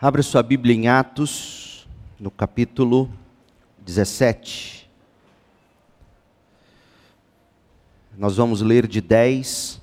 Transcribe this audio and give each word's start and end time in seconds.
Abra 0.00 0.22
sua 0.22 0.44
Bíblia 0.44 0.76
em 0.76 0.86
Atos, 0.86 1.84
no 2.20 2.30
capítulo 2.30 3.10
17. 3.80 4.88
Nós 8.16 8.36
vamos 8.36 8.62
ler 8.62 8.86
de 8.86 9.00
10 9.00 9.82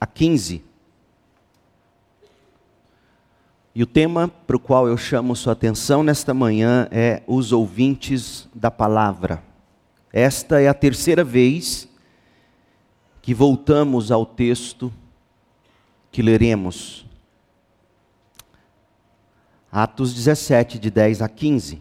a 0.00 0.06
15. 0.06 0.64
E 3.74 3.82
o 3.82 3.86
tema 3.86 4.26
para 4.26 4.56
o 4.56 4.58
qual 4.58 4.88
eu 4.88 4.96
chamo 4.96 5.36
sua 5.36 5.52
atenção 5.52 6.02
nesta 6.02 6.32
manhã 6.32 6.88
é 6.90 7.22
os 7.26 7.52
ouvintes 7.52 8.48
da 8.54 8.70
palavra. 8.70 9.44
Esta 10.10 10.62
é 10.62 10.68
a 10.68 10.72
terceira 10.72 11.22
vez 11.22 11.86
que 13.20 13.34
voltamos 13.34 14.10
ao 14.10 14.24
texto 14.24 14.90
que 16.10 16.22
leremos. 16.22 17.04
Atos 19.74 20.12
17, 20.12 20.78
de 20.78 20.90
10 20.90 21.22
a 21.22 21.28
15. 21.30 21.80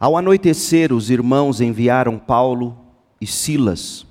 Ao 0.00 0.16
anoitecer, 0.16 0.94
os 0.94 1.10
irmãos 1.10 1.60
enviaram 1.60 2.18
Paulo 2.18 2.74
e 3.20 3.26
Silas 3.26 4.06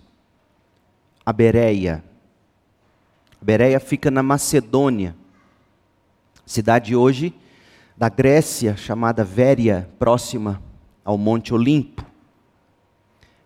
a 1.25 1.33
Bereia. 1.33 2.03
Bereia 3.41 3.79
fica 3.79 4.11
na 4.11 4.21
Macedônia, 4.21 5.15
cidade 6.45 6.95
hoje 6.95 7.33
da 7.97 8.07
Grécia, 8.07 8.77
chamada 8.77 9.23
Véria, 9.23 9.89
próxima 9.97 10.61
ao 11.03 11.17
Monte 11.17 11.55
Olimpo. 11.55 12.05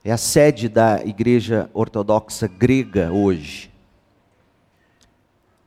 É 0.04 0.12
a 0.12 0.18
sede 0.18 0.68
da 0.68 1.02
igreja 1.06 1.70
ortodoxa 1.74 2.46
grega 2.46 3.10
hoje 3.10 3.71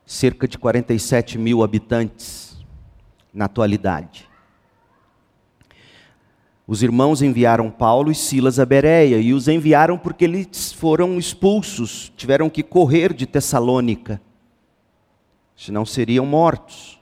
cerca 0.07 0.47
de 0.47 0.59
47 0.59 1.39
mil 1.39 1.63
habitantes 1.63 2.63
na 3.33 3.47
atualidade. 3.47 4.29
Os 6.67 6.83
irmãos 6.83 7.21
enviaram 7.21 7.71
Paulo 7.71 8.11
e 8.11 8.15
Silas 8.15 8.59
a 8.59 8.65
Bereia, 8.65 9.19
e 9.19 9.35
os 9.35 9.49
enviaram 9.49 9.99
porque 9.99 10.25
eles 10.25 10.73
foram 10.73 11.19
expulsos, 11.19 12.13
tiveram 12.17 12.49
que 12.49 12.63
correr 12.63 13.13
de 13.13 13.27
Tessalônica, 13.27 14.21
senão 15.55 15.85
seriam 15.85 16.25
mortos 16.25 16.99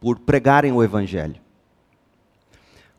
por 0.00 0.18
pregarem 0.18 0.72
o 0.72 0.82
Evangelho. 0.82 1.40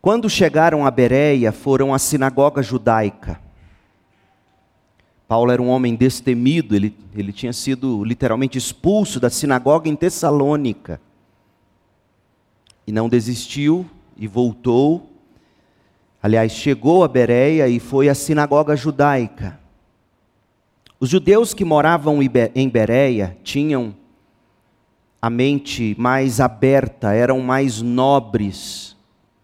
Quando 0.02 0.30
chegaram 0.30 0.86
a 0.86 0.92
Bereia, 0.92 1.52
foram 1.52 1.94
à 1.94 2.00
sinagoga 2.00 2.64
judaica 2.64 3.40
Paulo 5.32 5.50
era 5.50 5.62
um 5.62 5.70
homem 5.70 5.96
destemido, 5.96 6.76
ele, 6.76 6.94
ele 7.16 7.32
tinha 7.32 7.54
sido 7.54 8.04
literalmente 8.04 8.58
expulso 8.58 9.18
da 9.18 9.30
sinagoga 9.30 9.88
em 9.88 9.96
Tessalônica. 9.96 11.00
E 12.86 12.92
não 12.92 13.08
desistiu 13.08 13.86
e 14.18 14.28
voltou. 14.28 15.10
Aliás, 16.22 16.52
chegou 16.52 17.02
a 17.02 17.08
Bereia 17.08 17.70
e 17.70 17.80
foi 17.80 18.10
à 18.10 18.14
sinagoga 18.14 18.76
judaica. 18.76 19.58
Os 21.00 21.08
judeus 21.08 21.54
que 21.54 21.64
moravam 21.64 22.20
em 22.54 22.68
Bereia 22.68 23.38
tinham 23.42 23.96
a 25.22 25.30
mente 25.30 25.96
mais 25.98 26.42
aberta, 26.42 27.14
eram 27.14 27.40
mais 27.40 27.82
nobres 27.82 28.98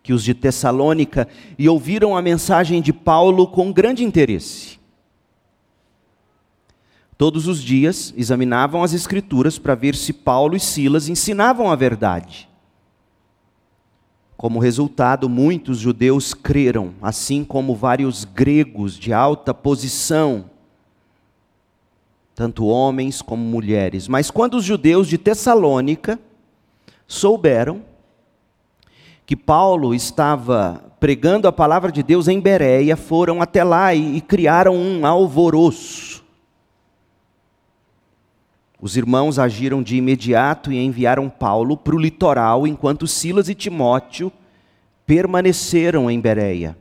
que 0.04 0.12
os 0.12 0.22
de 0.22 0.34
Tessalônica 0.34 1.30
e 1.58 1.70
ouviram 1.70 2.18
a 2.18 2.22
mensagem 2.22 2.82
de 2.82 2.92
Paulo 2.92 3.48
com 3.48 3.72
grande 3.72 4.04
interesse. 4.04 4.78
Todos 7.18 7.48
os 7.48 7.64
dias 7.64 8.14
examinavam 8.16 8.84
as 8.84 8.94
Escrituras 8.94 9.58
para 9.58 9.73
ver 9.73 9.96
se 9.96 10.14
Paulo 10.14 10.56
e 10.56 10.60
Silas 10.60 11.10
ensinavam 11.10 11.72
a 11.72 11.76
verdade. 11.76 12.48
Como 14.38 14.59
resultado, 14.59 15.28
muitos 15.28 15.80
judeus 15.80 16.36
creram, 16.36 16.94
assim 17.02 17.44
como 17.44 17.76
vários 17.76 18.24
gregos 18.24 19.00
de 19.00 19.12
alta 19.12 19.52
posição, 19.52 20.46
tanto 22.36 22.68
homens 22.68 23.20
como 23.20 23.44
mulheres. 23.44 24.08
Mas 24.08 24.30
quando 24.30 24.53
os 24.53 24.64
judeus 24.64 25.08
de 25.08 25.18
Tessalônica 25.18 26.20
souberam 27.08 27.81
que 29.25 29.36
Paulo 29.36 29.96
estava 29.96 30.84
pregando 31.00 31.47
a 31.47 31.52
palavra 31.52 31.91
de 31.91 32.03
Deus 32.03 32.28
em 32.28 32.40
Bereia, 32.40 32.96
foram 32.96 33.41
até 33.41 33.64
lá 33.64 33.91
e, 33.96 34.18
e 34.18 34.22
criaram 34.22 34.75
um 34.75 35.03
alvoroço 35.03 36.16
os 38.80 38.96
irmãos 38.96 39.40
agiram 39.40 39.82
de 39.82 39.96
imediato 39.98 40.72
e 40.72 40.78
enviaram 40.78 41.30
Paulo 41.30 41.76
para 41.76 41.96
o 41.96 42.00
litoral, 42.00 42.68
enquanto 42.68 43.08
Silas 43.08 43.50
e 43.50 43.56
Timóteo 43.56 44.32
permaneceram 45.06 46.12
em 46.12 46.20
Bereia. 46.20 46.78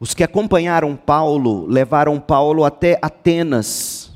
Os 0.00 0.14
que 0.14 0.24
acompanharam 0.24 0.96
Paulo 0.96 1.66
levaram 1.66 2.18
Paulo 2.18 2.64
até 2.64 2.98
Atenas 3.02 4.12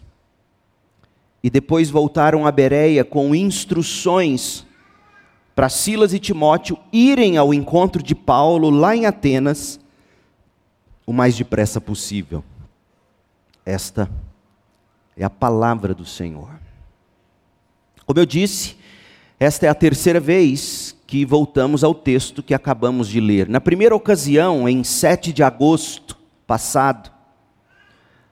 e 1.43 1.51
depois 1.51 1.91
voltaram 1.91 2.47
a 2.47 2.53
Bereia 2.53 3.05
com 3.05 3.35
instruções 3.35 4.67
para 5.55 5.69
Silas 5.69 6.15
e 6.15 6.19
Timóteo 6.19 6.79
irem 6.93 7.37
ao 7.37 7.53
encontro 7.53 8.03
de 8.03 8.15
Paulo 8.15 8.71
lá 8.71 8.97
em 8.97 9.07
Atenas 9.07 9.79
o 11.07 11.13
mais 11.13 11.37
depressa 11.37 11.81
possível. 11.81 12.45
Esta 13.65 14.11
é 15.19 15.25
a 15.25 15.31
palavra 15.31 15.93
do 15.93 16.05
Senhor. 16.05 16.49
Como 18.07 18.21
eu 18.21 18.25
disse, 18.25 18.77
esta 19.39 19.67
é 19.67 19.69
a 19.69 19.75
terceira 19.75 20.21
vez 20.21 20.97
que 21.07 21.25
voltamos 21.25 21.83
ao 21.83 21.93
texto 21.93 22.43
que 22.43 22.55
acabamos 22.55 23.09
de 23.09 23.21
ler. 23.21 23.49
Na 23.49 23.61
primeira 23.61 23.97
ocasião, 23.97 24.69
em 24.69 24.85
7 24.85 25.33
de 25.33 25.43
agosto 25.43 26.17
passado, 26.47 27.11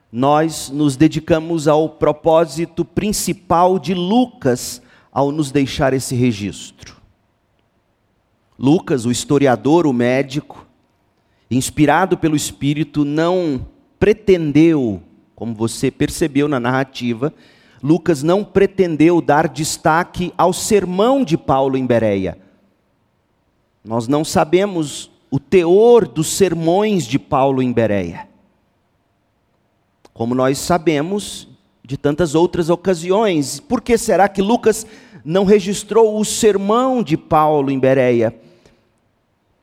nós 0.09 0.69
nos 0.69 0.95
dedicamos 0.95 1.67
ao 1.67 1.89
propósito 1.89 2.85
principal 2.85 3.77
de 3.77 3.93
Lucas 3.93 4.81
ao 5.11 5.31
nos 5.31 5.51
deixar 5.51 5.93
esse 5.93 6.15
registro. 6.15 6.95
Lucas, 8.57 9.05
o 9.05 9.11
historiador, 9.11 9.85
o 9.85 9.93
médico, 9.93 10.65
inspirado 11.51 12.17
pelo 12.17 12.35
Espírito, 12.35 13.03
não 13.03 13.67
pretendeu 13.99 15.03
como 15.37 15.53
você 15.53 15.91
percebeu 15.91 16.47
na 16.47 16.59
narrativa, 16.59 17.31
Lucas 17.83 18.23
não 18.23 18.43
pretendeu 18.43 19.21
dar 19.21 19.47
destaque 19.47 20.33
ao 20.35 20.51
sermão 20.51 21.23
de 21.23 21.37
Paulo 21.37 21.77
em 21.77 21.85
Bereia. 21.85 22.39
Nós 23.85 24.07
não 24.07 24.25
sabemos 24.25 25.11
o 25.29 25.39
teor 25.39 26.07
dos 26.07 26.29
sermões 26.29 27.05
de 27.05 27.19
Paulo 27.19 27.61
em 27.61 27.71
Bereia. 27.71 28.27
Como 30.11 30.33
nós 30.33 30.57
sabemos 30.57 31.47
de 31.85 31.97
tantas 31.97 32.33
outras 32.33 32.71
ocasiões. 32.71 33.59
Por 33.59 33.79
que 33.79 33.95
será 33.95 34.27
que 34.27 34.41
Lucas 34.41 34.87
não 35.23 35.45
registrou 35.45 36.19
o 36.19 36.25
sermão 36.25 37.03
de 37.03 37.15
Paulo 37.15 37.69
em 37.69 37.77
Bereia? 37.77 38.35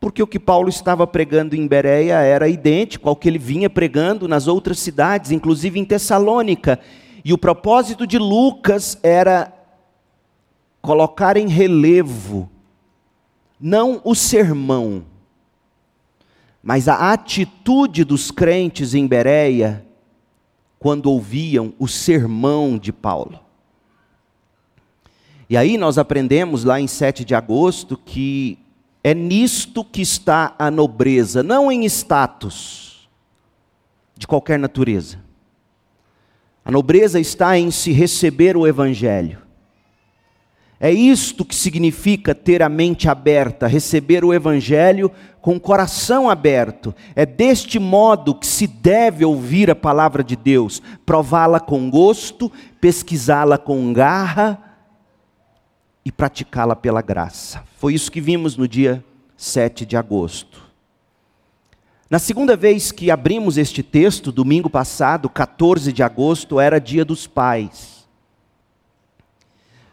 Porque 0.04 0.22
o 0.22 0.26
que 0.26 0.38
Paulo 0.38 0.68
estava 0.68 1.06
pregando 1.06 1.56
em 1.56 1.66
Bereia 1.66 2.16
era 2.16 2.46
idêntico 2.46 3.08
ao 3.08 3.16
que 3.16 3.26
ele 3.26 3.38
vinha 3.38 3.70
pregando 3.70 4.28
nas 4.28 4.46
outras 4.46 4.78
cidades, 4.78 5.30
inclusive 5.30 5.80
em 5.80 5.84
Tessalônica. 5.84 6.78
E 7.24 7.32
o 7.32 7.38
propósito 7.38 8.06
de 8.06 8.18
Lucas 8.18 8.98
era 9.02 9.50
colocar 10.82 11.38
em 11.38 11.48
relevo 11.48 12.50
não 13.58 13.98
o 14.04 14.14
sermão, 14.14 15.06
mas 16.62 16.86
a 16.86 17.10
atitude 17.10 18.04
dos 18.04 18.30
crentes 18.30 18.92
em 18.92 19.06
Bereia 19.06 19.86
quando 20.78 21.06
ouviam 21.06 21.72
o 21.78 21.88
sermão 21.88 22.76
de 22.76 22.92
Paulo. 22.92 23.40
E 25.48 25.56
aí 25.56 25.78
nós 25.78 25.96
aprendemos 25.96 26.62
lá 26.62 26.78
em 26.78 26.86
7 26.86 27.24
de 27.24 27.34
agosto 27.34 27.96
que 27.96 28.58
é 29.06 29.12
nisto 29.12 29.84
que 29.84 30.00
está 30.00 30.54
a 30.58 30.70
nobreza, 30.70 31.42
não 31.42 31.70
em 31.70 31.84
status 31.84 33.06
de 34.16 34.26
qualquer 34.26 34.58
natureza. 34.58 35.18
A 36.64 36.70
nobreza 36.70 37.20
está 37.20 37.58
em 37.58 37.70
se 37.70 37.92
receber 37.92 38.56
o 38.56 38.66
Evangelho. 38.66 39.42
É 40.80 40.90
isto 40.90 41.44
que 41.44 41.54
significa 41.54 42.34
ter 42.34 42.62
a 42.62 42.68
mente 42.70 43.06
aberta, 43.06 43.66
receber 43.66 44.24
o 44.24 44.32
Evangelho 44.32 45.10
com 45.38 45.56
o 45.56 45.60
coração 45.60 46.30
aberto. 46.30 46.94
É 47.14 47.26
deste 47.26 47.78
modo 47.78 48.34
que 48.34 48.46
se 48.46 48.66
deve 48.66 49.22
ouvir 49.22 49.70
a 49.70 49.76
palavra 49.76 50.24
de 50.24 50.34
Deus, 50.34 50.80
prová-la 51.04 51.60
com 51.60 51.90
gosto, 51.90 52.50
pesquisá-la 52.80 53.58
com 53.58 53.92
garra 53.92 54.73
e 56.04 56.12
praticá-la 56.12 56.76
pela 56.76 57.00
graça. 57.00 57.64
Foi 57.78 57.94
isso 57.94 58.12
que 58.12 58.20
vimos 58.20 58.56
no 58.56 58.68
dia 58.68 59.04
7 59.36 59.86
de 59.86 59.96
agosto. 59.96 60.62
Na 62.10 62.18
segunda 62.18 62.56
vez 62.56 62.92
que 62.92 63.10
abrimos 63.10 63.56
este 63.56 63.82
texto, 63.82 64.30
domingo 64.30 64.68
passado, 64.68 65.28
14 65.28 65.92
de 65.92 66.02
agosto, 66.02 66.60
era 66.60 66.78
dia 66.78 67.04
dos 67.04 67.26
pais. 67.26 68.04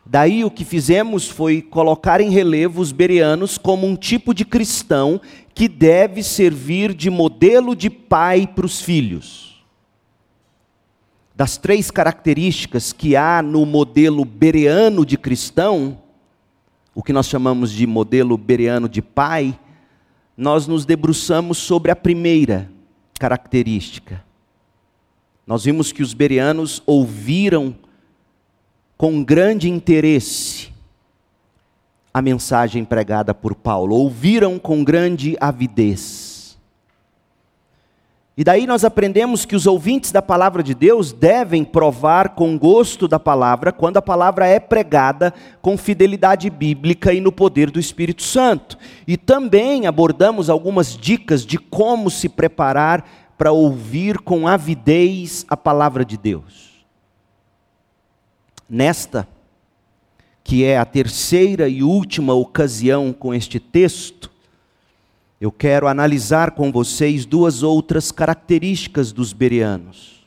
Daí 0.06 0.44
o 0.44 0.52
que 0.52 0.66
fizemos 0.66 1.30
foi 1.30 1.62
colocar 1.62 2.20
em 2.20 2.30
relevo 2.30 2.82
os 2.82 2.92
bereanos 2.92 3.58
como 3.58 3.88
um 3.88 3.96
tipo 3.96 4.34
de 4.34 4.44
cristão 4.44 5.22
que 5.56 5.70
deve 5.70 6.22
servir 6.22 6.94
de 6.94 7.10
modelo 7.10 7.76
de 7.76 7.90
pai 7.90 8.46
para 8.46 8.66
os 8.66 8.82
filhos. 8.82 9.64
Das 11.34 11.58
três 11.58 11.90
características 11.90 12.92
que 12.92 13.16
há 13.16 13.42
no 13.42 13.66
modelo 13.66 14.26
bereano 14.26 15.06
de 15.06 15.18
cristão, 15.18 15.98
o 16.94 17.02
que 17.02 17.14
nós 17.14 17.28
chamamos 17.28 17.72
de 17.72 17.88
modelo 17.88 18.38
bereano 18.38 18.90
de 18.90 19.02
pai, 19.02 19.58
nós 20.36 20.68
nos 20.68 20.86
debruçamos 20.86 21.58
sobre 21.58 21.92
a 21.92 21.96
primeira 21.96 22.70
característica. 23.20 24.24
Nós 25.46 25.64
vimos 25.66 25.92
que 25.92 26.04
os 26.04 26.14
bereanos 26.14 26.82
ouviram 26.86 27.76
com 28.98 29.24
grande 29.24 29.70
interesse 29.70 30.72
a 32.14 32.22
mensagem 32.22 32.84
pregada 32.84 33.34
por 33.34 33.56
Paulo, 33.56 33.96
ouviram 33.96 34.60
com 34.60 34.84
grande 34.84 35.38
avidez. 35.40 36.21
E 38.42 38.44
daí 38.44 38.66
nós 38.66 38.84
aprendemos 38.84 39.46
que 39.46 39.56
os 39.56 39.68
ouvintes 39.68 40.12
da 40.12 40.20
palavra 40.20 40.64
de 40.64 40.74
Deus 40.74 41.14
devem 41.14 41.64
provar 41.64 42.30
com 42.30 42.58
gosto 42.58 43.08
da 43.08 43.20
palavra 43.20 43.72
quando 43.72 43.98
a 43.98 44.02
palavra 44.02 44.48
é 44.48 44.60
pregada 44.60 45.32
com 45.62 45.78
fidelidade 45.78 46.50
bíblica 46.50 47.14
e 47.14 47.22
no 47.22 47.32
poder 47.32 47.70
do 47.70 47.80
Espírito 47.80 48.24
Santo. 48.24 48.80
E 49.08 49.16
também 49.16 49.86
abordamos 49.86 50.50
algumas 50.50 50.98
dicas 50.98 51.46
de 51.46 51.60
como 51.60 52.10
se 52.10 52.28
preparar 52.28 53.06
para 53.38 53.52
ouvir 53.52 54.18
com 54.18 54.48
avidez 54.48 55.46
a 55.48 55.56
palavra 55.56 56.04
de 56.04 56.18
Deus 56.18 56.84
nesta, 58.68 59.28
que 60.44 60.64
é 60.64 60.80
a 60.80 60.86
terceira 60.86 61.70
e 61.70 61.84
última 61.84 62.34
ocasião 62.34 63.14
com 63.14 63.36
este 63.36 63.60
texto, 63.60 64.31
eu 65.42 65.52
quero 65.52 65.88
analisar 65.88 66.52
com 66.52 66.72
vocês 66.72 67.26
duas 67.26 67.64
outras 67.64 68.12
características 68.12 69.12
dos 69.12 69.34
bereanos. 69.34 70.24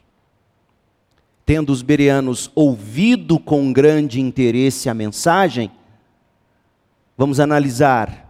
Tendo 1.46 1.70
os 1.70 1.82
bereanos 1.82 2.50
ouvido 2.52 3.38
com 3.38 3.72
grande 3.72 4.20
interesse 4.20 4.88
a 4.88 4.94
mensagem, 4.94 5.70
vamos 7.16 7.38
analisar 7.38 8.24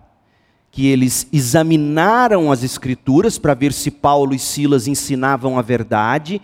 que 0.70 0.86
eles 0.86 1.26
examinaram 1.32 2.52
as 2.52 2.62
Escrituras 2.62 3.38
para 3.38 3.54
ver 3.54 3.72
se 3.72 3.90
Paulo 3.90 4.34
e 4.34 4.38
Silas 4.38 4.86
ensinavam 4.86 5.58
a 5.58 5.62
verdade, 5.62 6.38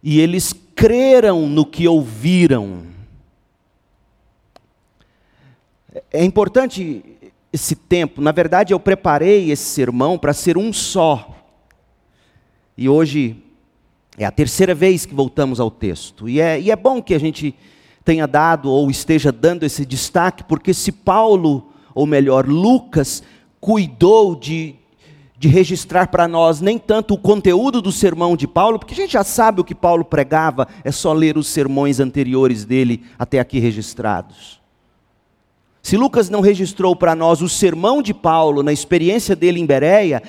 e 0.00 0.20
eles 0.20 0.54
creram 0.76 1.48
no 1.48 1.66
que 1.66 1.88
ouviram. 1.88 2.84
É 6.12 6.24
importante 6.24 7.13
esse 7.54 7.76
tempo, 7.76 8.20
na 8.20 8.32
verdade 8.32 8.74
eu 8.74 8.80
preparei 8.80 9.52
esse 9.52 9.62
sermão 9.62 10.18
para 10.18 10.32
ser 10.32 10.58
um 10.58 10.72
só. 10.72 11.30
E 12.76 12.88
hoje 12.88 13.36
é 14.18 14.24
a 14.24 14.32
terceira 14.32 14.74
vez 14.74 15.06
que 15.06 15.14
voltamos 15.14 15.60
ao 15.60 15.70
texto. 15.70 16.28
E 16.28 16.40
é, 16.40 16.60
e 16.60 16.72
é 16.72 16.74
bom 16.74 17.00
que 17.00 17.14
a 17.14 17.18
gente 17.20 17.54
tenha 18.04 18.26
dado 18.26 18.68
ou 18.68 18.90
esteja 18.90 19.30
dando 19.30 19.62
esse 19.62 19.86
destaque, 19.86 20.42
porque 20.42 20.74
se 20.74 20.90
Paulo, 20.90 21.70
ou 21.94 22.06
melhor, 22.06 22.44
Lucas, 22.44 23.22
cuidou 23.60 24.34
de, 24.34 24.74
de 25.38 25.46
registrar 25.46 26.08
para 26.08 26.26
nós 26.26 26.60
nem 26.60 26.76
tanto 26.76 27.14
o 27.14 27.18
conteúdo 27.18 27.80
do 27.80 27.92
sermão 27.92 28.36
de 28.36 28.48
Paulo, 28.48 28.80
porque 28.80 28.94
a 28.94 28.96
gente 28.96 29.12
já 29.12 29.22
sabe 29.22 29.60
o 29.60 29.64
que 29.64 29.76
Paulo 29.76 30.04
pregava, 30.04 30.66
é 30.82 30.90
só 30.90 31.12
ler 31.12 31.38
os 31.38 31.46
sermões 31.46 32.00
anteriores 32.00 32.64
dele 32.64 33.04
até 33.16 33.38
aqui 33.38 33.60
registrados. 33.60 34.63
Se 35.84 35.98
Lucas 35.98 36.30
não 36.30 36.40
registrou 36.40 36.96
para 36.96 37.14
nós 37.14 37.42
o 37.42 37.48
sermão 37.48 38.00
de 38.00 38.14
Paulo 38.14 38.62
na 38.62 38.72
experiência 38.72 39.36
dele 39.36 39.60
em 39.60 39.66
Bereia, 39.66 40.22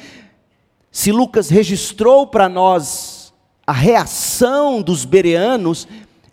se 0.91 1.13
Lucas 1.13 1.47
registrou 1.47 2.27
para 2.27 2.49
nós 2.49 3.33
a 3.65 3.71
reação 3.71 4.81
dos 4.81 5.05
bereanos, 5.05 5.87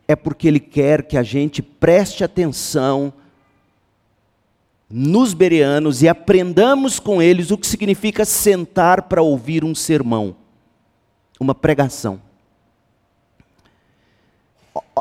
é 0.09 0.17
porque 0.17 0.49
ele 0.49 0.59
quer 0.59 1.05
que 1.05 1.17
a 1.17 1.23
gente 1.23 1.63
preste 1.63 2.25
atenção 2.25 3.13
nos 4.91 5.35
bereanos 5.35 6.03
e 6.03 6.09
aprendamos 6.09 6.99
com 6.99 7.23
eles 7.23 7.53
o 7.53 7.57
que 7.57 7.69
significa 7.69 8.25
sentar 8.25 9.03
para 9.03 9.23
ouvir 9.23 9.63
um 9.63 9.73
sermão, 9.73 10.35
uma 11.39 11.55
pregação. 11.55 12.21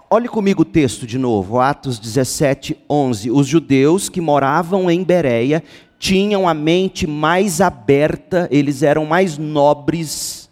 Olhe 0.10 0.28
comigo 0.28 0.64
o 0.64 0.66
texto 0.66 1.08
de 1.08 1.18
novo, 1.18 1.60
Atos 1.60 1.98
17, 1.98 2.78
11. 2.90 3.32
Os 3.32 3.48
judeus 3.48 4.10
que 4.10 4.20
moravam 4.20 4.92
em 4.92 5.04
Bereia 5.04 5.64
tinham 5.98 6.50
a 6.50 6.54
mente 6.54 7.08
mais 7.08 7.62
aberta, 7.62 8.48
eles 8.52 8.84
eram 8.84 9.06
mais 9.06 9.38
nobres 9.38 10.50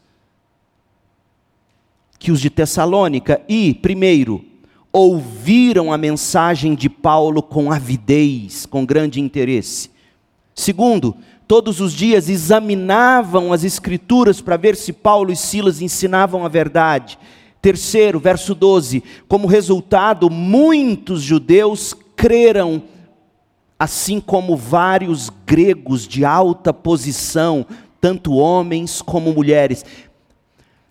que 2.18 2.32
os 2.32 2.40
de 2.40 2.50
Tessalônica. 2.50 3.42
E, 3.50 3.74
primeiro, 3.74 4.46
ouviram 4.92 5.92
a 5.92 5.98
mensagem 5.98 6.76
de 6.76 6.90
Paulo 6.90 7.42
com 7.42 7.72
avidez, 7.72 8.66
com 8.66 8.86
grande 8.86 9.20
interesse. 9.20 9.90
Segundo, 10.54 11.16
todos 11.48 11.80
os 11.80 11.94
dias 11.94 12.30
examinavam 12.30 13.52
as 13.52 13.64
Escrituras 13.64 14.40
para 14.40 14.58
ver 14.58 14.76
se 14.76 14.94
Paulo 14.94 15.32
e 15.32 15.36
Silas 15.36 15.82
ensinavam 15.82 16.46
a 16.46 16.50
verdade. 16.50 17.18
Terceiro, 17.62 18.20
verso 18.20 18.56
12: 18.56 19.04
como 19.28 19.48
resultado, 19.48 20.30
muitos 20.30 21.22
judeus 21.22 21.94
creram, 22.16 22.84
assim 23.78 24.20
como 24.20 24.56
vários 24.56 25.30
gregos 25.46 26.08
de 26.08 26.24
alta 26.24 26.74
posição, 26.74 27.66
tanto 28.00 28.34
homens 28.34 29.02
como 29.02 29.34
mulheres. 29.34 29.86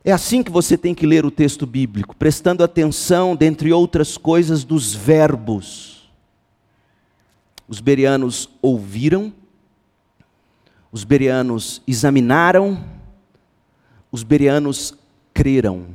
É 0.04 0.12
assim 0.12 0.42
que 0.42 0.50
você 0.50 0.76
tem 0.76 0.94
que 0.94 1.06
ler 1.06 1.26
o 1.26 1.30
texto 1.30 1.66
bíblico, 1.66 2.16
prestando 2.16 2.64
atenção, 2.64 3.36
dentre 3.36 3.72
outras 3.72 4.16
coisas, 4.16 4.64
dos 4.64 4.94
verbos. 4.94 6.08
Os 7.68 7.80
berianos 7.80 8.48
ouviram, 8.62 9.32
os 10.90 11.04
berianos 11.04 11.82
examinaram, 11.86 12.82
os 14.10 14.22
berianos 14.22 14.94
creram. 15.34 15.88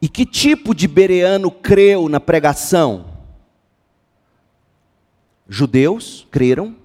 E 0.00 0.08
que 0.08 0.26
tipo 0.26 0.74
de 0.74 0.86
bereano 0.86 1.50
creu 1.50 2.08
na 2.08 2.20
pregação? 2.20 3.06
Judeus 5.48 6.26
creram. 6.30 6.76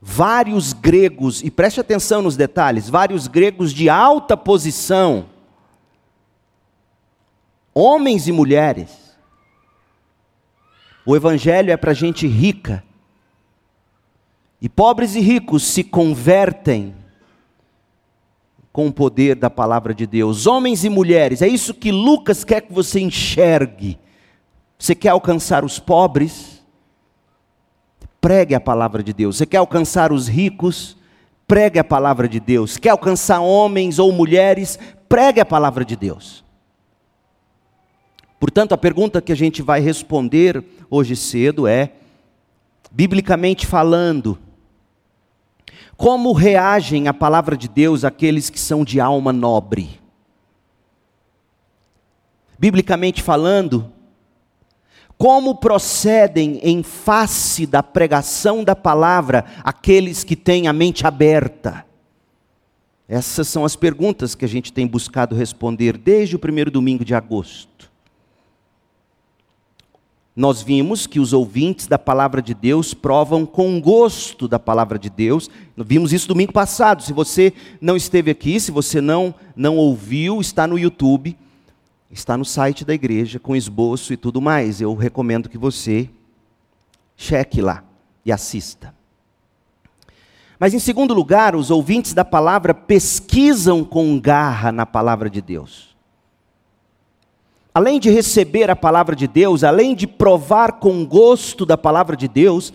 Vários 0.00 0.72
gregos, 0.72 1.42
e 1.42 1.50
preste 1.50 1.80
atenção 1.80 2.22
nos 2.22 2.36
detalhes, 2.36 2.88
vários 2.88 3.26
gregos 3.26 3.74
de 3.74 3.90
alta 3.90 4.36
posição, 4.36 5.28
homens 7.74 8.28
e 8.28 8.32
mulheres. 8.32 9.18
O 11.04 11.16
Evangelho 11.16 11.72
é 11.72 11.76
para 11.76 11.92
gente 11.94 12.28
rica, 12.28 12.84
e 14.62 14.68
pobres 14.68 15.16
e 15.16 15.20
ricos 15.20 15.64
se 15.64 15.82
convertem 15.82 16.94
com 18.78 18.86
o 18.86 18.92
poder 18.92 19.34
da 19.34 19.50
palavra 19.50 19.92
de 19.92 20.06
Deus. 20.06 20.46
Homens 20.46 20.84
e 20.84 20.88
mulheres, 20.88 21.42
é 21.42 21.48
isso 21.48 21.74
que 21.74 21.90
Lucas 21.90 22.44
quer 22.44 22.60
que 22.60 22.72
você 22.72 23.00
enxergue. 23.00 23.98
Você 24.78 24.94
quer 24.94 25.08
alcançar 25.08 25.64
os 25.64 25.80
pobres? 25.80 26.62
Pregue 28.20 28.54
a 28.54 28.60
palavra 28.60 29.02
de 29.02 29.12
Deus. 29.12 29.36
Você 29.36 29.46
quer 29.46 29.56
alcançar 29.56 30.12
os 30.12 30.28
ricos? 30.28 30.96
Pregue 31.44 31.80
a 31.80 31.82
palavra 31.82 32.28
de 32.28 32.38
Deus. 32.38 32.76
Quer 32.76 32.90
alcançar 32.90 33.40
homens 33.40 33.98
ou 33.98 34.12
mulheres? 34.12 34.78
Pregue 35.08 35.40
a 35.40 35.44
palavra 35.44 35.84
de 35.84 35.96
Deus. 35.96 36.44
Portanto, 38.38 38.74
a 38.74 38.78
pergunta 38.78 39.20
que 39.20 39.32
a 39.32 39.36
gente 39.36 39.60
vai 39.60 39.80
responder 39.80 40.64
hoje 40.88 41.16
cedo 41.16 41.66
é: 41.66 41.94
biblicamente 42.92 43.66
falando, 43.66 44.38
como 45.98 46.32
reagem 46.32 47.08
à 47.08 47.12
palavra 47.12 47.56
de 47.56 47.66
Deus 47.66 48.04
aqueles 48.04 48.48
que 48.48 48.60
são 48.60 48.84
de 48.84 49.00
alma 49.00 49.32
nobre? 49.32 50.00
Biblicamente 52.56 53.20
falando, 53.20 53.92
como 55.18 55.56
procedem 55.56 56.60
em 56.62 56.84
face 56.84 57.66
da 57.66 57.82
pregação 57.82 58.62
da 58.62 58.76
palavra 58.76 59.44
aqueles 59.64 60.22
que 60.22 60.36
têm 60.36 60.68
a 60.68 60.72
mente 60.72 61.04
aberta? 61.04 61.84
Essas 63.08 63.48
são 63.48 63.64
as 63.64 63.74
perguntas 63.74 64.36
que 64.36 64.44
a 64.44 64.48
gente 64.48 64.72
tem 64.72 64.86
buscado 64.86 65.34
responder 65.34 65.98
desde 65.98 66.36
o 66.36 66.38
primeiro 66.38 66.70
domingo 66.70 67.04
de 67.04 67.14
agosto 67.14 67.87
nós 70.38 70.62
vimos 70.62 71.04
que 71.04 71.18
os 71.18 71.32
ouvintes 71.32 71.88
da 71.88 71.98
palavra 71.98 72.40
de 72.40 72.54
Deus 72.54 72.94
provam 72.94 73.44
com 73.44 73.80
gosto 73.80 74.46
da 74.46 74.56
palavra 74.56 74.96
de 74.96 75.10
Deus. 75.10 75.50
Vimos 75.76 76.12
isso 76.12 76.28
domingo 76.28 76.52
passado. 76.52 77.02
Se 77.02 77.12
você 77.12 77.52
não 77.80 77.96
esteve 77.96 78.30
aqui, 78.30 78.60
se 78.60 78.70
você 78.70 79.00
não 79.00 79.34
não 79.56 79.76
ouviu, 79.76 80.40
está 80.40 80.64
no 80.64 80.78
YouTube. 80.78 81.36
Está 82.08 82.36
no 82.36 82.44
site 82.44 82.84
da 82.84 82.94
igreja 82.94 83.40
com 83.40 83.56
esboço 83.56 84.12
e 84.12 84.16
tudo 84.16 84.40
mais. 84.40 84.80
Eu 84.80 84.94
recomendo 84.94 85.48
que 85.48 85.58
você 85.58 86.08
cheque 87.16 87.60
lá 87.60 87.82
e 88.24 88.30
assista. 88.30 88.94
Mas 90.56 90.72
em 90.72 90.78
segundo 90.78 91.14
lugar, 91.14 91.56
os 91.56 91.68
ouvintes 91.68 92.14
da 92.14 92.24
palavra 92.24 92.72
pesquisam 92.72 93.82
com 93.82 94.20
garra 94.20 94.70
na 94.70 94.86
palavra 94.86 95.28
de 95.28 95.42
Deus. 95.42 95.87
Além 97.78 98.00
de 98.00 98.10
receber 98.10 98.68
a 98.70 98.74
palavra 98.74 99.14
de 99.14 99.28
Deus, 99.28 99.62
além 99.62 99.94
de 99.94 100.04
provar 100.04 100.80
com 100.80 101.06
gosto 101.06 101.64
da 101.64 101.78
palavra 101.78 102.16
de 102.16 102.26
Deus, 102.26 102.72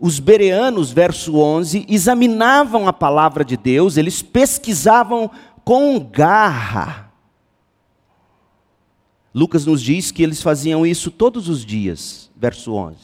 os 0.00 0.18
bereanos, 0.18 0.90
verso 0.90 1.36
11, 1.36 1.84
examinavam 1.86 2.88
a 2.88 2.92
palavra 2.92 3.44
de 3.44 3.54
Deus, 3.54 3.98
eles 3.98 4.22
pesquisavam 4.22 5.30
com 5.62 6.00
garra. 6.00 7.12
Lucas 9.34 9.66
nos 9.66 9.82
diz 9.82 10.10
que 10.10 10.22
eles 10.22 10.40
faziam 10.40 10.86
isso 10.86 11.10
todos 11.10 11.50
os 11.50 11.62
dias, 11.62 12.30
verso 12.34 12.72
11. 12.72 12.96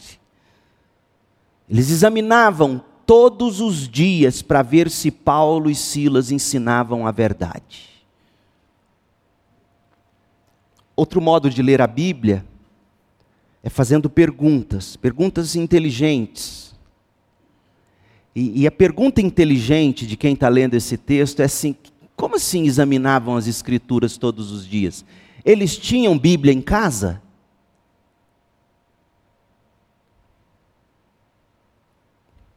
Eles 1.69 1.91
examinavam 1.91 2.83
todos 3.05 3.61
os 3.61 3.87
dias 3.87 4.41
para 4.41 4.63
ver 4.63 4.89
se 4.89 5.11
Paulo 5.11 5.69
e 5.69 5.75
Silas 5.75 6.33
ensinavam 6.33 7.07
a 7.07 7.11
verdade. 7.11 7.92
Outro 10.95 11.21
modo 11.21 11.49
de 11.49 11.63
ler 11.63 11.81
a 11.81 11.87
Bíblia 11.87 12.45
é 13.63 13.71
fazendo 13.71 14.11
perguntas, 14.11 14.97
perguntas 14.97 15.57
inteligentes. 15.57 16.75
E, 18.35 18.63
e 18.63 18.67
a 18.67 18.71
pergunta 18.71 19.21
inteligente 19.21 20.07
de 20.07 20.17
quem 20.17 20.35
está 20.35 20.49
lendo 20.49 20.75
esse 20.75 20.97
texto 20.97 21.41
é 21.41 21.45
assim: 21.45 21.75
como 22.17 22.37
assim 22.37 22.65
examinavam 22.65 23.37
as 23.37 23.47
Escrituras 23.47 24.17
todos 24.17 24.51
os 24.51 24.67
dias? 24.67 25.05
Eles 25.45 25.77
tinham 25.77 26.19
Bíblia 26.19 26.53
em 26.53 26.61
casa? 26.61 27.21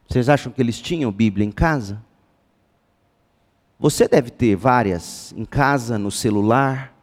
Vocês 0.08 0.28
acham 0.28 0.52
que 0.52 0.62
eles 0.62 0.80
tinham 0.80 1.10
Bíblia 1.10 1.44
em 1.44 1.50
casa? 1.50 2.02
Você 3.78 4.08
deve 4.08 4.30
ter 4.30 4.56
várias 4.56 5.34
em 5.36 5.44
casa, 5.44 5.98
no 5.98 6.10
celular. 6.10 6.95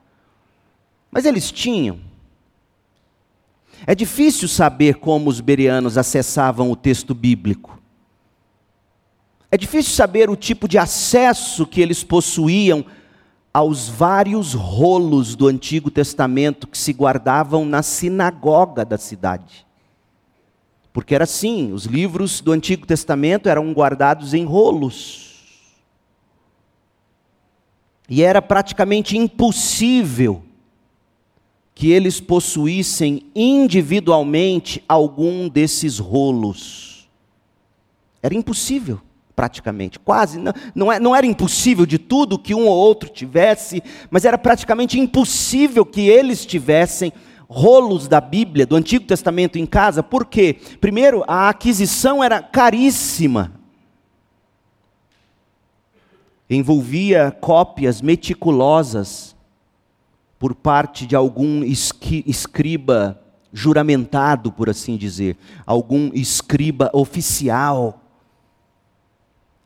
Mas 1.13 1.25
eles 1.25 1.51
tinham. 1.51 1.99
É 3.85 3.93
difícil 3.93 4.47
saber 4.47 4.95
como 4.95 5.29
os 5.29 5.39
berianos 5.39 5.95
acessavam 5.95 6.71
o 6.71 6.75
texto 6.75 7.13
bíblico. 7.13 7.79
É 9.51 9.55
difícil 9.55 9.93
saber 9.93 10.31
o 10.31 10.35
tipo 10.35 10.67
de 10.67 10.79
acesso 10.79 11.67
que 11.67 11.79
eles 11.79 12.03
possuíam 12.03 12.83
aos 13.53 13.87
vários 13.87 14.55
rolos 14.55 15.35
do 15.35 15.47
Antigo 15.47 15.91
Testamento 15.91 16.65
que 16.65 16.77
se 16.77 16.91
guardavam 16.91 17.63
na 17.63 17.83
sinagoga 17.83 18.83
da 18.83 18.97
cidade. 18.97 19.67
Porque 20.91 21.13
era 21.13 21.25
assim, 21.25 21.71
os 21.71 21.85
livros 21.85 22.41
do 22.41 22.51
Antigo 22.51 22.87
Testamento 22.87 23.47
eram 23.47 23.71
guardados 23.71 24.33
em 24.33 24.45
rolos. 24.45 25.43
E 28.09 28.23
era 28.23 28.41
praticamente 28.41 29.15
impossível 29.15 30.43
que 31.75 31.91
eles 31.91 32.19
possuíssem 32.19 33.25
individualmente 33.35 34.83
algum 34.87 35.49
desses 35.49 35.97
rolos. 35.97 37.09
Era 38.21 38.35
impossível 38.35 39.01
praticamente, 39.35 39.99
quase. 39.99 40.39
Não, 40.39 40.53
não, 40.75 40.91
é, 40.91 40.99
não 40.99 41.15
era 41.15 41.25
impossível 41.25 41.85
de 41.85 41.97
tudo 41.97 42.39
que 42.39 42.53
um 42.53 42.67
ou 42.67 42.75
outro 42.75 43.09
tivesse, 43.09 43.81
mas 44.09 44.25
era 44.25 44.37
praticamente 44.37 44.99
impossível 44.99 45.85
que 45.85 46.01
eles 46.01 46.45
tivessem 46.45 47.11
rolos 47.47 48.07
da 48.07 48.21
Bíblia, 48.21 48.65
do 48.65 48.75
Antigo 48.75 49.05
Testamento 49.05 49.57
em 49.57 49.65
casa, 49.65 50.01
por 50.01 50.25
quê? 50.25 50.57
Primeiro, 50.79 51.23
a 51.27 51.49
aquisição 51.49 52.23
era 52.23 52.41
caríssima. 52.41 53.53
Envolvia 56.49 57.31
cópias 57.31 58.01
meticulosas 58.01 59.32
por 60.43 60.53
parte 60.53 61.07
de 61.07 61.15
algum 61.15 61.63
escriba 61.63 63.17
juramentado, 63.53 64.51
por 64.51 64.69
assim 64.69 64.97
dizer, 64.97 65.37
algum 65.65 66.11
escriba 66.13 66.89
oficial 66.91 68.01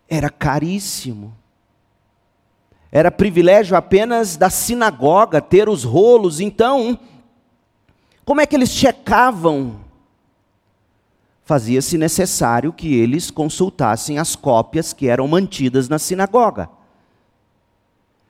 era 0.08 0.30
caríssimo. 0.30 1.36
Era 2.92 3.10
privilégio 3.10 3.76
apenas 3.76 4.38
da 4.38 4.52
sinagoga 4.52 5.42
ter 5.42 5.68
os 5.68 5.84
rolos. 5.84 6.40
Então, 6.40 7.00
como 8.24 8.40
é 8.40 8.46
que 8.46 8.56
eles 8.56 8.70
checavam? 8.70 9.80
Fazia-se 11.44 11.98
necessário 11.98 12.72
que 12.72 12.94
eles 12.94 13.32
consultassem 13.32 14.20
as 14.20 14.36
cópias 14.36 14.94
que 14.94 15.08
eram 15.08 15.28
mantidas 15.28 15.90
na 15.90 15.98
sinagoga. 15.98 16.77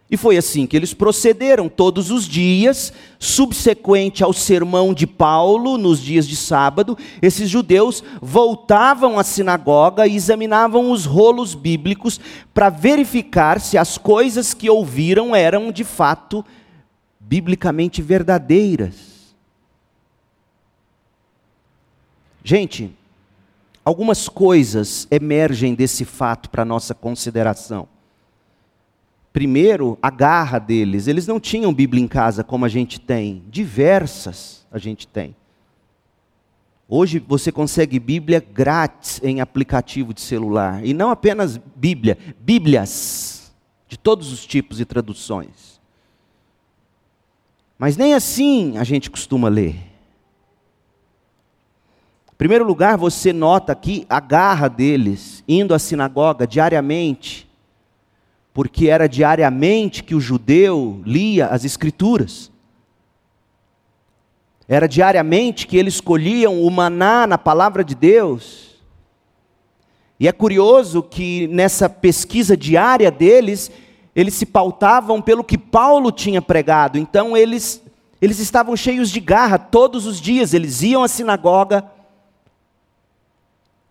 E 0.09 0.15
foi 0.15 0.37
assim 0.37 0.65
que 0.65 0.77
eles 0.77 0.93
procederam 0.93 1.67
todos 1.67 2.11
os 2.11 2.25
dias, 2.25 2.93
subsequente 3.19 4.23
ao 4.23 4.31
sermão 4.31 4.93
de 4.93 5.05
Paulo, 5.05 5.77
nos 5.77 6.01
dias 6.01 6.25
de 6.25 6.35
sábado, 6.35 6.97
esses 7.21 7.49
judeus 7.49 8.01
voltavam 8.21 9.19
à 9.19 9.23
sinagoga 9.23 10.07
e 10.07 10.15
examinavam 10.15 10.91
os 10.91 11.05
rolos 11.05 11.53
bíblicos 11.53 12.21
para 12.53 12.69
verificar 12.69 13.59
se 13.59 13.77
as 13.77 13.97
coisas 13.97 14.53
que 14.53 14.69
ouviram 14.69 15.35
eram 15.35 15.73
de 15.73 15.83
fato 15.83 16.43
biblicamente 17.19 18.01
verdadeiras. 18.01 19.35
Gente, 22.45 22.95
algumas 23.83 24.29
coisas 24.29 25.05
emergem 25.11 25.75
desse 25.75 26.05
fato 26.05 26.49
para 26.49 26.63
nossa 26.63 26.95
consideração. 26.95 27.89
Primeiro, 29.37 29.99
a 30.01 30.09
garra 30.09 30.57
deles. 30.57 31.05
Eles 31.05 31.27
não 31.27 31.39
tinham 31.39 31.71
Bíblia 31.71 32.03
em 32.03 32.07
casa 32.07 32.43
como 32.43 32.65
a 32.65 32.67
gente 32.67 32.99
tem. 32.99 33.43
Diversas 33.51 34.65
a 34.71 34.79
gente 34.79 35.07
tem. 35.07 35.35
Hoje 36.89 37.19
você 37.19 37.51
consegue 37.51 37.99
Bíblia 37.99 38.39
grátis 38.39 39.21
em 39.23 39.39
aplicativo 39.39 40.11
de 40.11 40.21
celular. 40.21 40.83
E 40.83 40.91
não 40.91 41.11
apenas 41.11 41.55
Bíblia, 41.55 42.17
Bíblias 42.39 43.53
de 43.87 43.95
todos 43.95 44.33
os 44.33 44.43
tipos 44.43 44.81
e 44.81 44.85
traduções. 44.85 45.79
Mas 47.77 47.95
nem 47.95 48.15
assim 48.15 48.75
a 48.79 48.83
gente 48.83 49.07
costuma 49.07 49.49
ler. 49.49 49.75
Em 52.25 52.35
primeiro 52.39 52.65
lugar, 52.65 52.97
você 52.97 53.31
nota 53.31 53.71
aqui 53.71 54.03
a 54.09 54.19
garra 54.19 54.67
deles, 54.67 55.43
indo 55.47 55.75
à 55.75 55.79
sinagoga 55.79 56.47
diariamente, 56.47 57.46
porque 58.57 58.87
era 58.87 59.07
diariamente 59.07 60.03
que 60.03 60.15
o 60.15 60.19
judeu 60.19 60.99
lia 61.05 61.45
as 61.45 61.63
Escrituras. 61.63 62.51
Era 64.67 64.87
diariamente 64.87 65.67
que 65.67 65.77
eles 65.77 65.93
escolhiam 65.93 66.63
o 66.63 66.71
maná 66.71 67.27
na 67.27 67.37
palavra 67.37 67.83
de 67.83 67.93
Deus. 67.93 68.81
E 70.19 70.27
é 70.27 70.31
curioso 70.31 71.03
que 71.03 71.45
nessa 71.49 71.87
pesquisa 71.87 72.57
diária 72.57 73.11
deles, 73.11 73.69
eles 74.15 74.33
se 74.33 74.47
pautavam 74.47 75.21
pelo 75.21 75.43
que 75.43 75.55
Paulo 75.55 76.11
tinha 76.11 76.41
pregado. 76.41 76.97
Então 76.97 77.37
eles 77.37 77.83
eles 78.19 78.39
estavam 78.39 78.75
cheios 78.75 79.11
de 79.11 79.19
garra 79.19 79.59
todos 79.59 80.07
os 80.07 80.19
dias, 80.19 80.55
eles 80.55 80.81
iam 80.81 81.03
à 81.03 81.07
sinagoga 81.07 81.85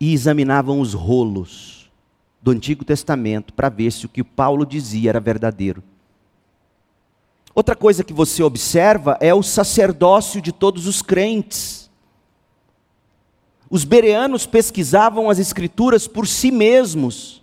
e 0.01 0.13
examinavam 0.13 0.81
os 0.81 0.93
rolos 0.93 1.76
do 2.41 2.51
Antigo 2.51 2.85
Testamento 2.85 3.53
para 3.53 3.69
ver 3.69 3.91
se 3.91 4.07
o 4.07 4.09
que 4.09 4.23
Paulo 4.23 4.65
dizia 4.65 5.11
era 5.11 5.21
verdadeiro. 5.21 5.83
Outra 7.55 7.75
coisa 7.75 8.05
que 8.05 8.13
você 8.13 8.43
observa 8.43 9.17
é 9.21 9.33
o 9.35 9.43
sacerdócio 9.43 10.43
de 10.43 10.53
todos 10.53 10.87
os 10.87 11.01
crentes. 11.01 11.91
Os 13.71 13.83
bereanos 13.83 14.47
pesquisavam 14.47 15.31
as 15.31 15.39
escrituras 15.39 16.07
por 16.07 16.27
si 16.27 16.51
mesmos. 16.51 17.43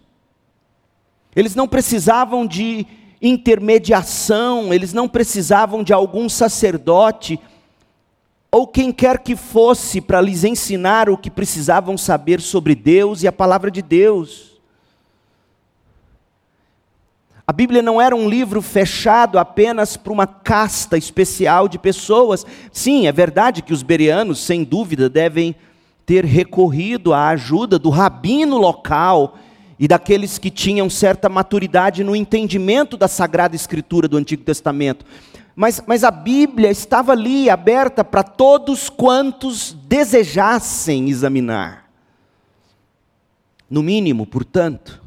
Eles 1.36 1.56
não 1.56 1.68
precisavam 1.68 2.46
de 2.46 2.86
intermediação, 3.22 4.74
eles 4.74 4.94
não 4.94 5.10
precisavam 5.10 5.84
de 5.84 5.92
algum 5.92 6.30
sacerdote 6.30 7.40
ou 8.52 8.68
quem 8.68 8.92
quer 8.92 9.18
que 9.18 9.36
fosse 9.36 10.00
para 10.00 10.22
lhes 10.22 10.44
ensinar 10.44 11.10
o 11.10 11.18
que 11.18 11.32
precisavam 11.32 11.98
saber 11.98 12.40
sobre 12.40 12.76
Deus 12.76 13.24
e 13.24 13.28
a 13.28 13.32
palavra 13.32 13.72
de 13.72 13.82
Deus. 13.82 14.53
A 17.46 17.52
Bíblia 17.52 17.82
não 17.82 18.02
era 18.02 18.16
um 18.16 18.30
livro 18.30 18.62
fechado 18.62 19.38
apenas 19.38 19.98
para 19.98 20.14
uma 20.14 20.26
casta 20.26 20.98
especial 20.98 21.68
de 21.68 21.78
pessoas. 21.78 22.46
Sim, 22.72 23.06
é 23.06 23.12
verdade 23.12 23.62
que 23.62 23.74
os 23.74 23.84
bereanos, 23.84 24.40
sem 24.40 24.64
dúvida, 24.64 25.10
devem 25.10 25.54
ter 26.06 26.24
recorrido 26.24 27.14
à 27.14 27.28
ajuda 27.30 27.78
do 27.78 27.90
rabino 27.90 28.58
local 28.58 29.38
e 29.78 29.90
daqueles 29.90 30.38
que 30.38 30.50
tinham 30.50 30.90
certa 30.90 31.28
maturidade 31.28 32.02
no 32.02 32.16
entendimento 32.16 32.96
da 32.96 33.10
Sagrada 33.10 33.58
Escritura 33.58 34.08
do 34.08 34.16
Antigo 34.16 34.44
Testamento. 34.44 35.06
Mas, 35.54 35.84
mas 35.86 36.06
a 36.06 36.12
Bíblia 36.12 36.72
estava 36.72 37.12
ali 37.12 37.50
aberta 37.50 38.06
para 38.06 38.24
todos 38.24 38.90
quantos 38.90 39.74
desejassem 39.86 41.10
examinar. 41.10 41.90
No 43.70 43.84
mínimo, 43.84 44.26
portanto, 44.26 45.03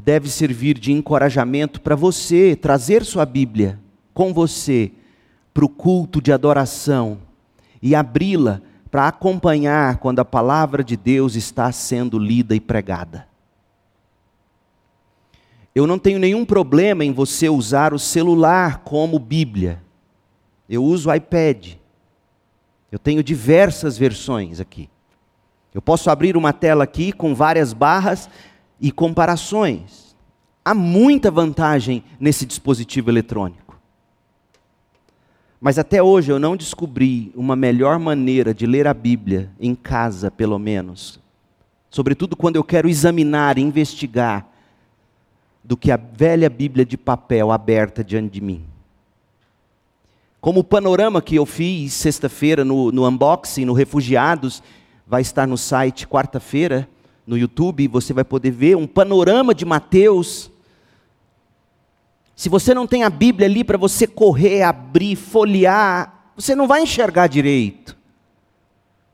deve 0.00 0.28
servir 0.28 0.78
de 0.78 0.92
encorajamento 0.92 1.80
para 1.80 1.94
você 1.94 2.56
trazer 2.56 3.04
sua 3.04 3.26
Bíblia 3.26 3.78
com 4.14 4.32
você 4.32 4.92
para 5.52 5.64
o 5.64 5.68
culto 5.68 6.20
de 6.20 6.32
adoração 6.32 7.18
e 7.80 7.94
abri-la 7.94 8.62
para 8.90 9.08
acompanhar 9.08 9.98
quando 9.98 10.20
a 10.20 10.24
palavra 10.24 10.82
de 10.84 10.96
Deus 10.96 11.34
está 11.34 11.70
sendo 11.72 12.18
lida 12.18 12.54
e 12.54 12.60
pregada. 12.60 13.26
Eu 15.74 15.86
não 15.86 15.98
tenho 15.98 16.18
nenhum 16.18 16.44
problema 16.44 17.04
em 17.04 17.12
você 17.12 17.48
usar 17.48 17.94
o 17.94 17.98
celular 17.98 18.78
como 18.84 19.18
Bíblia. 19.18 19.82
Eu 20.68 20.84
uso 20.84 21.08
o 21.08 21.14
iPad. 21.14 21.74
Eu 22.90 22.98
tenho 22.98 23.22
diversas 23.22 23.96
versões 23.96 24.60
aqui. 24.60 24.90
Eu 25.72 25.80
posso 25.80 26.10
abrir 26.10 26.36
uma 26.36 26.52
tela 26.52 26.84
aqui 26.84 27.10
com 27.12 27.34
várias 27.34 27.72
barras 27.72 28.28
e 28.82 28.90
comparações. 28.90 30.16
Há 30.64 30.74
muita 30.74 31.30
vantagem 31.30 32.02
nesse 32.18 32.44
dispositivo 32.44 33.10
eletrônico. 33.10 33.80
Mas 35.60 35.78
até 35.78 36.02
hoje 36.02 36.32
eu 36.32 36.40
não 36.40 36.56
descobri 36.56 37.32
uma 37.36 37.54
melhor 37.54 38.00
maneira 38.00 38.52
de 38.52 38.66
ler 38.66 38.88
a 38.88 38.92
Bíblia, 38.92 39.48
em 39.60 39.76
casa 39.76 40.28
pelo 40.28 40.58
menos, 40.58 41.20
sobretudo 41.88 42.34
quando 42.34 42.56
eu 42.56 42.64
quero 42.64 42.88
examinar, 42.88 43.58
investigar, 43.58 44.48
do 45.62 45.76
que 45.76 45.92
a 45.92 45.96
velha 45.96 46.50
Bíblia 46.50 46.84
de 46.84 46.96
papel 46.96 47.52
aberta 47.52 48.02
diante 48.02 48.32
de 48.32 48.40
mim. 48.40 48.64
Como 50.40 50.58
o 50.58 50.64
panorama 50.64 51.22
que 51.22 51.36
eu 51.36 51.46
fiz 51.46 51.92
sexta-feira 51.92 52.64
no, 52.64 52.90
no 52.90 53.08
unboxing, 53.08 53.64
no 53.64 53.72
Refugiados, 53.72 54.60
vai 55.06 55.22
estar 55.22 55.46
no 55.46 55.56
site 55.56 56.08
quarta-feira, 56.08 56.88
no 57.26 57.36
YouTube, 57.36 57.88
você 57.88 58.12
vai 58.12 58.24
poder 58.24 58.50
ver 58.50 58.76
um 58.76 58.86
panorama 58.86 59.54
de 59.54 59.64
Mateus. 59.64 60.50
Se 62.34 62.48
você 62.48 62.74
não 62.74 62.86
tem 62.86 63.04
a 63.04 63.10
Bíblia 63.10 63.46
ali 63.46 63.62
para 63.62 63.78
você 63.78 64.06
correr, 64.06 64.62
abrir, 64.62 65.16
folhear, 65.16 66.32
você 66.34 66.54
não 66.54 66.66
vai 66.66 66.82
enxergar 66.82 67.28
direito. 67.28 67.96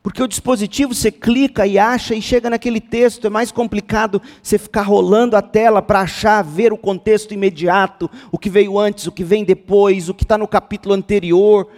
Porque 0.02 0.22
o 0.22 0.28
dispositivo 0.28 0.94
você 0.94 1.12
clica 1.12 1.66
e 1.66 1.78
acha 1.78 2.14
e 2.14 2.22
chega 2.22 2.48
naquele 2.48 2.80
texto, 2.80 3.26
é 3.26 3.30
mais 3.30 3.52
complicado 3.52 4.22
você 4.42 4.56
ficar 4.56 4.80
rolando 4.80 5.36
a 5.36 5.42
tela 5.42 5.82
para 5.82 6.00
achar, 6.00 6.42
ver 6.42 6.72
o 6.72 6.78
contexto 6.78 7.34
imediato, 7.34 8.10
o 8.32 8.38
que 8.38 8.48
veio 8.48 8.78
antes, 8.78 9.06
o 9.06 9.12
que 9.12 9.22
vem 9.22 9.44
depois, 9.44 10.08
o 10.08 10.14
que 10.14 10.22
está 10.22 10.38
no 10.38 10.48
capítulo 10.48 10.94
anterior. 10.94 11.68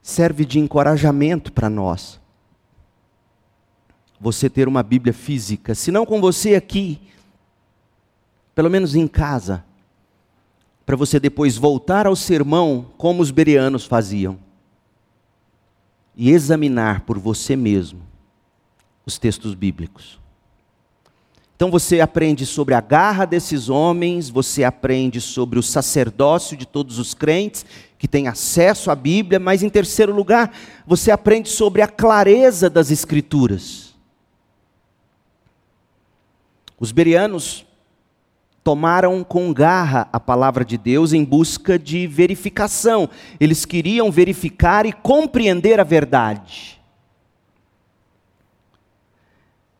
Serve 0.00 0.46
de 0.46 0.58
encorajamento 0.58 1.52
para 1.52 1.68
nós. 1.68 2.21
Você 4.22 4.48
ter 4.48 4.68
uma 4.68 4.84
Bíblia 4.84 5.12
física, 5.12 5.74
se 5.74 5.90
não 5.90 6.06
com 6.06 6.20
você 6.20 6.54
aqui, 6.54 7.00
pelo 8.54 8.70
menos 8.70 8.94
em 8.94 9.08
casa, 9.08 9.64
para 10.86 10.94
você 10.94 11.18
depois 11.18 11.56
voltar 11.56 12.06
ao 12.06 12.14
sermão 12.14 12.86
como 12.96 13.20
os 13.20 13.32
bereanos 13.32 13.84
faziam 13.84 14.38
e 16.16 16.30
examinar 16.30 17.00
por 17.00 17.18
você 17.18 17.56
mesmo 17.56 18.00
os 19.04 19.18
textos 19.18 19.54
bíblicos. 19.54 20.20
Então 21.56 21.68
você 21.68 22.00
aprende 22.00 22.46
sobre 22.46 22.74
a 22.74 22.80
garra 22.80 23.24
desses 23.24 23.68
homens, 23.68 24.28
você 24.30 24.62
aprende 24.62 25.20
sobre 25.20 25.58
o 25.58 25.62
sacerdócio 25.62 26.56
de 26.56 26.64
todos 26.64 27.00
os 27.00 27.12
crentes 27.12 27.66
que 27.98 28.06
têm 28.06 28.28
acesso 28.28 28.88
à 28.88 28.94
Bíblia, 28.94 29.40
mas 29.40 29.64
em 29.64 29.68
terceiro 29.68 30.14
lugar, 30.14 30.52
você 30.86 31.10
aprende 31.10 31.48
sobre 31.48 31.82
a 31.82 31.88
clareza 31.88 32.70
das 32.70 32.92
Escrituras. 32.92 33.91
Os 36.82 36.90
berianos 36.90 37.64
tomaram 38.64 39.22
com 39.22 39.52
garra 39.52 40.08
a 40.12 40.18
palavra 40.18 40.64
de 40.64 40.76
Deus 40.76 41.12
em 41.12 41.22
busca 41.22 41.78
de 41.78 42.08
verificação. 42.08 43.08
Eles 43.38 43.64
queriam 43.64 44.10
verificar 44.10 44.84
e 44.84 44.92
compreender 44.92 45.78
a 45.78 45.84
verdade. 45.84 46.82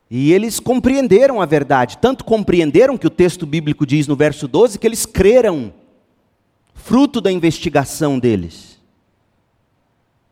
E 0.08 0.32
eles 0.32 0.60
compreenderam 0.60 1.40
a 1.40 1.44
verdade, 1.44 1.98
tanto 1.98 2.24
compreenderam 2.24 2.96
que 2.96 3.08
o 3.08 3.10
texto 3.10 3.44
bíblico 3.44 3.84
diz 3.84 4.06
no 4.06 4.14
verso 4.14 4.46
12 4.46 4.78
que 4.78 4.86
eles 4.86 5.04
creram, 5.04 5.74
fruto 6.72 7.20
da 7.20 7.32
investigação 7.32 8.16
deles. 8.16 8.80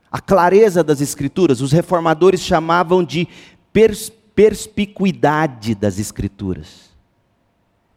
A 0.08 0.20
clareza 0.20 0.84
das 0.84 1.00
Escrituras, 1.00 1.60
os 1.60 1.72
reformadores 1.72 2.40
chamavam 2.40 3.02
de 3.02 3.26
pers 3.72 4.12
perspicuidade 4.40 5.74
das 5.74 5.98
Escrituras 5.98 6.90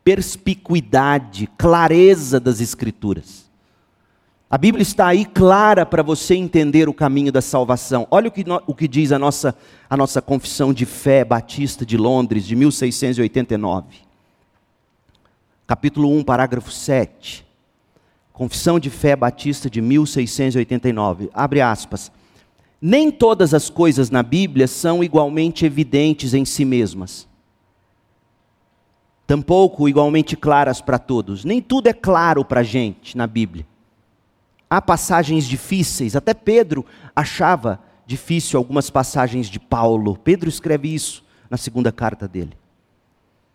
perspicuidade, 0.03 1.47
clareza 1.57 2.39
das 2.39 2.59
Escrituras. 2.59 3.49
A 4.49 4.57
Bíblia 4.57 4.83
está 4.83 5.07
aí 5.07 5.25
clara 5.25 5.85
para 5.85 6.03
você 6.03 6.35
entender 6.35 6.87
o 6.87 6.93
caminho 6.93 7.31
da 7.31 7.41
salvação. 7.41 8.07
Olha 8.11 8.27
o 8.27 8.31
que, 8.31 8.45
o 8.67 8.75
que 8.75 8.87
diz 8.87 9.11
a 9.11 9.17
nossa, 9.17 9.55
a 9.89 9.97
nossa 9.97 10.21
confissão 10.21 10.71
de 10.71 10.85
fé 10.85 11.25
batista 11.25 11.83
de 11.85 11.97
Londres, 11.97 12.45
de 12.45 12.55
1689. 12.55 13.87
Capítulo 15.65 16.15
1, 16.17 16.23
parágrafo 16.23 16.69
7. 16.69 17.43
Confissão 18.31 18.79
de 18.79 18.91
fé 18.91 19.15
batista 19.15 19.69
de 19.69 19.81
1689. 19.81 21.31
Abre 21.33 21.61
aspas. 21.61 22.11
Nem 22.85 23.09
todas 23.09 23.53
as 23.53 23.69
coisas 23.69 24.09
na 24.09 24.21
Bíblia 24.21 24.67
são 24.67 25.03
igualmente 25.03 25.65
evidentes 25.65 26.33
em 26.33 26.43
si 26.43 26.65
mesmas 26.65 27.31
tampouco 29.25 29.87
igualmente 29.87 30.35
claras 30.35 30.81
para 30.81 30.99
todos. 30.99 31.43
Nem 31.43 31.61
tudo 31.61 31.87
é 31.87 31.93
claro 31.93 32.43
para 32.43 32.59
a 32.59 32.63
gente 32.63 33.17
na 33.17 33.25
Bíblia. 33.25 33.65
Há 34.69 34.81
passagens 34.81 35.45
difíceis, 35.45 36.15
até 36.15 36.33
Pedro 36.33 36.85
achava 37.15 37.79
difícil 38.05 38.57
algumas 38.57 38.89
passagens 38.89 39.47
de 39.47 39.59
Paulo. 39.59 40.17
Pedro 40.17 40.49
escreve 40.49 40.93
isso 40.93 41.23
na 41.49 41.57
segunda 41.57 41.91
carta 41.91 42.27
dele. 42.27 42.53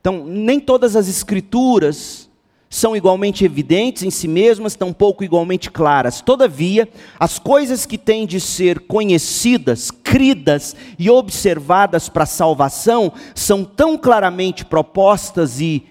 Então, 0.01 0.25
nem 0.25 0.61
todas 0.61 0.95
as 0.97 1.09
escrituras 1.09 2.28
são 2.71 2.95
igualmente 2.95 3.45
evidentes 3.45 4.03
em 4.03 4.11
si 4.11 4.29
mesmas, 4.29 4.75
tampouco 4.75 5.25
igualmente 5.25 5.71
claras. 5.71 6.21
Todavia, 6.21 6.89
as 7.19 7.39
coisas 7.39 7.87
que 7.87 7.97
têm 7.97 8.27
de 8.27 8.41
ser 8.41 8.81
conhecidas, 8.81 9.91
cridas 9.91 10.77
e 10.99 11.09
observadas 11.09 12.09
para 12.09 12.25
a 12.25 12.27
salvação 12.27 13.13
são 13.35 13.65
tão 13.65 13.97
claramente 13.97 14.65
propostas 14.65 15.61
e 15.61 15.87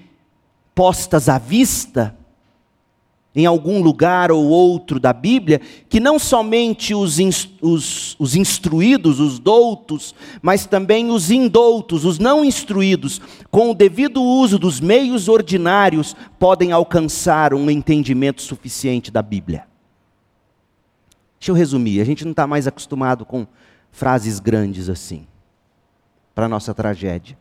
postas 0.76 1.28
à 1.28 1.40
vista, 1.40 2.16
em 3.36 3.46
algum 3.46 3.82
lugar 3.82 4.32
ou 4.32 4.46
outro 4.46 5.00
da 5.00 5.14
Bíblia, 5.14 5.60
que 5.90 6.00
não 6.00 6.20
somente 6.20 6.94
os, 6.94 7.18
os, 7.62 8.07
os, 8.20 8.36
instruídos, 8.36 9.20
os 9.20 9.40
doutos, 9.40 10.14
mas 10.42 10.66
também 10.66 11.10
os 11.10 11.30
indoutos, 11.32 12.06
os 12.06 12.20
não 12.20 12.44
instruídos, 12.44 13.22
com 13.52 13.72
o 13.72 13.76
devido 13.76 14.22
uso 14.22 14.58
dos 14.58 14.80
meios 14.80 15.28
ordinários, 15.28 16.16
podem 16.40 16.72
alcançar 16.72 17.54
um 17.54 17.70
entendimento 17.70 18.42
suficiente 18.42 19.12
da 19.12 19.22
Bíblia. 19.22 19.66
Deixa 21.40 21.52
eu 21.52 21.56
resumir, 21.56 22.02
a 22.02 22.06
gente 22.06 22.24
não 22.24 22.32
está 22.32 22.48
mais 22.48 22.68
acostumado 22.68 23.26
com 23.26 23.46
frases 23.92 24.40
grandes 24.40 24.90
assim, 24.90 25.28
para 26.34 26.46
a 26.46 26.50
nossa 26.50 26.74
tragédia. 26.74 27.38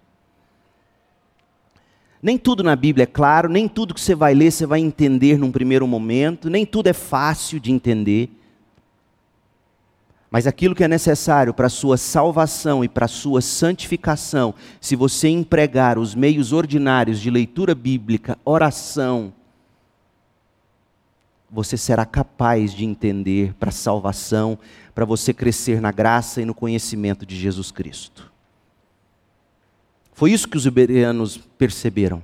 Nem 2.23 2.37
tudo 2.37 2.62
na 2.62 2.75
Bíblia 2.75 3.05
é 3.05 3.07
claro, 3.07 3.49
nem 3.49 3.69
tudo 3.69 3.95
que 3.95 4.01
você 4.01 4.15
vai 4.15 4.35
ler 4.35 4.51
você 4.51 4.67
vai 4.67 4.81
entender 4.81 5.39
num 5.39 5.53
primeiro 5.53 5.87
momento, 5.87 6.51
nem 6.51 6.67
tudo 6.67 6.89
é 6.89 6.93
fácil 6.93 7.61
de 7.61 7.71
entender. 7.71 8.31
Mas 10.37 10.46
aquilo 10.46 10.75
que 10.75 10.85
é 10.85 10.88
necessário 10.88 11.55
para 11.55 11.66
a 11.66 11.70
sua 11.70 11.96
salvação 11.96 12.85
e 12.85 12.90
para 12.90 13.07
a 13.07 13.09
sua 13.09 13.40
santificação, 13.40 14.55
se 14.83 14.94
você 14.94 15.29
empregar 15.29 15.99
os 15.99 16.14
meios 16.14 16.53
ordinários 16.53 17.20
de 17.20 17.31
leitura 17.31 17.75
bíblica, 17.75 18.37
oração, 18.44 19.33
você 21.51 21.79
será 21.79 22.05
capaz 22.05 22.75
de 22.75 22.85
entender 22.85 23.55
para 23.55 23.70
a 23.70 23.72
salvação, 23.72 24.59
para 24.94 25.07
você 25.07 25.33
crescer 25.33 25.81
na 25.81 25.90
graça 25.90 26.42
e 26.42 26.44
no 26.44 26.53
conhecimento 26.53 27.25
de 27.25 27.35
Jesus 27.35 27.70
Cristo. 27.70 28.31
Foi 30.12 30.33
isso 30.33 30.49
que 30.49 30.59
os 30.59 30.66
iberianos 30.66 31.38
perceberam. 31.38 32.20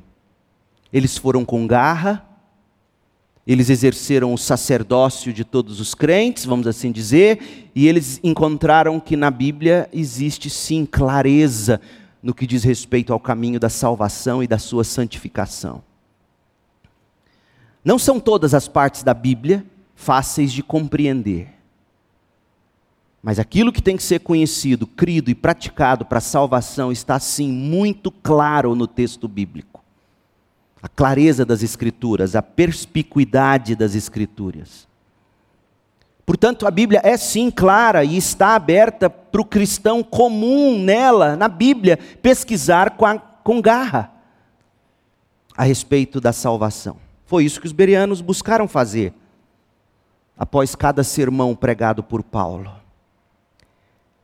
Eles 0.92 1.16
foram 1.16 1.46
com 1.46 1.66
garra, 1.66 2.28
eles 3.46 3.70
exerceram 3.70 4.32
o 4.32 4.38
sacerdócio 4.38 5.32
de 5.32 5.44
todos 5.44 5.80
os 5.80 5.94
crentes, 5.94 6.44
vamos 6.44 6.66
assim 6.66 6.92
dizer, 6.92 7.70
e 7.74 7.88
eles 7.88 8.20
encontraram 8.22 9.00
que 9.00 9.16
na 9.16 9.30
Bíblia 9.30 9.88
existe 9.92 10.48
sim 10.48 10.86
clareza 10.86 11.80
no 12.22 12.32
que 12.32 12.46
diz 12.46 12.62
respeito 12.62 13.12
ao 13.12 13.18
caminho 13.18 13.58
da 13.58 13.68
salvação 13.68 14.42
e 14.42 14.46
da 14.46 14.58
sua 14.58 14.84
santificação. 14.84 15.82
Não 17.84 17.98
são 17.98 18.20
todas 18.20 18.54
as 18.54 18.68
partes 18.68 19.02
da 19.02 19.12
Bíblia 19.12 19.66
fáceis 19.96 20.52
de 20.52 20.62
compreender. 20.62 21.48
Mas 23.20 23.38
aquilo 23.38 23.72
que 23.72 23.82
tem 23.82 23.96
que 23.96 24.02
ser 24.02 24.20
conhecido, 24.20 24.86
crido 24.86 25.30
e 25.30 25.34
praticado 25.34 26.04
para 26.04 26.18
a 26.18 26.20
salvação 26.20 26.90
está 26.90 27.18
sim 27.18 27.50
muito 27.50 28.10
claro 28.10 28.74
no 28.74 28.86
texto 28.86 29.26
bíblico. 29.28 29.71
A 30.82 30.88
clareza 30.88 31.44
das 31.44 31.62
Escrituras, 31.62 32.34
a 32.34 32.42
perspicuidade 32.42 33.76
das 33.76 33.94
Escrituras. 33.94 34.88
Portanto, 36.26 36.66
a 36.66 36.70
Bíblia 36.70 37.00
é 37.04 37.16
sim 37.16 37.50
clara 37.50 38.04
e 38.04 38.16
está 38.16 38.54
aberta 38.54 39.10
para 39.10 39.40
o 39.40 39.44
cristão 39.44 40.02
comum 40.02 40.78
nela, 40.78 41.36
na 41.36 41.48
Bíblia, 41.48 41.98
pesquisar 42.20 42.90
com, 42.96 43.04
a, 43.04 43.18
com 43.18 43.60
garra 43.60 44.10
a 45.56 45.64
respeito 45.64 46.20
da 46.20 46.32
salvação. 46.32 46.96
Foi 47.26 47.44
isso 47.44 47.60
que 47.60 47.66
os 47.66 47.72
bereanos 47.72 48.20
buscaram 48.20 48.66
fazer 48.66 49.12
após 50.36 50.74
cada 50.74 51.04
sermão 51.04 51.54
pregado 51.54 52.02
por 52.02 52.22
Paulo. 52.22 52.72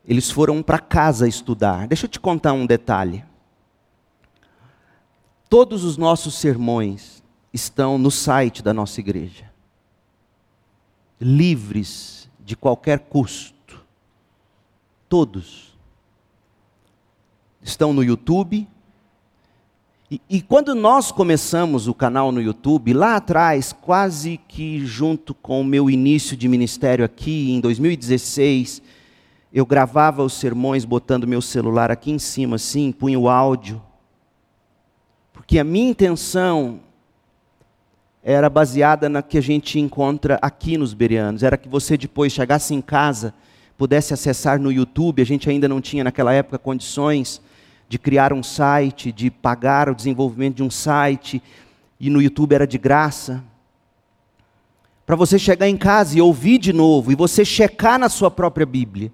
Eles 0.07 0.31
foram 0.31 0.63
para 0.63 0.79
casa 0.79 1.29
estudar. 1.29 1.87
Deixa 1.87 2.07
eu 2.07 2.11
te 2.11 2.19
contar 2.19 2.53
um 2.55 2.67
detalhe. 2.67 3.25
Todos 5.49 5.85
os 5.85 5.97
nossos 5.97 6.35
sermões 6.35 7.23
estão 7.53 7.99
no 7.99 8.11
site 8.11 8.63
da 8.63 8.75
nossa 8.75 9.01
igreja. 9.01 9.51
Livres 11.21 12.29
de 12.45 12.57
qualquer 12.57 13.01
custo. 13.01 13.81
Todos. 15.09 15.77
Estão 17.63 17.93
no 17.93 18.05
YouTube, 18.05 18.69
e, 20.11 20.23
e, 20.31 20.41
quando 20.41 20.75
nós 20.75 21.13
começamos 21.13 21.87
o 21.87 21.93
canal 21.93 22.33
no 22.33 22.41
YouTube, 22.41 22.95
lá 22.95 23.17
atrás, 23.17 23.75
quase 23.75 24.41
que 24.49 24.81
junto 24.87 25.35
com 25.35 25.61
o 25.61 25.65
meu 25.65 25.91
início 25.91 26.35
de 26.35 26.49
ministério 26.49 27.05
aqui, 27.05 27.53
em 27.53 27.61
2016, 27.61 28.81
eu 29.53 29.67
gravava 29.67 30.25
os 30.25 30.33
sermões 30.33 30.87
botando 30.87 31.27
meu 31.27 31.43
celular 31.43 31.91
aqui 31.91 32.11
em 32.11 32.19
cima, 32.19 32.57
assim, 32.57 32.91
punha 32.91 33.19
o 33.19 33.29
áudio. 33.29 33.83
Porque 35.49 35.59
a 35.59 35.65
minha 35.65 35.89
intenção 35.89 36.81
era 38.23 38.51
baseada 38.51 39.09
na 39.09 39.23
que 39.23 39.39
a 39.39 39.41
gente 39.41 39.81
encontra 39.81 40.39
aqui 40.43 40.77
nos 40.77 40.93
Berianos. 40.93 41.43
Era 41.43 41.57
que 41.57 41.71
você 41.71 41.97
depois 41.97 42.35
chegasse 42.35 42.75
em 42.75 42.83
casa, 42.83 43.33
pudesse 43.75 44.13
acessar 44.13 44.61
no 44.61 44.71
YouTube, 44.71 45.23
a 45.23 45.25
gente 45.25 45.49
ainda 45.49 45.67
não 45.67 45.81
tinha 45.81 46.05
naquela 46.05 46.35
época 46.35 46.59
condições 46.59 47.41
de 47.89 47.99
criar 47.99 48.31
um 48.31 48.43
site, 48.43 49.11
de 49.11 49.31
pagar 49.31 49.89
o 49.89 49.95
desenvolvimento 49.95 50.57
de 50.57 50.63
um 50.63 50.71
site, 50.71 51.43
e 51.99 52.11
no 52.11 52.21
YouTube 52.21 52.53
era 52.53 52.67
de 52.67 52.77
graça. 52.77 53.43
Para 55.07 55.17
você 55.17 55.39
chegar 55.39 55.67
em 55.67 55.79
casa 55.79 56.19
e 56.19 56.21
ouvir 56.21 56.59
de 56.59 56.75
novo, 56.75 57.11
e 57.11 57.15
você 57.15 57.43
checar 57.43 57.99
na 57.99 58.11
sua 58.11 58.31
própria 58.31 58.67
Bíblia. 58.67 59.11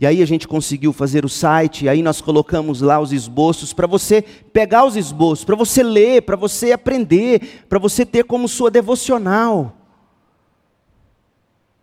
E 0.00 0.06
aí 0.06 0.22
a 0.22 0.26
gente 0.26 0.48
conseguiu 0.48 0.94
fazer 0.94 1.26
o 1.26 1.28
site, 1.28 1.84
e 1.84 1.88
aí 1.88 2.02
nós 2.02 2.22
colocamos 2.22 2.80
lá 2.80 2.98
os 2.98 3.12
esboços 3.12 3.74
para 3.74 3.86
você 3.86 4.22
pegar 4.22 4.86
os 4.86 4.96
esboços, 4.96 5.44
para 5.44 5.54
você 5.54 5.82
ler, 5.82 6.22
para 6.22 6.36
você 6.36 6.72
aprender, 6.72 7.66
para 7.68 7.78
você 7.78 8.06
ter 8.06 8.24
como 8.24 8.48
sua 8.48 8.70
devocional. 8.70 9.76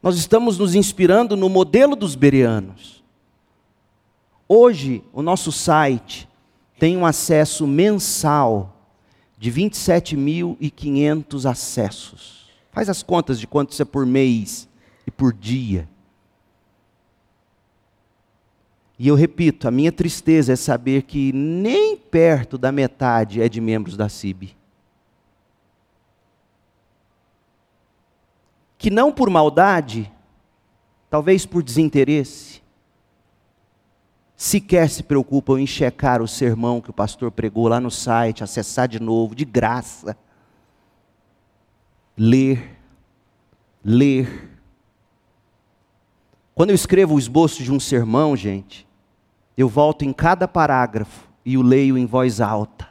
Nós 0.02 0.18
estamos 0.18 0.58
nos 0.58 0.74
inspirando 0.74 1.38
no 1.38 1.48
modelo 1.48 1.96
dos 1.96 2.16
bereanos. 2.16 3.04
Hoje, 4.50 5.04
o 5.14 5.22
nosso 5.22 5.52
site 5.52 6.28
tem 6.80 6.98
um 6.98 7.06
acesso 7.06 7.68
mensal 7.68 8.82
de 9.38 9.52
27.500 9.52 11.48
acessos. 11.48 12.48
Faz 12.72 12.90
as 12.90 13.04
contas 13.04 13.40
de 13.40 13.46
quanto 13.46 13.74
isso 13.74 13.84
é 13.84 13.86
por 13.86 14.08
mês 14.08 14.68
e 15.06 15.12
por 15.12 15.32
dia. 15.32 15.88
E 19.00 19.08
eu 19.08 19.16
repito, 19.16 19.68
a 19.68 19.72
minha 19.72 19.92
tristeza 19.92 20.54
é 20.54 20.56
saber 20.56 21.04
que 21.04 21.32
nem 21.32 21.96
perto 21.96 22.58
da 22.58 22.72
metade 22.72 23.42
é 23.42 23.48
de 23.48 23.62
membros 23.62 23.96
da 23.96 24.10
CIB. 24.10 24.56
Que 28.78 28.90
não 28.90 29.12
por 29.12 29.30
maldade, 29.30 30.12
talvez 31.10 31.46
por 31.46 31.62
desinteresse, 31.62 32.62
sequer 34.36 34.90
se 34.90 35.04
preocupam 35.04 35.60
em 35.60 35.68
checar 35.68 36.22
o 36.22 36.28
sermão 36.28 36.82
que 36.82 36.90
o 36.90 36.94
pastor 36.94 37.32
pregou 37.32 37.68
lá 37.68 37.80
no 37.80 37.92
site, 37.92 38.44
acessar 38.44 38.88
de 38.88 39.00
novo, 39.00 39.36
de 39.36 39.46
graça. 39.46 40.18
Ler, 42.18 42.80
ler. 43.86 44.58
Quando 46.56 46.72
eu 46.72 46.76
escrevo 46.76 47.14
o 47.14 47.20
esboço 47.20 47.62
de 47.64 47.72
um 47.72 47.80
sermão, 47.80 48.36
gente, 48.36 48.87
eu 49.58 49.67
volto 49.67 50.06
em 50.06 50.13
cada 50.13 50.48
parágrafo 50.48 51.28
e 51.46 51.58
o 51.58 51.62
leio 51.62 51.98
em 51.98 52.06
voz 52.06 52.39
alta. 52.39 52.88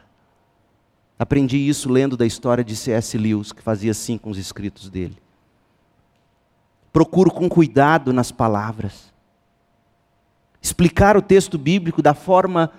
Aprendi 1.17 1.57
isso 1.57 1.89
lendo 1.89 2.17
da 2.17 2.25
história 2.25 2.63
de 2.63 2.75
C.S. 2.75 3.17
Lewis, 3.17 3.51
que 3.51 3.61
fazia 3.61 3.91
assim 3.91 4.17
com 4.17 4.29
os 4.29 4.37
escritos 4.37 4.89
dele. 4.89 5.17
Procuro 6.91 7.31
com 7.31 7.47
cuidado 7.47 8.11
nas 8.11 8.31
palavras 8.31 9.15
explicar 10.61 11.15
o 11.15 11.21
texto 11.21 11.57
bíblico 11.57 12.01
da 12.01 12.13
forma 12.13 12.71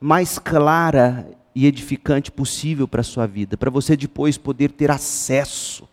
mais 0.00 0.38
clara 0.38 1.28
e 1.54 1.66
edificante 1.66 2.30
possível 2.30 2.88
para 2.88 3.00
a 3.00 3.04
sua 3.04 3.26
vida, 3.26 3.56
para 3.56 3.70
você 3.70 3.96
depois 3.96 4.38
poder 4.38 4.72
ter 4.72 4.90
acesso. 4.90 5.88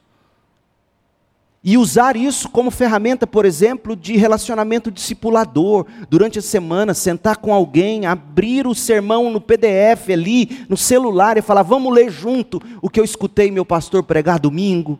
E 1.64 1.78
usar 1.78 2.16
isso 2.16 2.50
como 2.50 2.72
ferramenta, 2.72 3.28
por 3.28 3.46
exemplo, 3.46 3.96
de 3.96 4.18
relacionamento 4.18 4.90
discipulador. 4.90 5.86
Durante 6.10 6.40
a 6.40 6.42
semana, 6.42 6.94
sentar 6.96 7.38
com 7.38 7.54
alguém, 7.54 8.08
abrir 8.08 8.66
o 8.66 8.74
sermão 8.74 9.30
no 9.30 9.40
PDF 9.40 10.10
ali, 10.12 10.66
no 10.68 10.76
celular 10.76 11.38
e 11.38 11.42
falar: 11.42 11.62
vamos 11.62 11.94
ler 11.94 12.10
junto 12.10 12.60
o 12.82 12.90
que 12.90 13.00
eu 13.00 13.04
escutei 13.04 13.52
meu 13.52 13.64
pastor 13.64 14.02
pregar 14.02 14.40
domingo. 14.40 15.00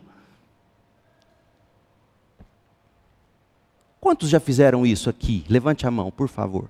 Quantos 4.00 4.28
já 4.28 4.38
fizeram 4.38 4.86
isso 4.86 5.10
aqui? 5.10 5.44
Levante 5.48 5.86
a 5.86 5.90
mão, 5.90 6.12
por 6.12 6.28
favor. 6.28 6.68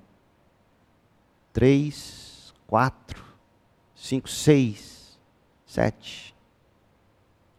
Três, 1.53 2.55
quatro, 2.67 3.23
cinco, 3.95 4.29
seis, 4.29 5.19
sete, 5.67 6.35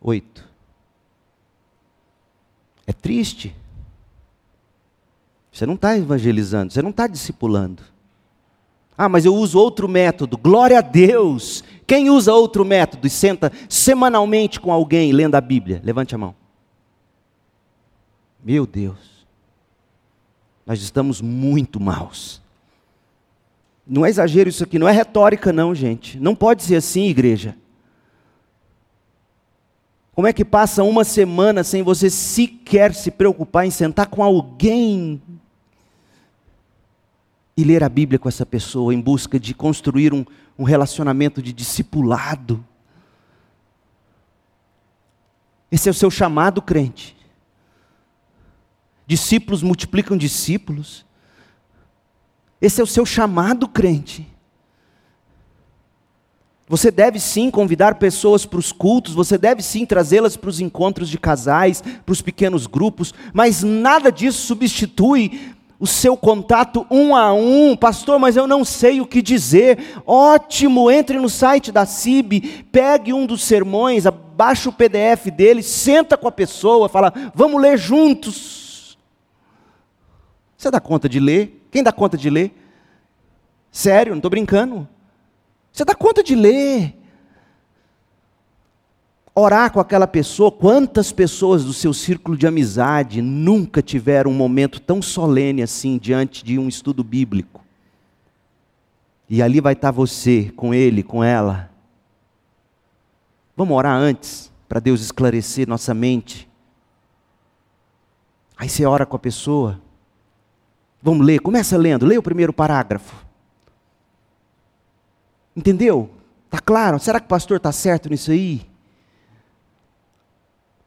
oito. 0.01 0.52
É 2.85 2.93
triste. 2.93 3.55
Você 5.51 5.65
não 5.65 5.75
está 5.75 5.97
evangelizando, 5.97 6.73
você 6.73 6.81
não 6.81 6.89
está 6.89 7.07
discipulando. 7.07 7.83
Ah, 8.97 9.09
mas 9.09 9.25
eu 9.25 9.35
uso 9.35 9.59
outro 9.59 9.87
método. 9.87 10.37
Glória 10.37 10.79
a 10.79 10.81
Deus. 10.81 11.63
Quem 11.85 12.09
usa 12.09 12.33
outro 12.33 12.63
método 12.63 13.07
e 13.07 13.09
senta 13.09 13.51
semanalmente 13.67 14.59
com 14.59 14.71
alguém 14.71 15.11
lendo 15.11 15.35
a 15.35 15.41
Bíblia? 15.41 15.81
Levante 15.83 16.13
a 16.13 16.17
mão. 16.17 16.35
Meu 18.43 18.65
Deus 18.65 19.13
nós 20.65 20.81
estamos 20.81 21.21
muito 21.21 21.79
maus. 21.79 22.41
Não 23.85 24.05
é 24.05 24.09
exagero 24.09 24.49
isso 24.49 24.63
aqui, 24.63 24.79
não 24.79 24.87
é 24.87 24.91
retórica, 24.91 25.51
não, 25.51 25.75
gente. 25.75 26.19
Não 26.19 26.33
pode 26.33 26.63
ser 26.63 26.75
assim, 26.75 27.07
igreja. 27.09 27.55
Como 30.13 30.27
é 30.27 30.33
que 30.33 30.45
passa 30.45 30.83
uma 30.83 31.03
semana 31.03 31.63
sem 31.63 31.81
você 31.81 32.09
sequer 32.09 32.93
se 32.93 33.09
preocupar 33.09 33.65
em 33.65 33.71
sentar 33.71 34.07
com 34.07 34.23
alguém 34.23 35.21
e 37.57 37.63
ler 37.63 37.83
a 37.83 37.89
Bíblia 37.89 38.19
com 38.19 38.29
essa 38.29 38.45
pessoa 38.45 38.93
em 38.93 39.01
busca 39.01 39.39
de 39.39 39.55
construir 39.55 40.13
um, 40.13 40.23
um 40.57 40.63
relacionamento 40.63 41.41
de 41.41 41.51
discipulado? 41.51 42.63
Esse 45.71 45.89
é 45.89 45.91
o 45.91 45.95
seu 45.95 46.11
chamado, 46.11 46.61
crente. 46.61 47.17
Discípulos 49.07 49.63
multiplicam 49.63 50.15
discípulos. 50.15 51.03
Esse 52.61 52.79
é 52.79 52.83
o 52.83 52.87
seu 52.87 53.05
chamado, 53.05 53.67
crente. 53.67 54.31
Você 56.73 56.89
deve 56.89 57.19
sim 57.19 57.51
convidar 57.51 57.93
pessoas 57.99 58.47
para 58.47 58.57
os 58.57 58.71
cultos, 58.71 59.13
você 59.13 59.37
deve 59.37 59.61
sim 59.61 59.85
trazê-las 59.85 60.35
para 60.35 60.49
os 60.49 60.59
encontros 60.59 61.07
de 61.07 61.19
casais, 61.19 61.83
para 62.03 62.11
os 62.11 62.19
pequenos 62.19 62.65
grupos, 62.65 63.13
mas 63.31 63.61
nada 63.61 64.11
disso 64.11 64.47
substitui 64.47 65.53
o 65.79 65.85
seu 65.85 66.17
contato 66.17 66.83
um 66.89 67.15
a 67.15 67.31
um. 67.31 67.77
Pastor, 67.77 68.17
mas 68.17 68.35
eu 68.35 68.47
não 68.47 68.65
sei 68.65 68.99
o 68.99 69.05
que 69.05 69.21
dizer. 69.21 70.01
Ótimo, 70.03 70.89
entre 70.89 71.19
no 71.19 71.29
site 71.29 71.71
da 71.71 71.85
CIB, 71.85 72.65
pegue 72.71 73.13
um 73.13 73.27
dos 73.27 73.43
sermões, 73.43 74.07
abaixa 74.07 74.67
o 74.67 74.73
PDF 74.73 75.27
dele, 75.27 75.61
senta 75.61 76.17
com 76.17 76.27
a 76.27 76.31
pessoa, 76.31 76.89
fala, 76.89 77.13
vamos 77.35 77.61
ler 77.61 77.77
juntos. 77.77 78.97
Você 80.57 80.71
dá 80.71 80.79
conta 80.79 81.07
de 81.07 81.19
ler? 81.19 81.67
Quem 81.69 81.83
dá 81.83 81.91
conta 81.91 82.17
de 82.17 82.31
ler? 82.31 82.51
Sério, 83.71 84.13
não 84.13 84.17
estou 84.17 84.31
brincando. 84.31 84.89
Você 85.73 85.83
dá 85.83 85.95
conta 85.95 86.23
de 86.23 86.35
ler. 86.35 86.95
orar 89.35 89.71
com 89.71 89.79
aquela 89.79 90.05
pessoa. 90.05 90.51
Quantas 90.51 91.11
pessoas 91.11 91.65
do 91.65 91.73
seu 91.73 91.91
círculo 91.91 92.37
de 92.37 92.45
amizade 92.45 93.19
nunca 93.19 93.81
tiveram 93.81 94.29
um 94.29 94.35
momento 94.35 94.79
tão 94.79 95.01
solene 95.01 95.63
assim 95.63 95.97
diante 95.97 96.45
de 96.45 96.59
um 96.59 96.67
estudo 96.67 97.03
bíblico? 97.03 97.65
E 99.27 99.41
ali 99.41 99.59
vai 99.59 99.73
estar 99.73 99.89
você, 99.89 100.53
com 100.55 100.71
ele, 100.75 101.01
com 101.01 101.23
ela. 101.23 101.71
Vamos 103.57 103.75
orar 103.75 103.95
antes, 103.95 104.51
para 104.69 104.79
Deus 104.79 105.01
esclarecer 105.01 105.67
nossa 105.67 105.91
mente. 105.95 106.47
Aí 108.55 108.69
você 108.69 108.85
ora 108.85 109.07
com 109.07 109.15
a 109.15 109.19
pessoa. 109.19 109.81
Vamos 111.01 111.25
ler, 111.25 111.39
começa 111.39 111.75
lendo, 111.75 112.05
lê 112.05 112.15
o 112.15 112.23
primeiro 112.23 112.53
parágrafo. 112.53 113.25
Entendeu? 115.55 116.09
Tá 116.49 116.59
claro? 116.59 116.99
Será 116.99 117.19
que 117.19 117.25
o 117.25 117.29
pastor 117.29 117.57
está 117.57 117.71
certo 117.71 118.09
nisso 118.09 118.31
aí? 118.31 118.65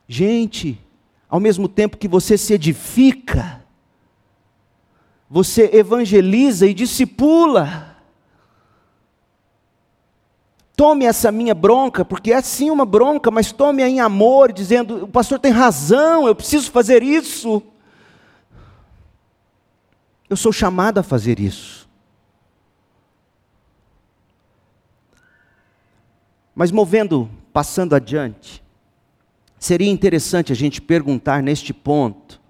Gente, 0.08 0.80
ao 1.28 1.40
mesmo 1.40 1.68
tempo 1.68 1.96
que 1.96 2.06
você 2.06 2.38
se 2.38 2.54
edifica, 2.54 3.64
você 5.28 5.70
evangeliza 5.72 6.66
e 6.66 6.74
discipula. 6.74 7.96
Tome 10.76 11.04
essa 11.06 11.32
minha 11.32 11.54
bronca, 11.54 12.04
porque 12.04 12.32
é 12.32 12.40
sim 12.42 12.70
uma 12.70 12.84
bronca, 12.84 13.30
mas 13.30 13.50
tome-a 13.50 13.88
em 13.88 13.98
amor, 13.98 14.52
dizendo: 14.52 15.04
o 15.04 15.08
pastor 15.08 15.38
tem 15.38 15.50
razão, 15.50 16.28
eu 16.28 16.34
preciso 16.34 16.70
fazer 16.70 17.02
isso. 17.02 17.62
Eu 20.28 20.36
sou 20.36 20.52
chamado 20.52 20.98
a 20.98 21.02
fazer 21.02 21.40
isso. 21.40 21.85
Mas 26.56 26.72
movendo, 26.72 27.28
passando 27.52 27.94
adiante, 27.94 28.64
seria 29.58 29.90
interessante 29.90 30.52
a 30.52 30.56
gente 30.56 30.80
perguntar 30.80 31.42
neste 31.42 31.74
ponto, 31.74 32.40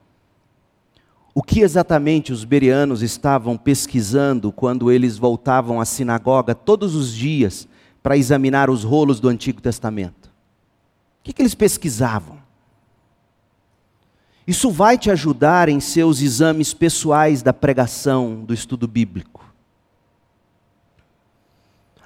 o 1.34 1.42
que 1.42 1.60
exatamente 1.60 2.32
os 2.32 2.44
berianos 2.44 3.02
estavam 3.02 3.56
pesquisando 3.56 4.52
quando 4.52 4.92
eles 4.92 5.18
voltavam 5.18 5.80
à 5.80 5.84
sinagoga 5.84 6.54
todos 6.54 6.94
os 6.94 7.12
dias 7.12 7.66
para 8.00 8.16
examinar 8.16 8.70
os 8.70 8.84
rolos 8.84 9.18
do 9.18 9.28
Antigo 9.28 9.60
Testamento? 9.60 10.28
O 10.28 11.24
que, 11.24 11.32
que 11.32 11.42
eles 11.42 11.56
pesquisavam? 11.56 12.38
Isso 14.46 14.70
vai 14.70 14.96
te 14.96 15.10
ajudar 15.10 15.68
em 15.68 15.80
seus 15.80 16.20
exames 16.20 16.72
pessoais 16.72 17.42
da 17.42 17.52
pregação, 17.52 18.44
do 18.44 18.54
estudo 18.54 18.86
bíblico. 18.86 19.35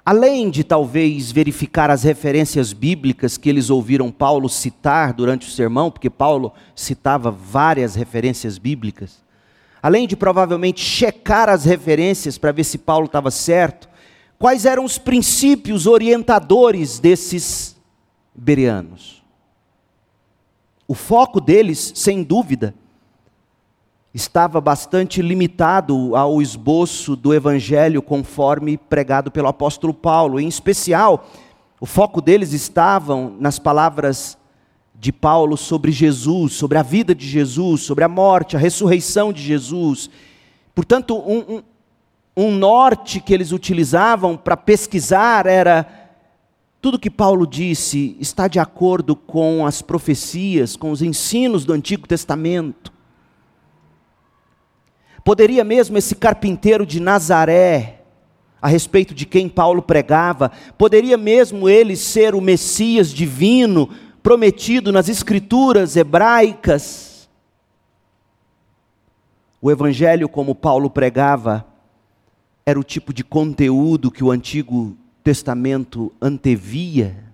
Além 0.05 0.51
de 0.51 0.65
talvez 0.65 1.31
verificar 1.31 1.91
as 1.91 2.03
referências 2.03 2.73
bíblicas 2.73 3.37
que 3.37 3.49
eles 3.49 3.69
ouviram 3.69 4.11
Paulo 4.11 4.49
citar 4.49 5.13
durante 5.13 5.47
o 5.47 5.51
sermão, 5.51 5.91
porque 5.91 6.09
Paulo 6.09 6.53
citava 6.75 7.31
várias 7.31 7.95
referências 7.95 8.57
bíblicas, 8.57 9.23
além 9.83 10.07
de 10.07 10.17
provavelmente 10.17 10.81
checar 10.81 11.49
as 11.49 11.65
referências 11.65 12.39
para 12.39 12.53
ver 12.53 12.65
se 12.65 12.79
Paulo 12.79 13.07
estava 13.07 13.31
certo, 13.31 13.89
quais 14.39 14.65
eram 14.65 14.85
os 14.85 14.97
princípios 14.97 15.87
orientadores 15.87 16.99
desses 16.99 17.77
bereanos? 18.35 19.23
O 20.89 20.95
foco 20.95 21.41
deles, 21.41 21.93
sem 21.95 22.23
dúvida, 22.23 22.75
estava 24.13 24.61
bastante 24.61 25.23
limitado 25.23 26.17
ao 26.17 26.43
esboço 26.43 27.15
do 27.15 27.33
evangelho 27.33 28.03
conforme 28.03 28.77
pregado 28.77 29.31
pelo 29.31 29.49
apóstolo 29.49 29.95
Paulo. 29.95 30.41
Em 30.41 30.49
especial, 30.49 31.29
o 31.81 31.87
foco 31.87 32.21
deles 32.21 32.53
estava 32.53 33.31
nas 33.39 33.59
palavras 33.59 34.37
de 34.95 35.13
Paulo 35.13 35.57
sobre 35.57 35.93
Jesus, 35.93 36.53
sobre 36.53 36.77
a 36.77 36.83
vida 36.83 37.15
de 37.15 37.27
Jesus, 37.27 37.83
sobre 37.83 38.05
a 38.05 38.09
morte, 38.09 38.57
a 38.57 38.59
ressurreição 38.59 39.33
de 39.33 39.43
Jesus. 39.43 40.11
Portanto, 40.75 41.17
um, 41.17 41.57
um, 41.57 41.63
um 42.37 42.51
norte 42.51 43.21
que 43.21 43.33
eles 43.33 43.53
utilizavam 43.53 44.37
para 44.37 44.57
pesquisar 44.57 45.47
era 45.47 45.87
tudo 46.83 46.99
que 46.99 47.11
Paulo 47.11 47.47
disse 47.47 48.17
está 48.19 48.49
de 48.49 48.59
acordo 48.59 49.15
com 49.15 49.65
as 49.65 49.81
profecias, 49.81 50.77
com 50.77 50.91
os 50.91 51.01
ensinos 51.01 51.65
do 51.65 51.73
Antigo 51.73 52.09
Testamento. 52.09 52.93
Poderia 55.25 55.65
mesmo 55.65 55.99
esse 55.99 56.15
carpinteiro 56.15 56.87
de 56.87 57.01
Nazaré, 57.01 58.01
a 58.61 58.69
respeito 58.69 59.15
de 59.15 59.25
quem 59.25 59.49
Paulo 59.49 59.83
pregava, 59.83 60.51
poderia 60.77 61.17
mesmo 61.17 61.69
ele 61.69 61.97
ser 61.97 62.35
o 62.35 62.41
Messias 62.41 63.11
divino 63.11 63.89
prometido 64.23 64.93
nas 64.93 65.09
escrituras 65.09 65.97
hebraicas? 65.97 67.29
O 69.63 69.71
evangelho, 69.71 70.29
como 70.29 70.55
Paulo 70.55 70.89
pregava, 70.89 71.67
era 72.65 72.79
o 72.79 72.85
tipo 72.85 73.13
de 73.13 73.25
conteúdo 73.25 74.11
que 74.11 74.25
o 74.25 74.31
Antigo 74.31 74.97
Testamento 75.23 76.13
antevia. 76.21 77.31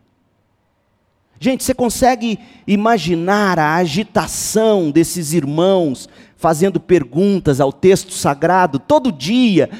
Gente, 1.38 1.62
você 1.62 1.74
consegue 1.74 2.38
imaginar 2.66 3.58
a 3.58 3.76
agitação 3.76 4.90
desses 4.90 5.32
irmãos 5.32 6.08
fazendo 6.36 6.78
perguntas 6.78 7.60
ao 7.60 7.72
texto 7.72 8.12
sagrado 8.12 8.78
todo 8.78 9.10
dia, 9.10 9.70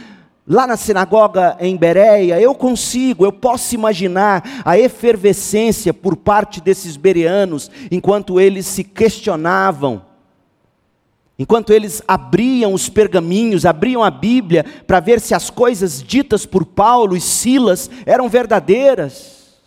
lá 0.47 0.67
na 0.67 0.77
sinagoga 0.77 1.57
em 1.61 1.77
Bereia? 1.77 2.41
Eu 2.41 2.55
consigo, 2.55 3.25
eu 3.25 3.33
posso 3.33 3.75
imaginar 3.75 4.43
a 4.65 4.79
efervescência 4.79 5.95
por 5.95 6.17
parte 6.17 6.61
desses 6.61 6.97
bereanos 6.97 7.71
enquanto 7.91 8.41
eles 8.41 8.67
se 8.67 8.83
questionavam 8.83 10.03
Enquanto 11.39 11.73
eles 11.73 12.03
abriam 12.09 12.73
os 12.73 12.89
pergaminhos, 12.89 13.67
abriam 13.67 14.03
a 14.03 14.11
Bíblia 14.11 14.65
para 14.87 15.01
ver 15.01 15.21
se 15.21 15.35
as 15.35 15.51
coisas 15.51 16.03
ditas 16.03 16.47
por 16.47 16.65
Paulo 16.65 17.15
e 17.15 17.21
Silas 17.21 17.91
eram 18.07 18.29
verdadeiras. 18.29 19.61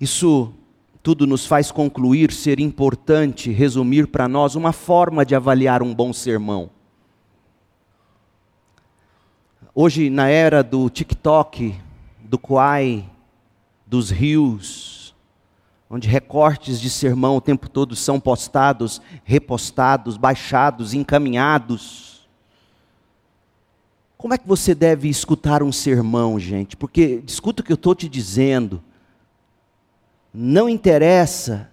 Isso 0.00 0.52
tudo 1.02 1.26
nos 1.26 1.46
faz 1.46 1.70
concluir 1.70 2.30
ser 2.30 2.60
importante 2.60 3.50
resumir 3.50 4.06
para 4.06 4.28
nós 4.28 4.54
uma 4.54 4.72
forma 4.72 5.24
de 5.24 5.34
avaliar 5.34 5.82
um 5.82 5.94
bom 5.94 6.12
sermão. 6.12 6.70
Hoje, 9.74 10.10
na 10.10 10.28
era 10.28 10.62
do 10.62 10.90
TikTok, 10.90 11.74
do 12.22 12.38
Quai, 12.38 13.08
dos 13.86 14.10
rios, 14.10 15.14
onde 15.88 16.06
recortes 16.06 16.80
de 16.80 16.90
sermão 16.90 17.36
o 17.36 17.40
tempo 17.40 17.68
todo 17.68 17.96
são 17.96 18.20
postados, 18.20 19.00
repostados, 19.24 20.16
baixados, 20.16 20.92
encaminhados. 20.92 22.28
Como 24.18 24.34
é 24.34 24.38
que 24.38 24.46
você 24.46 24.74
deve 24.74 25.08
escutar 25.08 25.62
um 25.62 25.72
sermão, 25.72 26.38
gente? 26.38 26.76
Porque, 26.76 27.22
escuta 27.26 27.62
o 27.62 27.64
que 27.64 27.72
eu 27.72 27.76
estou 27.76 27.94
te 27.94 28.08
dizendo. 28.08 28.82
Não 30.32 30.68
interessa 30.68 31.70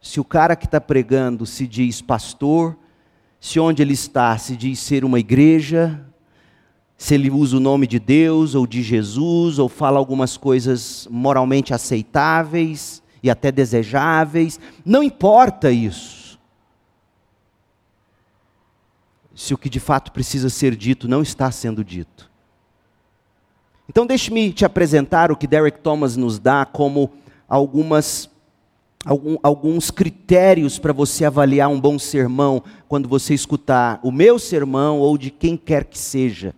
se 0.00 0.18
o 0.18 0.24
cara 0.24 0.56
que 0.56 0.64
está 0.64 0.80
pregando 0.80 1.44
se 1.44 1.66
diz 1.66 2.00
pastor, 2.00 2.76
se 3.38 3.60
onde 3.60 3.82
ele 3.82 3.92
está 3.92 4.36
se 4.38 4.56
diz 4.56 4.78
ser 4.78 5.04
uma 5.04 5.18
igreja, 5.18 6.04
se 6.96 7.14
ele 7.14 7.30
usa 7.30 7.56
o 7.56 7.60
nome 7.60 7.86
de 7.86 7.98
Deus 7.98 8.54
ou 8.54 8.66
de 8.66 8.82
Jesus, 8.82 9.58
ou 9.58 9.68
fala 9.68 9.98
algumas 9.98 10.36
coisas 10.36 11.08
moralmente 11.10 11.72
aceitáveis 11.72 13.02
e 13.22 13.30
até 13.30 13.50
desejáveis, 13.50 14.60
não 14.84 15.02
importa 15.02 15.70
isso. 15.70 16.38
Se 19.34 19.54
o 19.54 19.58
que 19.58 19.70
de 19.70 19.80
fato 19.80 20.12
precisa 20.12 20.50
ser 20.50 20.76
dito 20.76 21.08
não 21.08 21.22
está 21.22 21.50
sendo 21.50 21.82
dito. 21.82 22.30
Então, 23.88 24.06
deixe-me 24.06 24.52
te 24.52 24.64
apresentar 24.64 25.32
o 25.32 25.36
que 25.36 25.46
Derek 25.46 25.80
Thomas 25.80 26.16
nos 26.16 26.38
dá 26.38 26.64
como 26.64 27.10
algumas, 27.50 28.30
algum, 29.04 29.36
alguns 29.42 29.90
critérios 29.90 30.78
para 30.78 30.92
você 30.92 31.24
avaliar 31.24 31.68
um 31.68 31.80
bom 31.80 31.98
sermão 31.98 32.62
quando 32.88 33.08
você 33.08 33.34
escutar 33.34 33.98
o 34.04 34.12
meu 34.12 34.38
sermão 34.38 35.00
ou 35.00 35.18
de 35.18 35.32
quem 35.32 35.56
quer 35.56 35.84
que 35.84 35.98
seja. 35.98 36.54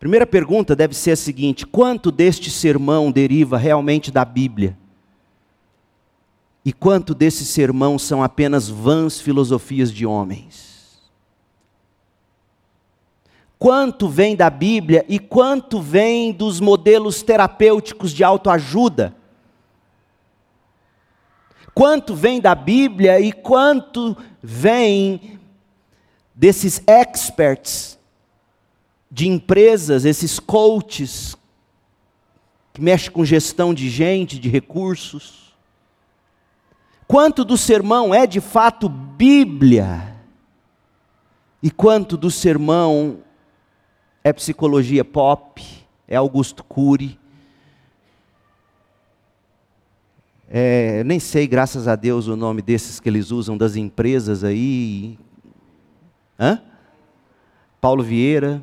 Primeira 0.00 0.26
pergunta 0.26 0.74
deve 0.74 0.94
ser 0.94 1.12
a 1.12 1.16
seguinte: 1.16 1.64
quanto 1.64 2.10
deste 2.10 2.50
sermão 2.50 3.12
deriva 3.12 3.56
realmente 3.56 4.10
da 4.10 4.24
Bíblia? 4.24 4.76
E 6.64 6.72
quanto 6.72 7.14
desse 7.14 7.44
sermão 7.44 7.96
são 7.96 8.24
apenas 8.24 8.68
vãs 8.68 9.20
filosofias 9.20 9.92
de 9.92 10.04
homens? 10.04 10.75
Quanto 13.58 14.08
vem 14.08 14.36
da 14.36 14.50
Bíblia 14.50 15.04
e 15.08 15.18
quanto 15.18 15.80
vem 15.80 16.32
dos 16.32 16.60
modelos 16.60 17.22
terapêuticos 17.22 18.12
de 18.12 18.22
autoajuda? 18.22 19.14
Quanto 21.74 22.14
vem 22.14 22.40
da 22.40 22.54
Bíblia 22.54 23.20
e 23.20 23.32
quanto 23.32 24.16
vem 24.42 25.38
desses 26.34 26.82
experts 26.86 27.98
de 29.10 29.28
empresas, 29.28 30.04
esses 30.04 30.38
coaches 30.38 31.36
que 32.74 32.82
mexem 32.82 33.10
com 33.10 33.24
gestão 33.24 33.72
de 33.72 33.88
gente, 33.88 34.38
de 34.38 34.50
recursos. 34.50 35.54
Quanto 37.08 37.42
do 37.42 37.56
sermão 37.56 38.14
é 38.14 38.26
de 38.26 38.38
fato 38.38 38.86
Bíblia? 38.86 40.14
E 41.62 41.70
quanto 41.70 42.18
do 42.18 42.30
sermão 42.30 43.20
é 44.26 44.32
psicologia 44.32 45.04
pop, 45.04 45.64
é 46.08 46.16
Augusto 46.16 46.64
Cury? 46.64 47.16
É, 50.48 51.04
nem 51.04 51.20
sei, 51.20 51.46
graças 51.46 51.86
a 51.86 51.94
Deus, 51.94 52.26
o 52.26 52.34
nome 52.34 52.60
desses 52.60 52.98
que 52.98 53.08
eles 53.08 53.30
usam 53.30 53.56
das 53.56 53.76
empresas 53.76 54.42
aí. 54.42 55.16
Hã? 56.36 56.60
Paulo 57.80 58.02
Vieira. 58.02 58.60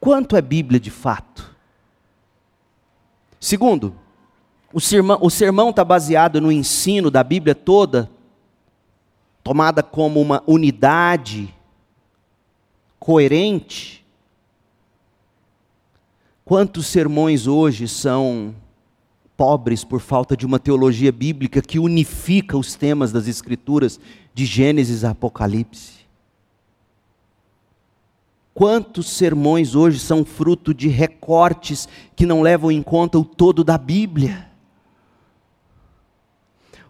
Quanto 0.00 0.36
é 0.36 0.42
Bíblia 0.42 0.80
de 0.80 0.90
fato? 0.90 1.54
Segundo, 3.38 3.94
o 4.72 5.30
sermão 5.30 5.70
está 5.70 5.84
baseado 5.84 6.40
no 6.40 6.50
ensino 6.50 7.08
da 7.08 7.22
Bíblia 7.22 7.54
toda, 7.54 8.10
tomada 9.44 9.80
como 9.80 10.20
uma 10.20 10.42
unidade 10.44 11.54
coerente. 12.98 14.04
Quantos 16.44 16.86
sermões 16.86 17.46
hoje 17.46 17.86
são 17.86 18.54
pobres 19.36 19.84
por 19.84 20.00
falta 20.00 20.36
de 20.36 20.44
uma 20.44 20.58
teologia 20.58 21.12
bíblica 21.12 21.62
que 21.62 21.78
unifica 21.78 22.56
os 22.56 22.74
temas 22.74 23.12
das 23.12 23.28
Escrituras 23.28 24.00
de 24.34 24.44
Gênesis 24.44 25.04
a 25.04 25.10
Apocalipse? 25.10 25.98
Quantos 28.52 29.08
sermões 29.10 29.76
hoje 29.76 30.00
são 30.00 30.24
fruto 30.24 30.74
de 30.74 30.88
recortes 30.88 31.88
que 32.16 32.26
não 32.26 32.42
levam 32.42 32.72
em 32.72 32.82
conta 32.82 33.16
o 33.16 33.24
todo 33.24 33.62
da 33.62 33.78
Bíblia? 33.78 34.47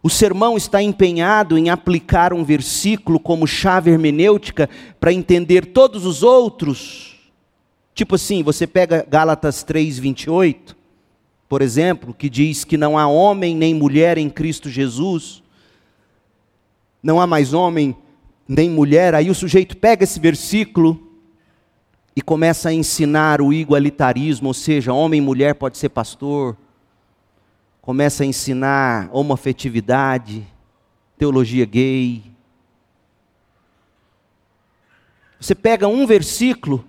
O 0.08 0.10
sermão 0.10 0.56
está 0.56 0.82
empenhado 0.82 1.58
em 1.58 1.68
aplicar 1.68 2.32
um 2.32 2.42
versículo 2.42 3.20
como 3.20 3.46
chave 3.46 3.90
hermenêutica 3.90 4.66
para 4.98 5.12
entender 5.12 5.66
todos 5.66 6.06
os 6.06 6.22
outros. 6.22 7.18
Tipo 7.94 8.14
assim, 8.14 8.42
você 8.42 8.66
pega 8.66 9.06
Gálatas 9.06 9.62
3:28, 9.62 10.74
por 11.46 11.60
exemplo, 11.60 12.14
que 12.14 12.30
diz 12.30 12.64
que 12.64 12.78
não 12.78 12.96
há 12.96 13.06
homem 13.06 13.54
nem 13.54 13.74
mulher 13.74 14.16
em 14.16 14.30
Cristo 14.30 14.70
Jesus. 14.70 15.42
Não 17.02 17.20
há 17.20 17.26
mais 17.26 17.52
homem 17.52 17.94
nem 18.48 18.70
mulher. 18.70 19.14
Aí 19.14 19.28
o 19.28 19.34
sujeito 19.34 19.76
pega 19.76 20.04
esse 20.04 20.18
versículo 20.18 20.98
e 22.16 22.22
começa 22.22 22.70
a 22.70 22.72
ensinar 22.72 23.42
o 23.42 23.52
igualitarismo, 23.52 24.48
ou 24.48 24.54
seja, 24.54 24.90
homem 24.90 25.18
e 25.18 25.22
mulher 25.22 25.54
pode 25.54 25.76
ser 25.76 25.90
pastor. 25.90 26.56
Começa 27.88 28.22
a 28.22 28.26
ensinar 28.26 29.08
homoafetividade, 29.10 30.46
teologia 31.16 31.64
gay. 31.64 32.22
Você 35.40 35.54
pega 35.54 35.88
um 35.88 36.06
versículo 36.06 36.84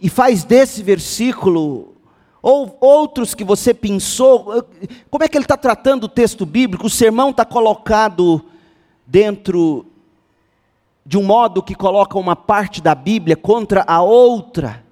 e 0.00 0.08
faz 0.08 0.44
desse 0.44 0.84
versículo 0.84 1.96
ou 2.40 2.78
outros 2.80 3.34
que 3.34 3.42
você 3.42 3.74
pensou, 3.74 4.64
como 5.10 5.24
é 5.24 5.26
que 5.26 5.36
ele 5.36 5.44
está 5.44 5.56
tratando 5.56 6.04
o 6.04 6.08
texto 6.08 6.46
bíblico? 6.46 6.86
O 6.86 6.88
sermão 6.88 7.30
está 7.30 7.44
colocado 7.44 8.40
dentro 9.04 9.84
de 11.04 11.18
um 11.18 11.24
modo 11.24 11.60
que 11.60 11.74
coloca 11.74 12.16
uma 12.16 12.36
parte 12.36 12.80
da 12.80 12.94
Bíblia 12.94 13.34
contra 13.34 13.82
a 13.84 14.00
outra, 14.00 14.84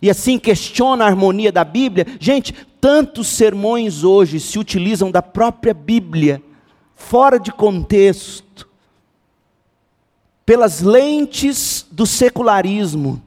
e 0.00 0.08
assim 0.08 0.38
questiona 0.38 1.04
a 1.04 1.08
harmonia 1.08 1.52
da 1.52 1.64
Bíblia. 1.64 2.06
Gente, 2.18 2.54
tantos 2.80 3.28
sermões 3.28 4.04
hoje 4.04 4.40
se 4.40 4.58
utilizam 4.58 5.10
da 5.10 5.22
própria 5.22 5.74
Bíblia, 5.74 6.42
fora 6.94 7.38
de 7.38 7.52
contexto, 7.52 8.68
pelas 10.44 10.80
lentes 10.80 11.86
do 11.90 12.06
secularismo, 12.06 13.22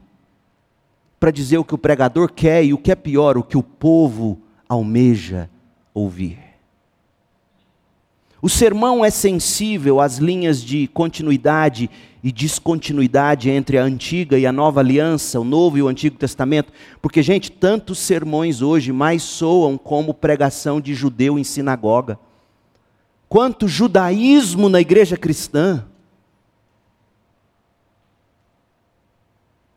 para 1.19 1.31
dizer 1.31 1.57
o 1.57 1.63
que 1.63 1.75
o 1.75 1.77
pregador 1.77 2.31
quer 2.31 2.65
e 2.65 2.73
o 2.73 2.77
que 2.77 2.91
é 2.91 2.95
pior, 2.95 3.37
o 3.37 3.43
que 3.43 3.57
o 3.57 3.63
povo 3.63 4.41
almeja 4.67 5.49
ouvir. 5.93 6.50
O 8.41 8.49
sermão 8.49 9.05
é 9.05 9.11
sensível 9.11 9.99
às 9.99 10.17
linhas 10.17 10.63
de 10.63 10.87
continuidade 10.87 11.87
e 12.23 12.31
descontinuidade 12.31 13.51
entre 13.51 13.77
a 13.77 13.83
antiga 13.83 14.37
e 14.37 14.47
a 14.47 14.51
nova 14.51 14.79
aliança, 14.79 15.39
o 15.39 15.43
Novo 15.43 15.77
e 15.77 15.83
o 15.83 15.87
Antigo 15.87 16.17
Testamento, 16.17 16.73
porque, 17.01 17.21
gente, 17.21 17.51
tantos 17.51 17.99
sermões 17.99 18.61
hoje 18.61 18.91
mais 18.91 19.21
soam 19.21 19.77
como 19.77 20.13
pregação 20.13 20.81
de 20.81 20.95
judeu 20.95 21.37
em 21.37 21.43
sinagoga. 21.43 22.19
Quanto 23.29 23.67
judaísmo 23.67 24.69
na 24.69 24.81
igreja 24.81 25.15
cristã. 25.15 25.85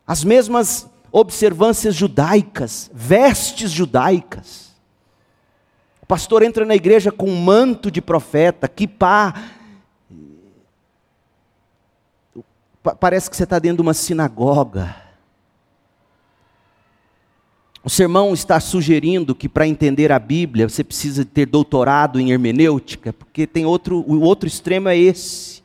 As 0.07 0.25
mesmas 0.25 0.89
observâncias 1.13 1.95
judaicas, 1.95 2.91
vestes 2.93 3.71
judaicas. 3.71 4.74
O 6.05 6.07
pastor 6.07 6.43
entra 6.43 6.67
na 6.67 6.75
igreja 6.75 7.11
com 7.11 7.31
um 7.31 7.41
manto 7.41 7.91
de 7.91 8.03
profeta, 8.03 8.69
que 8.69 8.87
pá. 8.87 9.43
Parece 13.01 13.31
que 13.31 13.35
você 13.35 13.45
está 13.45 13.59
dentro 13.59 13.79
de 13.79 13.83
uma 13.85 13.95
sinagoga. 13.95 14.95
O 17.83 17.89
sermão 17.89 18.35
está 18.35 18.61
sugerindo 18.61 19.35
que 19.35 19.49
para 19.49 19.67
entender 19.67 20.13
a 20.13 20.19
Bíblia 20.19 20.69
você 20.69 20.85
precisa 20.85 21.25
ter 21.25 21.47
doutorado 21.47 22.21
em 22.21 22.33
hermenêutica, 22.33 23.15
porque 23.15 23.47
tem 23.47 23.65
outro, 23.65 24.05
o 24.07 24.21
outro 24.21 24.47
extremo 24.47 24.91
é 24.91 24.99
esse. 24.99 25.63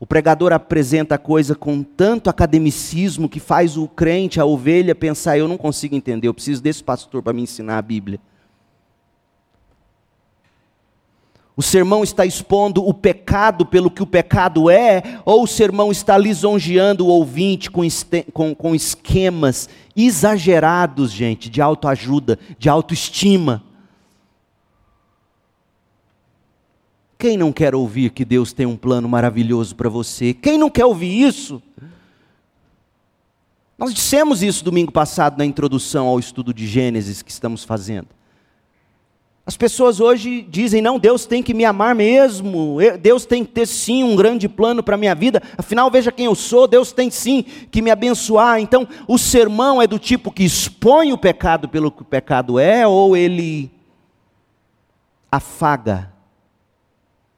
O 0.00 0.06
pregador 0.06 0.52
apresenta 0.52 1.14
a 1.14 1.18
coisa 1.18 1.54
com 1.54 1.84
tanto 1.84 2.28
academicismo 2.28 3.28
que 3.28 3.38
faz 3.38 3.76
o 3.76 3.86
crente, 3.86 4.40
a 4.40 4.44
ovelha, 4.44 4.96
pensar: 4.96 5.38
eu 5.38 5.46
não 5.46 5.56
consigo 5.56 5.94
entender, 5.94 6.26
eu 6.26 6.34
preciso 6.34 6.60
desse 6.60 6.82
pastor 6.82 7.22
para 7.22 7.32
me 7.32 7.42
ensinar 7.42 7.78
a 7.78 7.82
Bíblia. 7.82 8.18
O 11.58 11.62
sermão 11.62 12.04
está 12.04 12.24
expondo 12.24 12.86
o 12.86 12.94
pecado 12.94 13.66
pelo 13.66 13.90
que 13.90 14.00
o 14.00 14.06
pecado 14.06 14.70
é, 14.70 15.02
ou 15.24 15.42
o 15.42 15.46
sermão 15.48 15.90
está 15.90 16.16
lisonjeando 16.16 17.04
o 17.04 17.08
ouvinte 17.08 17.68
com, 17.68 17.82
com, 18.32 18.54
com 18.54 18.76
esquemas 18.76 19.68
exagerados, 19.96 21.10
gente, 21.10 21.50
de 21.50 21.60
autoajuda, 21.60 22.38
de 22.60 22.68
autoestima. 22.68 23.64
Quem 27.18 27.36
não 27.36 27.52
quer 27.52 27.74
ouvir 27.74 28.10
que 28.10 28.24
Deus 28.24 28.52
tem 28.52 28.64
um 28.64 28.76
plano 28.76 29.08
maravilhoso 29.08 29.74
para 29.74 29.88
você? 29.88 30.32
Quem 30.32 30.56
não 30.56 30.70
quer 30.70 30.84
ouvir 30.84 31.26
isso? 31.26 31.60
Nós 33.76 33.92
dissemos 33.92 34.44
isso 34.44 34.62
domingo 34.62 34.92
passado 34.92 35.36
na 35.36 35.44
introdução 35.44 36.06
ao 36.06 36.20
estudo 36.20 36.54
de 36.54 36.68
Gênesis 36.68 37.20
que 37.20 37.32
estamos 37.32 37.64
fazendo. 37.64 38.06
As 39.48 39.56
pessoas 39.56 39.98
hoje 39.98 40.42
dizem: 40.42 40.82
não, 40.82 40.98
Deus 40.98 41.24
tem 41.24 41.42
que 41.42 41.54
me 41.54 41.64
amar 41.64 41.94
mesmo, 41.94 42.76
Deus 43.00 43.24
tem 43.24 43.42
que 43.42 43.50
ter 43.50 43.66
sim 43.66 44.04
um 44.04 44.14
grande 44.14 44.46
plano 44.46 44.82
para 44.82 44.94
a 44.94 44.98
minha 44.98 45.14
vida, 45.14 45.42
afinal, 45.56 45.90
veja 45.90 46.12
quem 46.12 46.26
eu 46.26 46.34
sou, 46.34 46.68
Deus 46.68 46.92
tem 46.92 47.10
sim 47.10 47.42
que 47.70 47.80
me 47.80 47.90
abençoar. 47.90 48.60
Então, 48.60 48.86
o 49.06 49.16
sermão 49.16 49.80
é 49.80 49.86
do 49.86 49.98
tipo 49.98 50.30
que 50.30 50.44
expõe 50.44 51.14
o 51.14 51.18
pecado 51.18 51.66
pelo 51.66 51.90
que 51.90 52.02
o 52.02 52.04
pecado 52.04 52.58
é, 52.58 52.86
ou 52.86 53.16
ele 53.16 53.70
afaga 55.32 56.12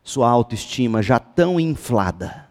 sua 0.03 0.29
autoestima 0.29 1.01
já 1.05 1.21
tão 1.21 1.61
inflada. 1.61 2.51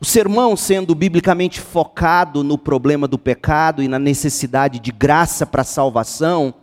O 0.00 0.06
sermão 0.06 0.56
sendo 0.56 0.94
biblicamente 0.94 1.60
focado 1.60 2.42
no 2.42 2.56
problema 2.56 3.06
do 3.06 3.18
pecado 3.18 3.82
e 3.82 3.88
na 3.88 3.98
necessidade 3.98 4.80
de 4.80 4.90
graça 4.90 5.44
para 5.44 5.62
salvação, 5.62 6.54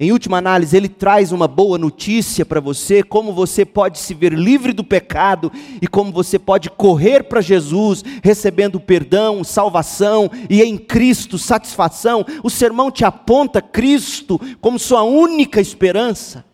em 0.00 0.12
última 0.12 0.38
análise, 0.38 0.76
ele 0.76 0.88
traz 0.88 1.32
uma 1.32 1.48
boa 1.48 1.76
notícia 1.76 2.46
para 2.46 2.60
você, 2.60 3.02
como 3.02 3.32
você 3.32 3.64
pode 3.64 3.98
se 3.98 4.14
ver 4.14 4.32
livre 4.32 4.72
do 4.72 4.84
pecado 4.84 5.50
e 5.82 5.88
como 5.88 6.12
você 6.12 6.38
pode 6.38 6.70
correr 6.70 7.24
para 7.24 7.40
Jesus, 7.40 8.04
recebendo 8.22 8.78
perdão, 8.78 9.42
salvação 9.42 10.30
e 10.48 10.62
em 10.62 10.78
Cristo 10.78 11.36
satisfação. 11.36 12.24
O 12.44 12.48
sermão 12.50 12.92
te 12.92 13.04
aponta 13.04 13.60
Cristo 13.60 14.40
como 14.60 14.78
sua 14.78 15.02
única 15.02 15.60
esperança 15.60 16.44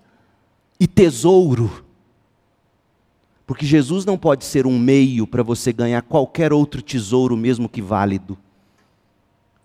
e 0.80 0.86
tesouro. 0.86 1.84
Porque 3.46 3.66
Jesus 3.66 4.06
não 4.06 4.16
pode 4.16 4.46
ser 4.46 4.66
um 4.66 4.78
meio 4.78 5.26
para 5.26 5.42
você 5.42 5.70
ganhar 5.70 6.00
qualquer 6.00 6.50
outro 6.50 6.80
tesouro, 6.80 7.36
mesmo 7.36 7.68
que 7.68 7.82
válido. 7.82 8.38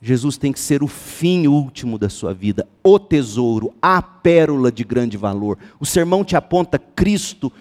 Jesus 0.01 0.37
tem 0.37 0.53
que 0.53 0.59
ser 0.59 0.81
o 0.81 0.87
fim 0.87 1.47
último 1.47 1.97
da 1.97 2.07
sua 2.07 2.33
vida, 2.33 2.67
o 2.83 2.97
tesouro, 2.97 3.73
a 3.81 4.01
pérola 4.01 4.71
de 4.71 4.83
grande 4.83 5.17
valor. 5.17 5.57
O 5.79 5.85
sermão 5.85 6.23
te 6.23 6.35
aponta 6.35 6.79
Cristo 6.79 7.51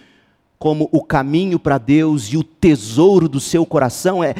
como 0.58 0.88
o 0.92 1.02
caminho 1.02 1.58
para 1.58 1.78
Deus 1.78 2.26
e 2.26 2.36
o 2.36 2.44
tesouro 2.44 3.28
do 3.28 3.40
seu 3.40 3.64
coração, 3.66 4.22
é 4.22 4.34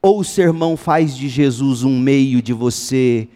ou 0.00 0.18
o 0.18 0.24
sermão 0.24 0.76
faz 0.76 1.16
de 1.16 1.28
Jesus 1.28 1.84
um 1.84 1.96
meio 1.96 2.42
de 2.42 2.52
você, 2.52 3.28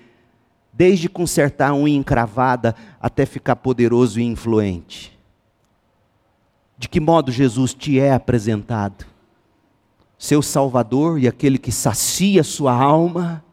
desde 0.73 1.09
consertar 1.09 1.73
uma 1.73 1.89
encravada 1.89 2.75
até 3.01 3.25
ficar 3.25 3.57
poderoso 3.57 4.19
e 4.19 4.25
influente. 4.25 5.17
De 6.77 6.89
que 6.89 7.01
modo 7.01 7.31
Jesus 7.31 7.73
te 7.73 8.01
é 8.01 8.13
apresentado? 8.13 9.07
Seu 10.19 10.43
Salvador 10.43 11.21
e 11.21 11.29
aquele 11.29 11.57
que 11.57 11.71
sacia 11.71 12.43
sua 12.43 12.73
alma. 12.73 13.45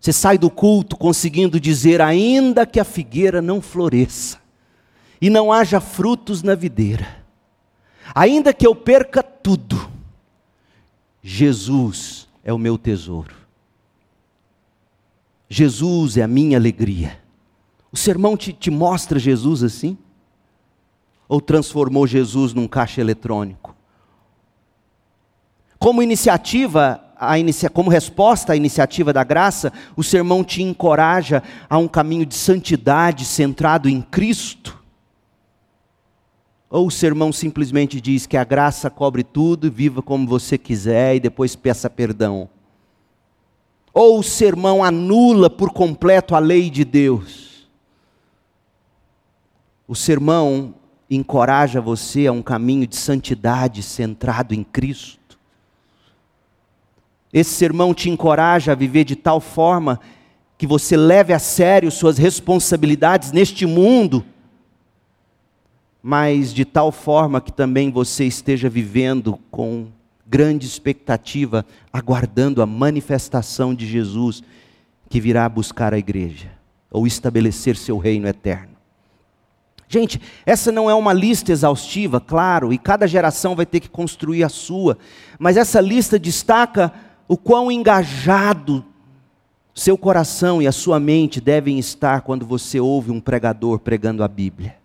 Você 0.00 0.14
sai 0.14 0.38
do 0.38 0.50
culto 0.50 0.96
conseguindo 0.96 1.60
dizer, 1.60 2.00
ainda 2.00 2.64
que 2.64 2.80
a 2.80 2.84
figueira 2.84 3.42
não 3.42 3.60
floresça 3.60 4.38
e 5.20 5.28
não 5.28 5.52
haja 5.52 5.78
frutos 5.78 6.42
na 6.42 6.54
videira, 6.54 7.22
ainda 8.14 8.54
que 8.54 8.66
eu 8.66 8.74
perca 8.74 9.22
tudo, 9.22 9.90
Jesus 11.22 12.26
é 12.42 12.50
o 12.50 12.58
meu 12.58 12.78
tesouro. 12.78 13.34
Jesus 15.50 16.16
é 16.16 16.22
a 16.22 16.28
minha 16.28 16.56
alegria. 16.56 17.20
O 17.92 17.96
sermão 17.96 18.36
te, 18.36 18.52
te 18.52 18.70
mostra 18.70 19.18
Jesus 19.18 19.62
assim? 19.62 19.98
Ou 21.28 21.40
transformou 21.40 22.06
Jesus 22.06 22.54
num 22.54 22.66
caixa 22.66 23.00
eletrônico? 23.00 23.76
Como 25.78 26.02
iniciativa, 26.02 27.04
inicia, 27.38 27.68
como 27.68 27.90
resposta 27.90 28.52
à 28.52 28.56
iniciativa 28.56 29.12
da 29.12 29.22
graça, 29.22 29.72
o 29.96 30.02
sermão 30.02 30.42
te 30.42 30.62
encoraja 30.62 31.42
a 31.68 31.76
um 31.76 31.86
caminho 31.86 32.24
de 32.24 32.34
santidade 32.34 33.24
centrado 33.24 33.88
em 33.88 34.00
Cristo? 34.00 34.80
Ou 36.70 36.86
o 36.86 36.90
sermão 36.90 37.32
simplesmente 37.32 38.00
diz 38.00 38.26
que 38.26 38.36
a 38.36 38.44
graça 38.44 38.88
cobre 38.88 39.22
tudo, 39.22 39.70
viva 39.70 40.00
como 40.00 40.26
você 40.26 40.56
quiser 40.56 41.16
e 41.16 41.20
depois 41.20 41.54
peça 41.54 41.90
perdão? 41.90 42.48
Ou 43.92 44.20
o 44.20 44.22
sermão 44.22 44.82
anula 44.82 45.50
por 45.50 45.72
completo 45.72 46.34
a 46.34 46.38
lei 46.38 46.70
de 46.70 46.84
Deus? 46.84 47.68
O 49.86 49.96
sermão 49.96 50.74
encoraja 51.10 51.80
você 51.80 52.28
a 52.28 52.32
um 52.32 52.40
caminho 52.40 52.86
de 52.86 52.96
santidade 52.96 53.82
centrado 53.82 54.54
em 54.54 54.62
Cristo. 54.62 55.19
Esse 57.32 57.50
sermão 57.50 57.94
te 57.94 58.10
encoraja 58.10 58.72
a 58.72 58.74
viver 58.74 59.04
de 59.04 59.16
tal 59.16 59.40
forma 59.40 60.00
que 60.58 60.66
você 60.66 60.96
leve 60.96 61.32
a 61.32 61.38
sério 61.38 61.90
suas 61.90 62.18
responsabilidades 62.18 63.32
neste 63.32 63.66
mundo 63.66 64.24
mas 66.02 66.52
de 66.52 66.64
tal 66.64 66.90
forma 66.90 67.40
que 67.40 67.52
também 67.52 67.90
você 67.90 68.24
esteja 68.24 68.68
vivendo 68.68 69.38
com 69.50 69.88
grande 70.26 70.66
expectativa, 70.66 71.66
aguardando 71.92 72.62
a 72.62 72.66
manifestação 72.66 73.74
de 73.74 73.86
Jesus 73.86 74.42
que 75.08 75.20
virá 75.20 75.48
buscar 75.48 75.92
a 75.92 75.98
igreja 75.98 76.50
ou 76.90 77.06
estabelecer 77.06 77.76
seu 77.76 77.98
reino 77.98 78.26
eterno. 78.26 78.70
Gente, 79.88 80.20
essa 80.46 80.70
não 80.70 80.88
é 80.88 80.94
uma 80.94 81.12
lista 81.12 81.50
exaustiva, 81.50 82.20
claro, 82.20 82.72
e 82.72 82.78
cada 82.78 83.08
geração 83.08 83.56
vai 83.56 83.66
ter 83.66 83.80
que 83.80 83.88
construir 83.88 84.44
a 84.44 84.48
sua, 84.48 84.96
mas 85.36 85.56
essa 85.56 85.80
lista 85.80 86.16
destaca 86.16 86.92
o 87.30 87.36
quão 87.36 87.70
engajado 87.70 88.84
seu 89.72 89.96
coração 89.96 90.60
e 90.60 90.66
a 90.66 90.72
sua 90.72 90.98
mente 90.98 91.40
devem 91.40 91.78
estar 91.78 92.22
quando 92.22 92.44
você 92.44 92.80
ouve 92.80 93.12
um 93.12 93.20
pregador 93.20 93.78
pregando 93.78 94.24
a 94.24 94.26
Bíblia. 94.26 94.76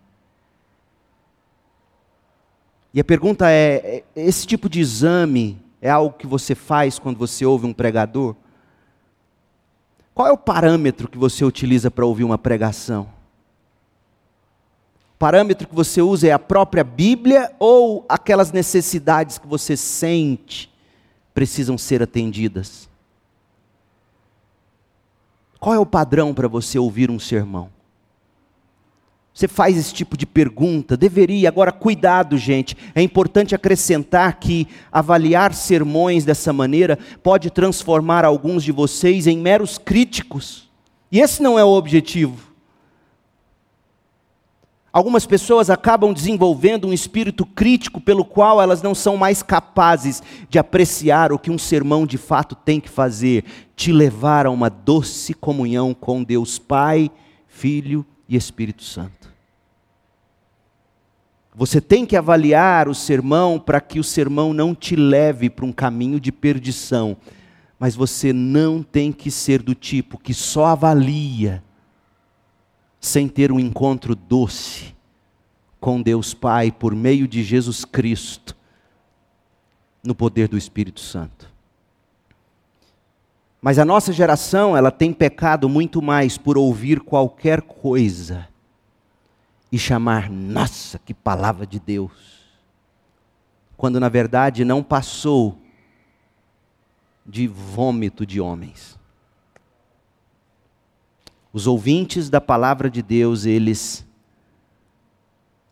E 2.94 3.00
a 3.00 3.04
pergunta 3.04 3.50
é: 3.50 3.74
é: 3.84 4.04
esse 4.14 4.46
tipo 4.46 4.68
de 4.68 4.78
exame 4.78 5.60
é 5.82 5.90
algo 5.90 6.16
que 6.16 6.24
você 6.24 6.54
faz 6.54 7.00
quando 7.00 7.16
você 7.16 7.44
ouve 7.44 7.66
um 7.66 7.72
pregador? 7.72 8.36
Qual 10.14 10.28
é 10.28 10.30
o 10.30 10.38
parâmetro 10.38 11.08
que 11.08 11.18
você 11.18 11.44
utiliza 11.44 11.90
para 11.90 12.06
ouvir 12.06 12.22
uma 12.22 12.38
pregação? 12.38 13.08
O 15.16 15.18
parâmetro 15.18 15.66
que 15.66 15.74
você 15.74 16.00
usa 16.00 16.28
é 16.28 16.30
a 16.30 16.38
própria 16.38 16.84
Bíblia 16.84 17.52
ou 17.58 18.06
aquelas 18.08 18.52
necessidades 18.52 19.36
que 19.36 19.48
você 19.48 19.76
sente 19.76 20.75
precisam 21.36 21.76
ser 21.76 22.02
atendidas? 22.02 22.88
Qual 25.60 25.74
é 25.74 25.78
o 25.78 25.84
padrão 25.84 26.32
para 26.32 26.48
você 26.48 26.78
ouvir 26.78 27.10
um 27.10 27.18
sermão? 27.18 27.68
Você 29.34 29.46
faz 29.46 29.76
esse 29.76 29.92
tipo 29.92 30.16
de 30.16 30.24
pergunta, 30.24 30.96
deveria. 30.96 31.50
Agora, 31.50 31.70
cuidado, 31.70 32.38
gente. 32.38 32.74
É 32.94 33.02
importante 33.02 33.54
acrescentar 33.54 34.40
que 34.40 34.66
avaliar 34.90 35.52
sermões 35.52 36.24
dessa 36.24 36.54
maneira 36.54 36.98
pode 37.22 37.50
transformar 37.50 38.24
alguns 38.24 38.64
de 38.64 38.72
vocês 38.72 39.26
em 39.26 39.36
meros 39.36 39.76
críticos. 39.76 40.70
E 41.12 41.20
esse 41.20 41.42
não 41.42 41.58
é 41.58 41.64
o 41.64 41.68
objetivo. 41.68 42.45
Algumas 44.96 45.26
pessoas 45.26 45.68
acabam 45.68 46.10
desenvolvendo 46.10 46.88
um 46.88 46.92
espírito 46.94 47.44
crítico 47.44 48.00
pelo 48.00 48.24
qual 48.24 48.62
elas 48.62 48.80
não 48.80 48.94
são 48.94 49.14
mais 49.14 49.42
capazes 49.42 50.22
de 50.48 50.58
apreciar 50.58 51.34
o 51.34 51.38
que 51.38 51.50
um 51.50 51.58
sermão 51.58 52.06
de 52.06 52.16
fato 52.16 52.54
tem 52.54 52.80
que 52.80 52.88
fazer: 52.88 53.44
te 53.76 53.92
levar 53.92 54.46
a 54.46 54.50
uma 54.50 54.70
doce 54.70 55.34
comunhão 55.34 55.92
com 55.92 56.24
Deus 56.24 56.58
Pai, 56.58 57.10
Filho 57.46 58.06
e 58.26 58.36
Espírito 58.36 58.82
Santo. 58.82 59.30
Você 61.54 61.78
tem 61.78 62.06
que 62.06 62.16
avaliar 62.16 62.88
o 62.88 62.94
sermão 62.94 63.58
para 63.58 63.82
que 63.82 64.00
o 64.00 64.04
sermão 64.04 64.54
não 64.54 64.74
te 64.74 64.96
leve 64.96 65.50
para 65.50 65.66
um 65.66 65.72
caminho 65.72 66.18
de 66.18 66.32
perdição. 66.32 67.18
Mas 67.78 67.94
você 67.94 68.32
não 68.32 68.82
tem 68.82 69.12
que 69.12 69.30
ser 69.30 69.60
do 69.62 69.74
tipo 69.74 70.16
que 70.16 70.32
só 70.32 70.64
avalia 70.64 71.62
sem 73.00 73.28
ter 73.28 73.52
um 73.52 73.60
encontro 73.60 74.14
doce 74.14 74.94
com 75.80 76.02
Deus 76.02 76.34
Pai 76.34 76.72
por 76.72 76.94
meio 76.94 77.28
de 77.28 77.42
Jesus 77.42 77.84
Cristo, 77.84 78.56
no 80.02 80.14
poder 80.14 80.48
do 80.48 80.56
Espírito 80.56 81.00
Santo. 81.00 81.52
Mas 83.60 83.78
a 83.78 83.84
nossa 83.84 84.12
geração, 84.12 84.76
ela 84.76 84.90
tem 84.90 85.12
pecado 85.12 85.68
muito 85.68 86.00
mais 86.00 86.38
por 86.38 86.56
ouvir 86.56 87.00
qualquer 87.00 87.62
coisa 87.62 88.48
e 89.72 89.78
chamar, 89.78 90.30
nossa, 90.30 90.98
que 90.98 91.12
palavra 91.12 91.66
de 91.66 91.80
Deus, 91.80 92.12
quando 93.76 93.98
na 93.98 94.08
verdade 94.08 94.64
não 94.64 94.82
passou 94.82 95.58
de 97.26 97.48
vômito 97.48 98.24
de 98.24 98.40
homens. 98.40 98.95
Os 101.56 101.66
ouvintes 101.66 102.28
da 102.28 102.38
palavra 102.38 102.90
de 102.90 103.00
Deus, 103.00 103.46
eles 103.46 104.06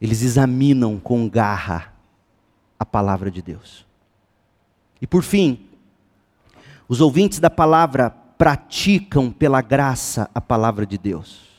eles 0.00 0.22
examinam 0.22 0.98
com 0.98 1.28
garra 1.28 1.92
a 2.78 2.86
palavra 2.86 3.30
de 3.30 3.42
Deus. 3.42 3.84
E 4.98 5.06
por 5.06 5.22
fim, 5.22 5.68
os 6.88 7.02
ouvintes 7.02 7.38
da 7.38 7.50
palavra 7.50 8.08
praticam 8.08 9.30
pela 9.30 9.60
graça 9.60 10.30
a 10.34 10.40
palavra 10.40 10.86
de 10.86 10.96
Deus. 10.96 11.53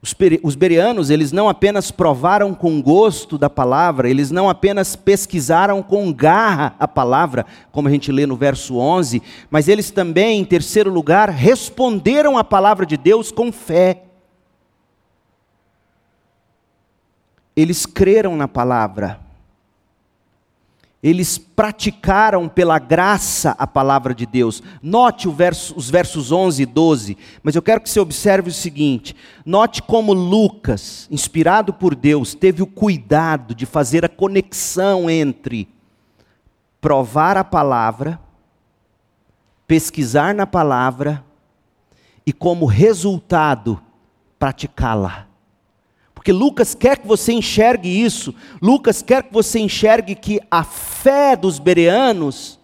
Os 0.00 0.54
bereanos, 0.54 1.10
eles 1.10 1.32
não 1.32 1.48
apenas 1.48 1.90
provaram 1.90 2.54
com 2.54 2.80
gosto 2.80 3.36
da 3.36 3.50
palavra, 3.50 4.08
eles 4.08 4.30
não 4.30 4.48
apenas 4.48 4.94
pesquisaram 4.94 5.82
com 5.82 6.12
garra 6.12 6.76
a 6.78 6.86
palavra, 6.86 7.44
como 7.72 7.88
a 7.88 7.90
gente 7.90 8.12
lê 8.12 8.24
no 8.24 8.36
verso 8.36 8.76
11, 8.76 9.20
mas 9.50 9.66
eles 9.66 9.90
também, 9.90 10.38
em 10.38 10.44
terceiro 10.44 10.88
lugar, 10.88 11.30
responderam 11.30 12.38
à 12.38 12.44
palavra 12.44 12.86
de 12.86 12.96
Deus 12.96 13.32
com 13.32 13.50
fé. 13.50 14.04
Eles 17.56 17.84
creram 17.84 18.36
na 18.36 18.46
palavra 18.46 19.27
eles 21.08 21.38
praticaram 21.38 22.48
pela 22.48 22.78
graça 22.78 23.54
a 23.58 23.66
palavra 23.66 24.14
de 24.14 24.26
Deus. 24.26 24.62
Note 24.82 25.28
verso, 25.28 25.74
os 25.76 25.88
versos 25.88 26.32
11 26.32 26.62
e 26.62 26.66
12, 26.66 27.16
mas 27.42 27.54
eu 27.54 27.62
quero 27.62 27.80
que 27.80 27.88
você 27.88 28.00
observe 28.00 28.50
o 28.50 28.52
seguinte: 28.52 29.14
note 29.44 29.82
como 29.82 30.12
Lucas, 30.12 31.06
inspirado 31.10 31.72
por 31.72 31.94
Deus, 31.94 32.34
teve 32.34 32.62
o 32.62 32.66
cuidado 32.66 33.54
de 33.54 33.64
fazer 33.64 34.04
a 34.04 34.08
conexão 34.08 35.08
entre 35.08 35.68
provar 36.80 37.36
a 37.36 37.44
palavra, 37.44 38.20
pesquisar 39.66 40.34
na 40.34 40.46
palavra 40.46 41.24
e, 42.26 42.32
como 42.32 42.66
resultado, 42.66 43.80
praticá-la. 44.38 45.27
Porque 46.18 46.32
Lucas 46.32 46.74
quer 46.74 46.98
que 46.98 47.06
você 47.06 47.32
enxergue 47.32 47.88
isso. 47.88 48.34
Lucas 48.60 49.02
quer 49.02 49.22
que 49.22 49.32
você 49.32 49.60
enxergue 49.60 50.16
que 50.16 50.40
a 50.50 50.64
fé 50.64 51.36
dos 51.36 51.60
bereanos 51.60 52.58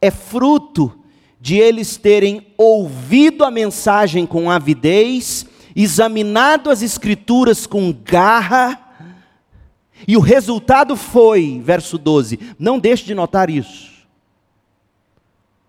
é 0.00 0.08
fruto 0.08 0.96
de 1.40 1.56
eles 1.56 1.96
terem 1.96 2.46
ouvido 2.56 3.42
a 3.42 3.50
mensagem 3.50 4.24
com 4.24 4.48
avidez, 4.48 5.46
examinado 5.74 6.70
as 6.70 6.80
escrituras 6.80 7.66
com 7.66 7.92
garra, 7.92 8.80
E 10.06 10.16
o 10.16 10.20
resultado 10.20 10.94
foi, 10.94 11.60
verso 11.64 11.98
12, 11.98 12.38
não 12.56 12.78
deixe 12.78 13.04
de 13.04 13.16
notar 13.16 13.50
isso. 13.50 13.90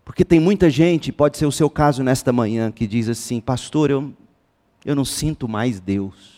Porque 0.05 0.24
tem 0.24 0.39
muita 0.39 0.70
gente, 0.70 1.11
pode 1.11 1.36
ser 1.36 1.47
o 1.47 1.51
seu 1.51 1.68
caso 1.68 2.03
nesta 2.03 2.32
manhã, 2.32 2.72
que 2.72 2.86
diz 2.86 3.09
assim: 3.09 3.41
Pastor, 3.41 3.89
eu, 3.89 4.13
eu 4.86 4.95
não 4.95 5.05
sinto 5.05 5.47
mais 5.47 5.80
Deus. 5.80 6.37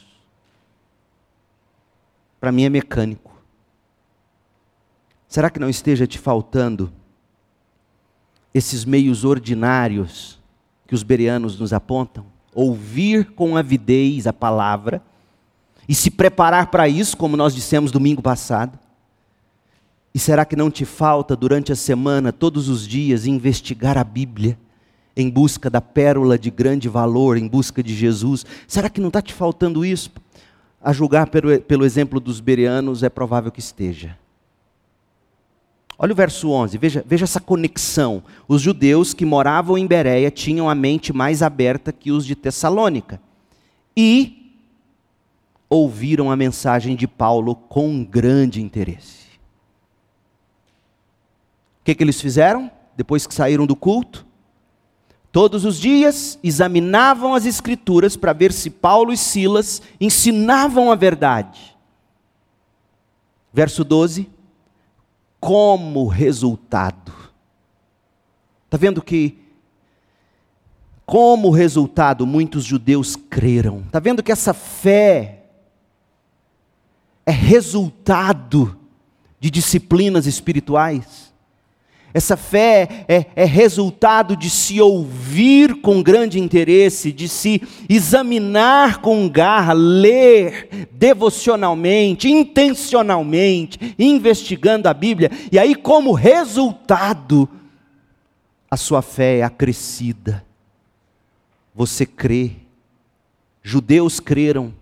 Para 2.40 2.52
mim 2.52 2.64
é 2.64 2.70
mecânico. 2.70 3.32
Será 5.28 5.50
que 5.50 5.60
não 5.60 5.70
esteja 5.70 6.08
te 6.08 6.18
faltando 6.18 6.92
esses 8.54 8.84
meios 8.86 9.24
ordinários 9.24 10.40
que 10.88 10.96
os 10.96 11.04
bereanos 11.04 11.60
nos 11.60 11.72
apontam? 11.72 12.26
Ouvir 12.54 13.32
com 13.34 13.56
avidez 13.56 14.26
a 14.26 14.34
palavra 14.34 15.04
e 15.88 15.94
se 15.94 16.10
preparar 16.10 16.68
para 16.68 16.88
isso, 16.88 17.16
como 17.16 17.38
nós 17.38 17.54
dissemos 17.54 17.92
domingo 17.92 18.22
passado? 18.22 18.78
E 20.14 20.20
será 20.20 20.46
que 20.46 20.56
não 20.56 20.72
te 20.72 20.86
falta 20.86 21.36
durante 21.36 21.72
a 21.72 21.76
semana, 21.76 22.32
todos 22.32 22.68
os 22.68 22.88
dias, 22.88 23.26
investigar 23.26 23.98
a 23.98 24.04
Bíblia 24.04 24.58
em 25.16 25.30
busca 25.30 25.70
da 25.70 25.82
pérola 25.82 26.40
de 26.40 26.50
grande 26.50 26.90
valor, 26.90 27.38
em 27.38 27.48
busca 27.48 27.84
de 27.84 27.96
Jesus? 27.96 28.46
Será 28.68 28.90
que 28.90 29.02
não 29.02 29.10
está 29.10 29.22
te 29.22 29.34
faltando 29.34 29.86
isso? 29.86 30.12
A 30.82 30.94
julgar 30.94 31.30
pelo, 31.30 31.60
pelo 31.62 31.86
exemplo 31.86 32.20
dos 32.20 32.40
bereanos, 32.40 33.04
é 33.04 33.10
provável 33.10 33.52
que 33.52 33.60
esteja. 33.60 34.18
Olha 36.02 36.14
o 36.14 36.16
verso 36.16 36.50
11, 36.50 36.78
veja, 36.78 37.04
veja 37.06 37.26
essa 37.26 37.42
conexão. 37.42 38.24
Os 38.48 38.62
judeus 38.62 39.14
que 39.14 39.26
moravam 39.26 39.78
em 39.78 39.86
Bereia 39.86 40.32
tinham 40.32 40.70
a 40.70 40.74
mente 40.74 41.12
mais 41.12 41.44
aberta 41.44 41.92
que 41.92 42.10
os 42.10 42.26
de 42.26 42.36
Tessalônica. 42.36 43.22
E 43.98 44.56
ouviram 45.70 46.32
a 46.32 46.38
mensagem 46.38 46.96
de 46.96 47.06
Paulo 47.06 47.54
com 47.54 48.02
grande 48.04 48.62
interesse. 48.62 49.28
O 51.82 51.84
que, 51.84 51.94
que 51.94 52.04
eles 52.04 52.22
fizeram 52.22 52.72
depois 52.96 53.28
que 53.28 53.34
saíram 53.34 53.68
do 53.68 53.76
culto? 53.76 54.26
Todos 55.32 55.64
os 55.64 55.80
dias 55.80 56.40
examinavam 56.44 57.36
as 57.36 57.46
Escrituras 57.46 58.18
para 58.18 58.34
ver 58.34 58.52
se 58.52 58.70
Paulo 58.70 59.14
e 59.14 59.18
Silas 59.18 59.82
ensinavam 60.00 60.92
a 60.92 60.96
verdade. 60.96 61.78
Verso 63.54 63.84
12. 63.84 64.30
Como 65.40 66.08
resultado. 66.08 67.14
Está 68.66 68.78
vendo 68.78 69.02
que 69.02 69.40
como 71.10 71.50
resultado, 71.50 72.24
muitos 72.28 72.64
judeus 72.64 73.16
creram. 73.16 73.80
Está 73.80 74.00
vendo 74.00 74.22
que 74.22 74.32
essa 74.32 74.54
fé 74.54 75.46
é 77.26 77.32
resultado 77.32 78.78
de 79.40 79.50
disciplinas 79.50 80.28
espirituais. 80.28 81.34
Essa 82.14 82.36
fé 82.36 83.06
é, 83.08 83.26
é, 83.36 83.46
resultado 83.46 84.36
de 84.36 84.50
se 84.50 84.82
ouvir 84.82 85.82
com 85.82 86.02
grande 86.02 86.40
interesse, 86.40 87.12
de 87.12 87.30
se 87.30 87.62
examinar 87.88 89.00
com 89.00 89.30
garra, 89.30 89.74
ler 89.74 90.88
devocionalmente, 90.92 92.28
intencionalmente, 92.28 93.96
investigando 94.00 94.90
a 94.90 94.94
Bíblia, 94.94 95.30
e 95.52 95.60
aí, 95.60 95.76
como 95.76 96.14
resultado, 96.14 97.48
a 98.72 98.78
sua 98.78 99.02
fé 99.02 99.40
é 99.40 99.44
acrescida. 99.44 100.44
Você 101.76 102.06
crê. 102.06 102.52
Judeus 103.62 104.20
creram, 104.20 104.74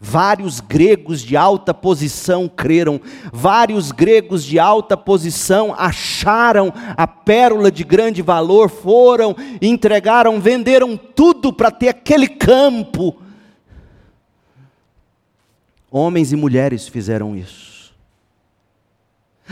Vários 0.00 0.60
gregos 0.60 1.22
de 1.22 1.36
alta 1.36 1.74
posição 1.74 2.48
creram, 2.48 3.00
vários 3.32 3.90
gregos 3.90 4.44
de 4.44 4.56
alta 4.56 4.96
posição 4.96 5.74
acharam 5.76 6.72
a 6.96 7.04
pérola 7.04 7.68
de 7.68 7.82
grande 7.82 8.22
valor, 8.22 8.70
foram, 8.70 9.34
entregaram, 9.60 10.40
venderam 10.40 10.96
tudo 10.96 11.52
para 11.52 11.72
ter 11.72 11.88
aquele 11.88 12.28
campo. 12.28 13.20
Homens 15.90 16.32
e 16.32 16.36
mulheres 16.36 16.86
fizeram 16.86 17.36
isso. 17.36 17.77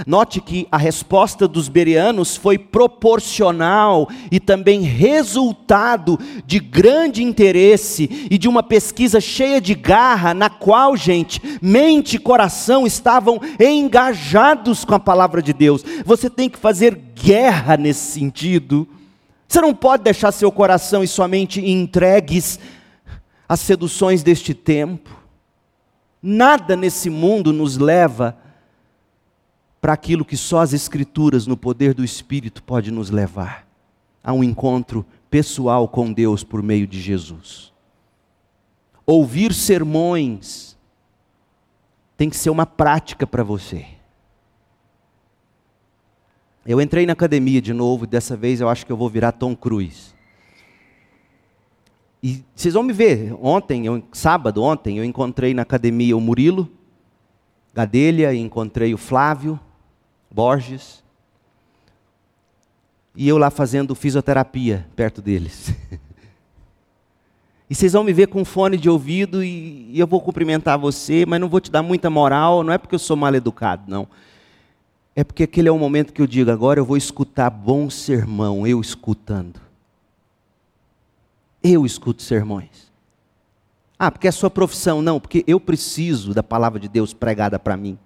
Note 0.04 0.40
que 0.40 0.66
a 0.70 0.76
resposta 0.76 1.46
dos 1.48 1.68
bereanos 1.68 2.36
foi 2.36 2.58
proporcional 2.58 4.08
e 4.30 4.38
também 4.38 4.82
resultado 4.82 6.18
de 6.44 6.58
grande 6.58 7.22
interesse 7.22 8.26
e 8.30 8.36
de 8.36 8.48
uma 8.48 8.62
pesquisa 8.62 9.20
cheia 9.20 9.60
de 9.60 9.74
garra, 9.74 10.34
na 10.34 10.50
qual, 10.50 10.96
gente, 10.96 11.40
mente 11.62 12.16
e 12.16 12.18
coração 12.18 12.86
estavam 12.86 13.40
engajados 13.58 14.84
com 14.84 14.94
a 14.94 15.00
palavra 15.00 15.40
de 15.40 15.52
Deus. 15.52 15.82
Você 16.04 16.28
tem 16.28 16.50
que 16.50 16.58
fazer 16.58 16.94
guerra 17.14 17.76
nesse 17.76 18.12
sentido. 18.12 18.86
Você 19.48 19.60
não 19.60 19.74
pode 19.74 20.02
deixar 20.02 20.32
seu 20.32 20.52
coração 20.52 21.02
e 21.02 21.08
sua 21.08 21.28
mente 21.28 21.60
entregues 21.64 22.58
às 23.48 23.60
seduções 23.60 24.22
deste 24.22 24.52
tempo. 24.52 25.10
Nada 26.22 26.76
nesse 26.76 27.08
mundo 27.08 27.52
nos 27.52 27.78
leva 27.78 28.36
a 28.42 28.45
para 29.86 29.92
aquilo 29.92 30.24
que 30.24 30.36
só 30.36 30.62
as 30.62 30.72
Escrituras, 30.72 31.46
no 31.46 31.56
poder 31.56 31.94
do 31.94 32.02
Espírito, 32.02 32.60
pode 32.60 32.90
nos 32.90 33.08
levar 33.08 33.64
a 34.20 34.32
um 34.32 34.42
encontro 34.42 35.06
pessoal 35.30 35.86
com 35.86 36.12
Deus 36.12 36.42
por 36.42 36.60
meio 36.60 36.88
de 36.88 37.00
Jesus. 37.00 37.72
Ouvir 39.06 39.54
sermões 39.54 40.76
tem 42.16 42.28
que 42.28 42.36
ser 42.36 42.50
uma 42.50 42.66
prática 42.66 43.28
para 43.28 43.44
você. 43.44 43.86
Eu 46.66 46.80
entrei 46.80 47.06
na 47.06 47.12
academia 47.12 47.62
de 47.62 47.72
novo, 47.72 48.08
dessa 48.08 48.36
vez 48.36 48.60
eu 48.60 48.68
acho 48.68 48.84
que 48.84 48.90
eu 48.90 48.96
vou 48.96 49.08
virar 49.08 49.30
Tom 49.30 49.54
Cruise. 49.54 50.16
E 52.20 52.42
vocês 52.56 52.74
vão 52.74 52.82
me 52.82 52.92
ver, 52.92 53.32
ontem, 53.40 53.86
eu, 53.86 54.02
sábado, 54.10 54.64
ontem, 54.64 54.98
eu 54.98 55.04
encontrei 55.04 55.54
na 55.54 55.62
academia 55.62 56.16
o 56.16 56.20
Murilo 56.20 56.68
Gadelha, 57.72 58.34
encontrei 58.34 58.92
o 58.92 58.98
Flávio, 58.98 59.60
Borges. 60.30 61.02
E 63.14 63.26
eu 63.26 63.38
lá 63.38 63.50
fazendo 63.50 63.94
fisioterapia 63.94 64.86
perto 64.94 65.22
deles. 65.22 65.74
e 67.68 67.74
vocês 67.74 67.92
vão 67.92 68.04
me 68.04 68.12
ver 68.12 68.28
com 68.28 68.44
fone 68.44 68.76
de 68.76 68.90
ouvido 68.90 69.42
e, 69.42 69.98
eu 69.98 70.06
vou 70.06 70.20
cumprimentar 70.20 70.78
você, 70.78 71.24
mas 71.26 71.40
não 71.40 71.48
vou 71.48 71.60
te 71.60 71.70
dar 71.70 71.82
muita 71.82 72.10
moral, 72.10 72.62
não 72.62 72.72
é 72.72 72.78
porque 72.78 72.94
eu 72.94 72.98
sou 72.98 73.16
mal 73.16 73.34
educado, 73.34 73.84
não. 73.86 74.06
É 75.14 75.24
porque 75.24 75.44
aquele 75.44 75.68
é 75.68 75.72
o 75.72 75.78
momento 75.78 76.12
que 76.12 76.20
eu 76.20 76.26
digo, 76.26 76.50
agora 76.50 76.78
eu 76.78 76.84
vou 76.84 76.96
escutar 76.96 77.48
bom 77.48 77.88
sermão, 77.88 78.66
eu 78.66 78.80
escutando. 78.80 79.58
Eu 81.62 81.86
escuto 81.86 82.22
sermões. 82.22 82.86
Ah, 83.98 84.10
porque 84.10 84.26
é 84.26 84.30
a 84.30 84.32
sua 84.32 84.50
profissão. 84.50 85.00
Não, 85.00 85.18
porque 85.18 85.42
eu 85.46 85.58
preciso 85.58 86.34
da 86.34 86.42
palavra 86.42 86.78
de 86.78 86.88
Deus 86.88 87.14
pregada 87.14 87.58
para 87.58 87.76
mim. 87.76 87.98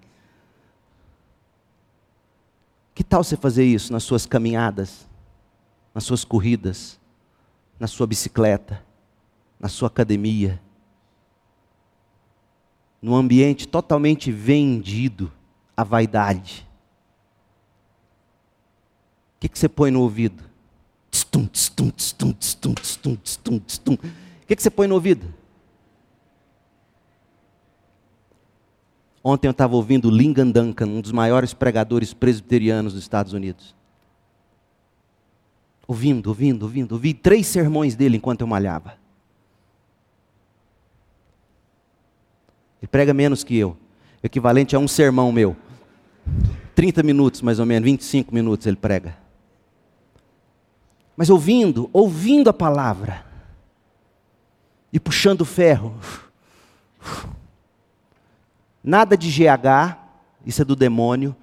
Que 3.00 3.04
tal 3.04 3.24
você 3.24 3.34
fazer 3.34 3.64
isso 3.64 3.90
nas 3.94 4.02
suas 4.02 4.26
caminhadas, 4.26 5.08
nas 5.94 6.04
suas 6.04 6.22
corridas, 6.22 7.00
na 7.78 7.86
sua 7.86 8.06
bicicleta, 8.06 8.84
na 9.58 9.70
sua 9.70 9.88
academia? 9.88 10.60
Num 13.00 13.14
ambiente 13.14 13.66
totalmente 13.66 14.30
vendido 14.30 15.32
à 15.74 15.82
vaidade. 15.82 16.68
O 19.36 19.40
que, 19.40 19.48
que 19.48 19.58
você 19.58 19.66
põe 19.66 19.90
no 19.90 20.02
ouvido? 20.02 20.44
O 20.44 21.10
que, 24.46 24.56
que 24.56 24.62
você 24.62 24.70
põe 24.70 24.86
no 24.86 24.94
ouvido? 24.94 25.39
Ontem 29.22 29.48
eu 29.48 29.52
estava 29.52 29.76
ouvindo 29.76 30.10
Lingan 30.10 30.50
Duncan, 30.50 30.86
um 30.86 31.00
dos 31.00 31.12
maiores 31.12 31.52
pregadores 31.52 32.14
presbiterianos 32.14 32.94
dos 32.94 33.02
Estados 33.02 33.32
Unidos. 33.32 33.74
Ouvindo, 35.86 36.28
ouvindo, 36.28 36.62
ouvindo. 36.62 36.92
Ouvi 36.92 37.12
três 37.12 37.46
sermões 37.46 37.94
dele 37.94 38.16
enquanto 38.16 38.40
eu 38.40 38.46
malhava. 38.46 38.94
Ele 42.80 42.88
prega 42.88 43.12
menos 43.12 43.44
que 43.44 43.56
eu. 43.56 43.76
Equivalente 44.22 44.74
a 44.74 44.78
um 44.78 44.88
sermão 44.88 45.30
meu. 45.30 45.56
30 46.74 47.02
minutos, 47.02 47.42
mais 47.42 47.58
ou 47.58 47.66
menos, 47.66 47.84
25 47.84 48.32
minutos 48.32 48.66
ele 48.66 48.76
prega. 48.76 49.18
Mas 51.14 51.28
ouvindo, 51.28 51.90
ouvindo 51.92 52.48
a 52.48 52.54
palavra. 52.54 53.26
E 54.90 54.98
puxando 54.98 55.44
ferro. 55.44 55.94
Nada 58.82 59.16
de 59.16 59.30
GH, 59.30 59.96
isso 60.44 60.62
é 60.62 60.64
do 60.64 60.74
demônio. 60.74 61.36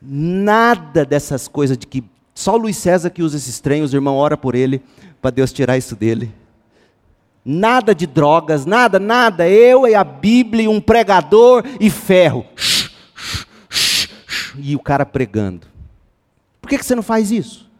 Nada 0.00 1.04
dessas 1.04 1.48
coisas 1.48 1.76
de 1.76 1.86
que 1.86 2.04
só 2.34 2.54
o 2.54 2.58
Luiz 2.58 2.76
César 2.76 3.08
que 3.10 3.22
usa 3.22 3.38
esses 3.38 3.60
trem, 3.60 3.82
os 3.82 3.94
irmãos 3.94 4.18
ora 4.18 4.36
por 4.36 4.54
ele, 4.54 4.82
para 5.22 5.30
Deus 5.30 5.52
tirar 5.52 5.78
isso 5.78 5.96
dele. 5.96 6.32
Nada 7.42 7.94
de 7.94 8.06
drogas, 8.06 8.66
nada, 8.66 8.98
nada. 8.98 9.48
Eu 9.48 9.86
e 9.86 9.94
a 9.94 10.04
Bíblia, 10.04 10.68
um 10.68 10.80
pregador 10.80 11.64
e 11.80 11.88
ferro. 11.88 12.44
e 14.58 14.74
o 14.74 14.80
cara 14.80 15.06
pregando. 15.06 15.66
Por 16.60 16.68
que 16.68 16.82
você 16.82 16.94
não 16.94 17.02
faz 17.02 17.30
isso? 17.30 17.70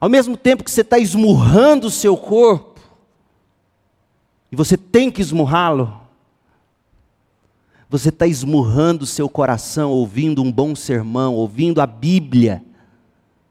Ao 0.00 0.08
mesmo 0.08 0.36
tempo 0.36 0.64
que 0.64 0.70
você 0.70 0.80
está 0.80 0.98
esmurrando 0.98 1.86
o 1.86 1.90
seu 1.90 2.16
corpo, 2.16 2.80
e 4.50 4.56
você 4.56 4.76
tem 4.76 5.10
que 5.10 5.20
esmurrá-lo, 5.20 5.99
você 7.90 8.08
está 8.08 8.24
esmurrando 8.24 9.04
seu 9.04 9.28
coração 9.28 9.90
ouvindo 9.90 10.40
um 10.40 10.52
bom 10.52 10.76
sermão, 10.76 11.34
ouvindo 11.34 11.80
a 11.80 11.86
Bíblia 11.88 12.62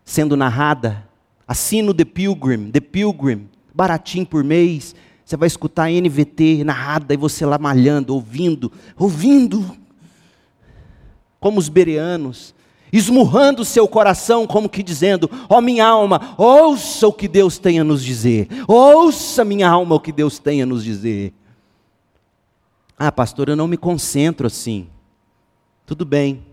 sendo 0.06 0.38
narrada. 0.38 1.06
Assina 1.46 1.92
o 1.92 1.94
The 1.94 2.06
Pilgrim, 2.06 2.72
The 2.72 2.80
Pilgrim, 2.80 3.50
baratinho 3.76 4.26
por 4.26 4.42
mês. 4.42 4.96
Você 5.26 5.36
vai 5.36 5.48
escutar 5.48 5.84
a 5.84 5.92
NVT 5.92 6.64
narrada 6.64 7.14
e 7.14 7.18
você 7.18 7.46
lá 7.46 7.58
malhando, 7.60 8.14
ouvindo, 8.14 8.72
ouvindo. 8.98 9.78
Como 11.38 11.60
os 11.60 11.68
bereanos, 11.68 12.56
esmurrando 12.94 13.66
seu 13.66 13.90
coração, 13.90 14.48
como 14.48 14.70
que 14.70 14.82
dizendo: 14.82 15.30
Ó 15.50 15.58
oh, 15.58 15.62
minha 15.62 15.86
alma, 15.86 16.34
ouça 16.38 17.08
o 17.08 17.14
que 17.14 17.28
Deus 17.28 17.58
tem 17.58 17.80
a 17.80 17.84
nos 17.84 18.04
dizer, 18.04 18.48
ouça 18.68 19.44
minha 19.44 19.70
alma 19.70 19.96
o 19.96 20.00
que 20.00 20.14
Deus 20.14 20.40
tem 20.40 20.62
a 20.62 20.66
nos 20.66 20.84
dizer. 20.84 21.34
Ah, 23.02 23.14
pastor, 23.14 23.48
eu 23.48 23.56
não 23.56 23.66
me 23.66 23.78
concentro 23.78 24.46
assim. 24.46 24.90
Tudo 25.86 26.04
bem. 26.04 26.46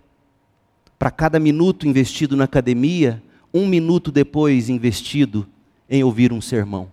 Para 0.96 1.10
cada 1.10 1.40
minuto 1.40 1.88
investido 1.88 2.36
na 2.36 2.44
academia, 2.44 3.20
um 3.52 3.66
minuto 3.66 4.12
depois 4.12 4.68
investido 4.68 5.46
em 5.90 6.04
ouvir 6.04 6.32
um 6.32 6.40
sermão. 6.40 6.88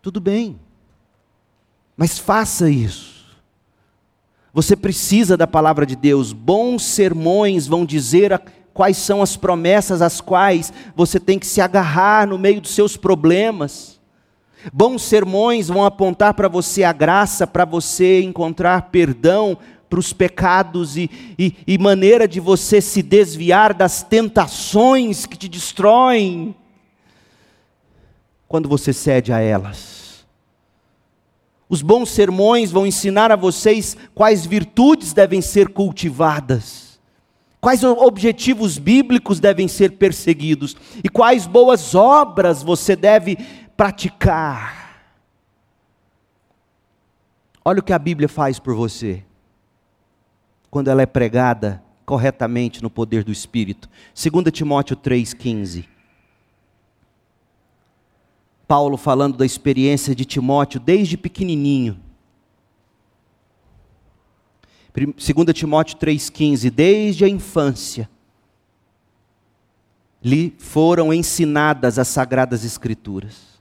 Tudo 0.00 0.20
bem, 0.20 0.58
mas 1.96 2.18
faça 2.18 2.70
isso. 2.70 3.22
Você 4.52 4.76
precisa 4.76 5.36
da 5.36 5.46
palavra 5.46 5.86
de 5.86 5.96
Deus. 5.96 6.32
Bons 6.32 6.82
sermões 6.84 7.66
vão 7.66 7.84
dizer 7.84 8.40
quais 8.74 8.96
são 8.96 9.22
as 9.22 9.36
promessas 9.36 10.02
às 10.02 10.20
quais 10.20 10.72
você 10.94 11.18
tem 11.18 11.38
que 11.38 11.46
se 11.46 11.60
agarrar 11.60 12.26
no 12.26 12.38
meio 12.38 12.60
dos 12.60 12.74
seus 12.74 12.96
problemas. 12.96 13.91
Bons 14.70 15.02
sermões 15.02 15.68
vão 15.68 15.84
apontar 15.84 16.34
para 16.34 16.48
você 16.48 16.84
a 16.84 16.92
graça, 16.92 17.46
para 17.46 17.64
você 17.64 18.22
encontrar 18.22 18.90
perdão, 18.90 19.56
para 19.88 20.00
os 20.00 20.12
pecados 20.12 20.96
e, 20.96 21.10
e, 21.38 21.54
e 21.66 21.78
maneira 21.78 22.26
de 22.26 22.40
você 22.40 22.80
se 22.80 23.02
desviar 23.02 23.74
das 23.74 24.02
tentações 24.02 25.26
que 25.26 25.36
te 25.36 25.48
destroem 25.48 26.54
quando 28.48 28.68
você 28.68 28.92
cede 28.92 29.32
a 29.32 29.40
elas. 29.40 30.02
Os 31.68 31.80
bons 31.80 32.10
sermões 32.10 32.70
vão 32.70 32.86
ensinar 32.86 33.32
a 33.32 33.36
vocês 33.36 33.96
quais 34.14 34.44
virtudes 34.44 35.14
devem 35.14 35.40
ser 35.40 35.68
cultivadas, 35.68 37.00
quais 37.62 37.82
objetivos 37.82 38.76
bíblicos 38.76 39.40
devem 39.40 39.66
ser 39.68 39.92
perseguidos 39.92 40.76
e 41.02 41.08
quais 41.08 41.46
boas 41.46 41.94
obras 41.94 42.62
você 42.62 42.94
deve 42.94 43.38
praticar. 43.82 45.10
Olha 47.64 47.80
o 47.80 47.82
que 47.82 47.92
a 47.92 47.98
Bíblia 47.98 48.28
faz 48.28 48.60
por 48.60 48.76
você 48.76 49.24
quando 50.70 50.86
ela 50.86 51.02
é 51.02 51.06
pregada 51.06 51.82
corretamente 52.06 52.80
no 52.80 52.88
poder 52.88 53.24
do 53.24 53.32
Espírito. 53.32 53.90
2 54.14 54.52
Timóteo 54.52 54.96
3,15. 54.96 55.88
Paulo 58.68 58.96
falando 58.96 59.36
da 59.36 59.44
experiência 59.44 60.14
de 60.14 60.24
Timóteo 60.24 60.78
desde 60.78 61.16
pequenininho. 61.16 62.00
2 64.94 65.16
Timóteo 65.52 65.98
3,15, 65.98 66.70
desde 66.70 67.24
a 67.24 67.28
infância, 67.28 68.08
lhe 70.22 70.54
foram 70.56 71.12
ensinadas 71.12 71.98
as 71.98 72.06
sagradas 72.06 72.64
Escrituras. 72.64 73.51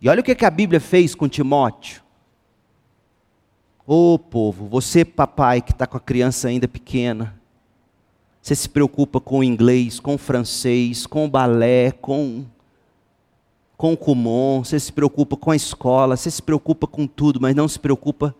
E 0.00 0.08
olha 0.08 0.20
o 0.20 0.24
que 0.24 0.44
a 0.44 0.50
Bíblia 0.50 0.80
fez 0.80 1.14
com 1.14 1.28
Timóteo. 1.28 2.02
Ô 3.86 4.14
oh, 4.14 4.18
povo, 4.18 4.66
você, 4.66 5.04
papai, 5.04 5.62
que 5.62 5.70
está 5.70 5.86
com 5.86 5.96
a 5.96 6.00
criança 6.00 6.48
ainda 6.48 6.66
pequena, 6.66 7.40
você 8.42 8.54
se 8.54 8.68
preocupa 8.68 9.20
com 9.20 9.38
o 9.38 9.44
inglês, 9.44 10.00
com 10.00 10.14
o 10.14 10.18
francês, 10.18 11.06
com 11.06 11.24
o 11.24 11.28
balé, 11.28 11.92
com, 11.92 12.44
com 13.76 13.92
o 13.92 13.96
Kumon, 13.96 14.64
você 14.64 14.78
se 14.78 14.92
preocupa 14.92 15.36
com 15.36 15.50
a 15.50 15.56
escola, 15.56 16.16
você 16.16 16.30
se 16.30 16.42
preocupa 16.42 16.86
com 16.86 17.06
tudo, 17.06 17.40
mas 17.40 17.54
não 17.54 17.68
se 17.68 17.78
preocupa 17.78 18.34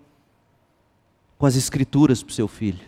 com 1.38 1.46
as 1.46 1.54
escrituras 1.54 2.22
para 2.22 2.30
o 2.30 2.34
seu 2.34 2.48
filho. 2.48 2.84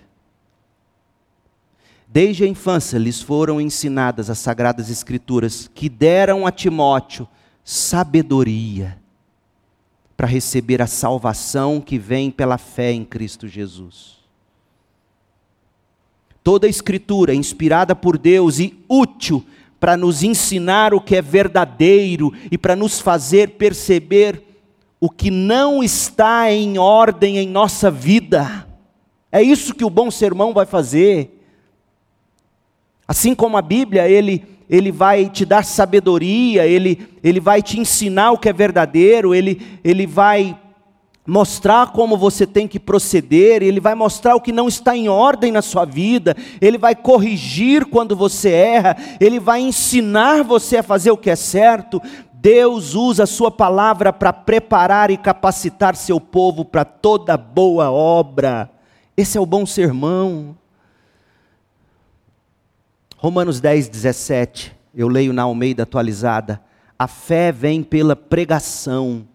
Desde 2.06 2.44
a 2.44 2.48
infância 2.48 2.98
lhes 2.98 3.20
foram 3.20 3.60
ensinadas 3.60 4.30
as 4.30 4.38
sagradas 4.38 4.88
escrituras 4.90 5.70
que 5.74 5.88
deram 5.88 6.46
a 6.46 6.50
Timóteo 6.50 7.28
sabedoria 7.70 8.98
para 10.16 10.26
receber 10.26 10.80
a 10.80 10.86
salvação 10.86 11.82
que 11.82 11.98
vem 11.98 12.30
pela 12.30 12.56
fé 12.56 12.92
em 12.92 13.04
Cristo 13.04 13.46
Jesus. 13.46 14.16
Toda 16.42 16.66
a 16.66 16.70
Escritura 16.70 17.34
inspirada 17.34 17.94
por 17.94 18.16
Deus 18.16 18.58
e 18.58 18.82
útil 18.88 19.44
para 19.78 19.98
nos 19.98 20.22
ensinar 20.22 20.94
o 20.94 21.00
que 21.00 21.14
é 21.14 21.20
verdadeiro 21.20 22.32
e 22.50 22.56
para 22.56 22.74
nos 22.74 23.00
fazer 23.00 23.50
perceber 23.50 24.42
o 24.98 25.10
que 25.10 25.30
não 25.30 25.82
está 25.82 26.50
em 26.50 26.78
ordem 26.78 27.36
em 27.36 27.46
nossa 27.46 27.90
vida. 27.90 28.66
É 29.30 29.42
isso 29.42 29.74
que 29.74 29.84
o 29.84 29.90
bom 29.90 30.10
sermão 30.10 30.54
vai 30.54 30.64
fazer. 30.64 31.38
Assim 33.06 33.34
como 33.34 33.58
a 33.58 33.62
Bíblia, 33.62 34.08
ele 34.08 34.57
ele 34.68 34.92
vai 34.92 35.28
te 35.28 35.44
dar 35.44 35.64
sabedoria, 35.64 36.66
ele, 36.66 37.08
ele 37.22 37.40
vai 37.40 37.62
te 37.62 37.80
ensinar 37.80 38.32
o 38.32 38.38
que 38.38 38.48
é 38.48 38.52
verdadeiro, 38.52 39.34
ele, 39.34 39.60
ele 39.82 40.06
vai 40.06 40.58
mostrar 41.26 41.92
como 41.92 42.16
você 42.16 42.46
tem 42.46 42.66
que 42.66 42.80
proceder, 42.80 43.62
ele 43.62 43.80
vai 43.80 43.94
mostrar 43.94 44.34
o 44.34 44.40
que 44.40 44.50
não 44.50 44.66
está 44.66 44.96
em 44.96 45.08
ordem 45.08 45.52
na 45.52 45.60
sua 45.60 45.84
vida, 45.84 46.34
ele 46.60 46.78
vai 46.78 46.94
corrigir 46.94 47.84
quando 47.84 48.16
você 48.16 48.50
erra, 48.50 48.96
ele 49.20 49.38
vai 49.38 49.60
ensinar 49.60 50.42
você 50.42 50.78
a 50.78 50.82
fazer 50.82 51.10
o 51.10 51.18
que 51.18 51.28
é 51.28 51.36
certo. 51.36 52.00
Deus 52.32 52.94
usa 52.94 53.24
a 53.24 53.26
sua 53.26 53.50
palavra 53.50 54.12
para 54.12 54.32
preparar 54.32 55.10
e 55.10 55.16
capacitar 55.16 55.96
seu 55.96 56.20
povo 56.20 56.64
para 56.64 56.84
toda 56.84 57.36
boa 57.36 57.90
obra. 57.90 58.70
Esse 59.16 59.36
é 59.36 59.40
o 59.40 59.46
bom 59.46 59.66
sermão. 59.66 60.56
Romanos 63.20 63.60
10, 63.60 63.88
17, 63.88 64.72
eu 64.94 65.08
leio 65.08 65.32
na 65.32 65.42
Almeida 65.42 65.82
atualizada. 65.82 66.62
A 66.96 67.08
fé 67.08 67.50
vem 67.50 67.82
pela 67.82 68.14
pregação, 68.14 69.26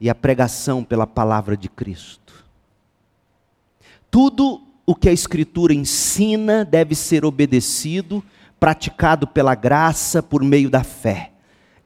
e 0.00 0.08
a 0.08 0.14
pregação 0.14 0.84
pela 0.84 1.08
palavra 1.08 1.56
de 1.56 1.68
Cristo. 1.68 2.32
Tudo 4.08 4.62
o 4.86 4.94
que 4.94 5.08
a 5.08 5.12
Escritura 5.12 5.74
ensina 5.74 6.64
deve 6.64 6.94
ser 6.94 7.24
obedecido, 7.24 8.24
praticado 8.60 9.26
pela 9.26 9.56
graça 9.56 10.22
por 10.22 10.40
meio 10.44 10.70
da 10.70 10.84
fé. 10.84 11.32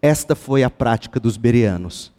Esta 0.02 0.36
foi 0.36 0.62
a 0.62 0.68
prática 0.68 1.18
dos 1.18 1.38
bereanos. 1.38 2.12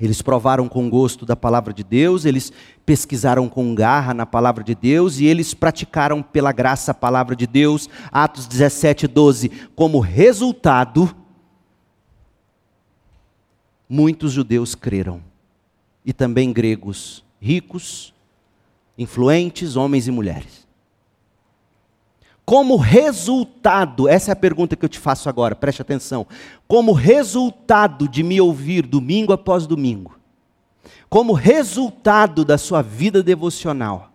Eles 0.00 0.20
provaram 0.20 0.68
com 0.68 0.90
gosto 0.90 1.24
da 1.24 1.36
palavra 1.36 1.72
de 1.72 1.84
Deus, 1.84 2.24
eles 2.24 2.52
pesquisaram 2.84 3.48
com 3.48 3.74
garra 3.74 4.12
na 4.12 4.26
palavra 4.26 4.64
de 4.64 4.74
Deus 4.74 5.20
e 5.20 5.26
eles 5.26 5.54
praticaram 5.54 6.20
pela 6.20 6.50
graça 6.50 6.90
a 6.90 6.94
palavra 6.94 7.36
de 7.36 7.46
Deus. 7.46 7.88
Atos 8.10 8.46
17, 8.46 9.06
12. 9.06 9.50
Como 9.76 10.00
resultado, 10.00 11.14
muitos 13.88 14.32
judeus 14.32 14.74
creram, 14.74 15.22
e 16.04 16.12
também 16.12 16.52
gregos, 16.52 17.24
ricos, 17.40 18.12
influentes, 18.98 19.76
homens 19.76 20.08
e 20.08 20.10
mulheres. 20.10 20.63
Como 22.44 22.76
resultado, 22.76 24.06
essa 24.06 24.30
é 24.30 24.32
a 24.32 24.36
pergunta 24.36 24.76
que 24.76 24.84
eu 24.84 24.88
te 24.88 24.98
faço 24.98 25.28
agora, 25.28 25.54
preste 25.54 25.80
atenção. 25.80 26.26
Como 26.68 26.92
resultado 26.92 28.06
de 28.06 28.22
me 28.22 28.40
ouvir 28.40 28.86
domingo 28.86 29.32
após 29.32 29.66
domingo, 29.66 30.18
como 31.08 31.32
resultado 31.32 32.44
da 32.44 32.58
sua 32.58 32.82
vida 32.82 33.22
devocional, 33.22 34.12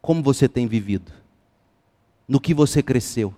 como 0.00 0.22
você 0.22 0.48
tem 0.48 0.66
vivido, 0.66 1.12
no 2.28 2.40
que 2.40 2.54
você 2.54 2.82
cresceu. 2.82 3.34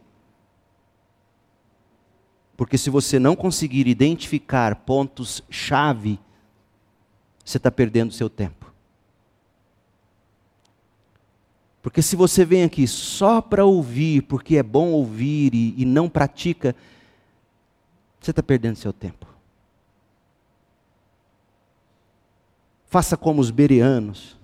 Porque 2.55 2.77
se 2.77 2.91
você 2.91 3.19
não 3.19 3.35
conseguir 3.35 3.89
identificar 3.89 4.77
pontos-chave, 4.77 6.21
você 7.43 7.57
está 7.57 7.71
perdendo 7.71 8.13
seu 8.13 8.29
tempo. 8.29 8.62
Porque 11.83 12.01
se 12.01 12.14
você 12.14 12.45
vem 12.45 12.62
aqui 12.62 12.87
só 12.87 13.41
para 13.41 13.64
ouvir, 13.64 14.22
porque 14.22 14.57
é 14.57 14.62
bom 14.62 14.93
ouvir 14.93 15.53
e, 15.53 15.74
e 15.76 15.85
não 15.85 16.09
pratica, 16.09 16.76
você 18.20 18.30
está 18.30 18.43
perdendo 18.43 18.76
seu 18.76 18.93
tempo. 18.93 19.26
Faça 22.87 23.16
como 23.16 23.41
os 23.41 23.51
bereanos. 23.51 24.39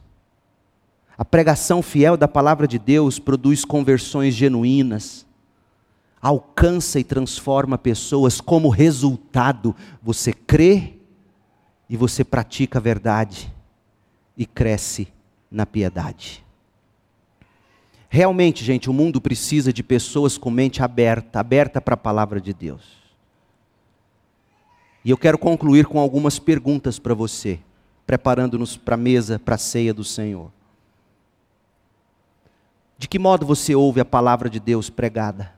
A 1.16 1.24
pregação 1.24 1.80
fiel 1.80 2.16
da 2.16 2.26
palavra 2.26 2.66
de 2.66 2.78
Deus 2.78 3.20
produz 3.20 3.64
conversões 3.64 4.34
genuínas, 4.34 5.24
alcança 6.20 6.98
e 6.98 7.04
transforma 7.04 7.78
pessoas. 7.78 8.40
Como 8.40 8.68
resultado, 8.68 9.76
você 10.02 10.32
crê 10.32 10.94
e 11.88 11.96
você 11.96 12.24
pratica 12.24 12.78
a 12.78 12.82
verdade 12.82 13.52
e 14.36 14.44
cresce 14.44 15.06
na 15.50 15.64
piedade. 15.64 16.47
Realmente, 18.08 18.64
gente, 18.64 18.88
o 18.88 18.92
mundo 18.92 19.20
precisa 19.20 19.72
de 19.72 19.82
pessoas 19.82 20.38
com 20.38 20.50
mente 20.50 20.82
aberta, 20.82 21.40
aberta 21.40 21.80
para 21.80 21.94
a 21.94 21.98
palavra 21.98 22.40
de 22.40 22.52
Deus. 22.54 22.98
E 25.04 25.10
eu 25.10 25.18
quero 25.18 25.38
concluir 25.38 25.86
com 25.86 25.98
algumas 25.98 26.38
perguntas 26.38 26.98
para 26.98 27.14
você 27.14 27.60
preparando-nos 28.08 28.74
para 28.74 28.94
a 28.94 28.96
mesa, 28.96 29.38
para 29.38 29.56
a 29.56 29.58
ceia 29.58 29.92
do 29.92 30.02
Senhor. 30.02 30.50
De 32.96 33.06
que 33.06 33.18
modo 33.18 33.44
você 33.44 33.74
ouve 33.74 34.00
a 34.00 34.04
palavra 34.04 34.48
de 34.48 34.58
Deus 34.58 34.88
pregada? 34.88 35.52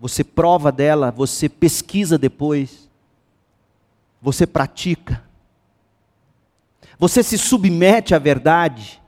Você 0.00 0.24
prova 0.24 0.72
dela, 0.72 1.10
você 1.10 1.50
pesquisa 1.50 2.16
depois, 2.16 2.88
você 4.22 4.46
pratica, 4.46 5.22
você 6.98 7.22
se 7.22 7.36
submete 7.36 8.14
à 8.14 8.18
verdade. 8.18 9.01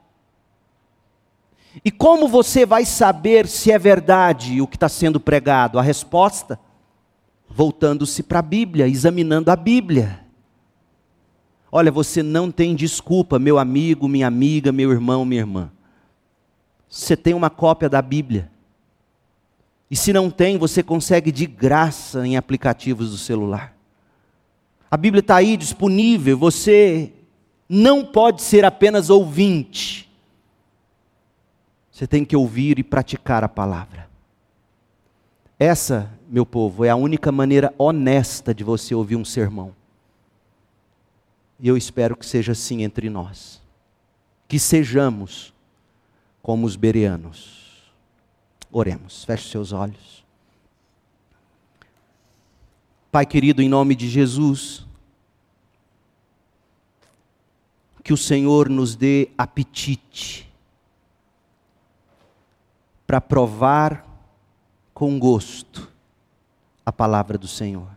E 1.82 1.90
como 1.90 2.28
você 2.28 2.66
vai 2.66 2.84
saber 2.84 3.48
se 3.48 3.72
é 3.72 3.78
verdade 3.78 4.60
o 4.60 4.66
que 4.66 4.76
está 4.76 4.88
sendo 4.88 5.18
pregado? 5.18 5.78
A 5.78 5.82
resposta? 5.82 6.60
Voltando-se 7.48 8.22
para 8.22 8.40
a 8.40 8.42
Bíblia, 8.42 8.86
examinando 8.86 9.50
a 9.50 9.56
Bíblia. 9.56 10.20
Olha, 11.72 11.90
você 11.90 12.22
não 12.22 12.50
tem 12.50 12.74
desculpa, 12.74 13.38
meu 13.38 13.58
amigo, 13.58 14.06
minha 14.06 14.26
amiga, 14.26 14.70
meu 14.70 14.92
irmão, 14.92 15.24
minha 15.24 15.40
irmã. 15.40 15.72
Você 16.88 17.16
tem 17.16 17.34
uma 17.34 17.50
cópia 17.50 17.88
da 17.88 18.00
Bíblia. 18.00 18.50
E 19.90 19.96
se 19.96 20.12
não 20.12 20.30
tem, 20.30 20.56
você 20.56 20.82
consegue 20.82 21.32
de 21.32 21.46
graça 21.46 22.26
em 22.26 22.36
aplicativos 22.36 23.10
do 23.10 23.18
celular. 23.18 23.76
A 24.88 24.96
Bíblia 24.96 25.20
está 25.20 25.36
aí 25.36 25.56
disponível, 25.56 26.38
você 26.38 27.12
não 27.68 28.04
pode 28.04 28.42
ser 28.42 28.64
apenas 28.64 29.10
ouvinte. 29.10 30.03
Você 31.94 32.08
tem 32.08 32.24
que 32.24 32.34
ouvir 32.34 32.76
e 32.76 32.82
praticar 32.82 33.44
a 33.44 33.48
palavra. 33.48 34.10
Essa, 35.56 36.10
meu 36.28 36.44
povo, 36.44 36.84
é 36.84 36.90
a 36.90 36.96
única 36.96 37.30
maneira 37.30 37.72
honesta 37.78 38.52
de 38.52 38.64
você 38.64 38.96
ouvir 38.96 39.14
um 39.14 39.24
sermão. 39.24 39.72
E 41.60 41.68
eu 41.68 41.76
espero 41.76 42.16
que 42.16 42.26
seja 42.26 42.50
assim 42.50 42.82
entre 42.82 43.08
nós. 43.08 43.62
Que 44.48 44.58
sejamos 44.58 45.54
como 46.42 46.66
os 46.66 46.74
bereanos. 46.74 47.84
Oremos, 48.72 49.22
feche 49.22 49.48
seus 49.48 49.70
olhos. 49.70 50.24
Pai 53.12 53.24
querido, 53.24 53.62
em 53.62 53.68
nome 53.68 53.94
de 53.94 54.08
Jesus, 54.08 54.84
que 58.02 58.12
o 58.12 58.16
Senhor 58.16 58.68
nos 58.68 58.96
dê 58.96 59.30
apetite 59.38 60.52
para 63.06 63.20
provar 63.20 64.06
com 64.92 65.18
gosto 65.18 65.90
a 66.84 66.92
palavra 66.92 67.36
do 67.36 67.48
Senhor. 67.48 67.88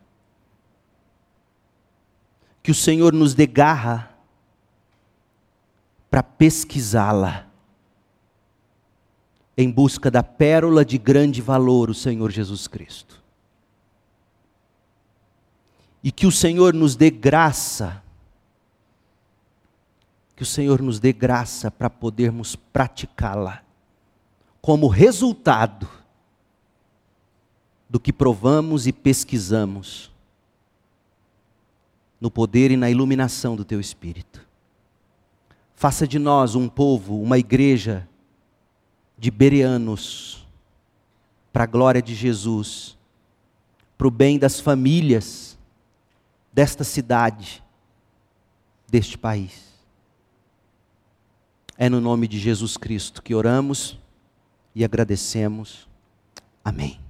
Que 2.64 2.72
o 2.72 2.76
Senhor 2.76 3.14
nos 3.14 3.34
dê 3.34 3.45
garra 3.45 4.12
para 6.10 6.24
pesquisá-la, 6.24 7.47
em 9.58 9.72
busca 9.72 10.10
da 10.10 10.24
pérola 10.24 10.86
de 10.86 10.97
grande 10.97 11.41
valor, 11.41 11.89
o 11.89 11.93
Senhor 11.93 12.32
Jesus 12.32 12.68
Cristo. 12.68 13.22
E 16.03 16.12
que 16.12 16.28
o 16.28 16.32
Senhor 16.32 16.74
nos 16.74 16.95
dê 16.95 17.10
graça, 17.10 18.03
que 20.36 20.43
o 20.43 20.45
Senhor 20.45 20.82
nos 20.82 20.99
dê 20.99 21.12
graça 21.12 21.72
para 21.72 21.89
podermos 21.89 22.55
praticá-la, 22.55 23.64
como 24.62 24.88
resultado 24.88 25.88
do 27.89 27.99
que 27.99 28.12
provamos 28.12 28.86
e 28.88 28.91
pesquisamos 28.91 30.12
no 32.20 32.30
poder 32.30 32.72
e 32.72 32.78
na 32.78 32.89
iluminação 32.89 33.55
do 33.55 33.64
teu 33.64 33.80
Espírito. 33.80 34.45
Faça 35.76 36.08
de 36.08 36.18
nós 36.18 36.55
um 36.55 36.68
povo, 36.68 37.22
uma 37.22 37.38
igreja 37.38 38.08
de 39.18 39.32
bereanos, 39.32 40.45
para 41.53 41.64
a 41.64 41.68
glória 41.68 42.01
de 42.01 42.14
Jesus, 42.14 42.97
para 43.97 44.08
o 44.08 44.12
bem 44.12 44.38
das 44.38 44.60
famílias 44.60 45.58
desta 46.51 46.84
cidade, 46.84 47.64
deste 48.88 49.18
país. 49.18 49.68
É 51.78 51.89
no 51.89 52.01
nome 52.01 52.28
de 52.28 52.39
Jesus 52.39 52.78
Cristo 52.78 53.22
que 53.22 53.36
oramos 53.36 53.99
e 54.78 54.86
agradecemos. 54.86 55.88
Amém. 56.63 57.07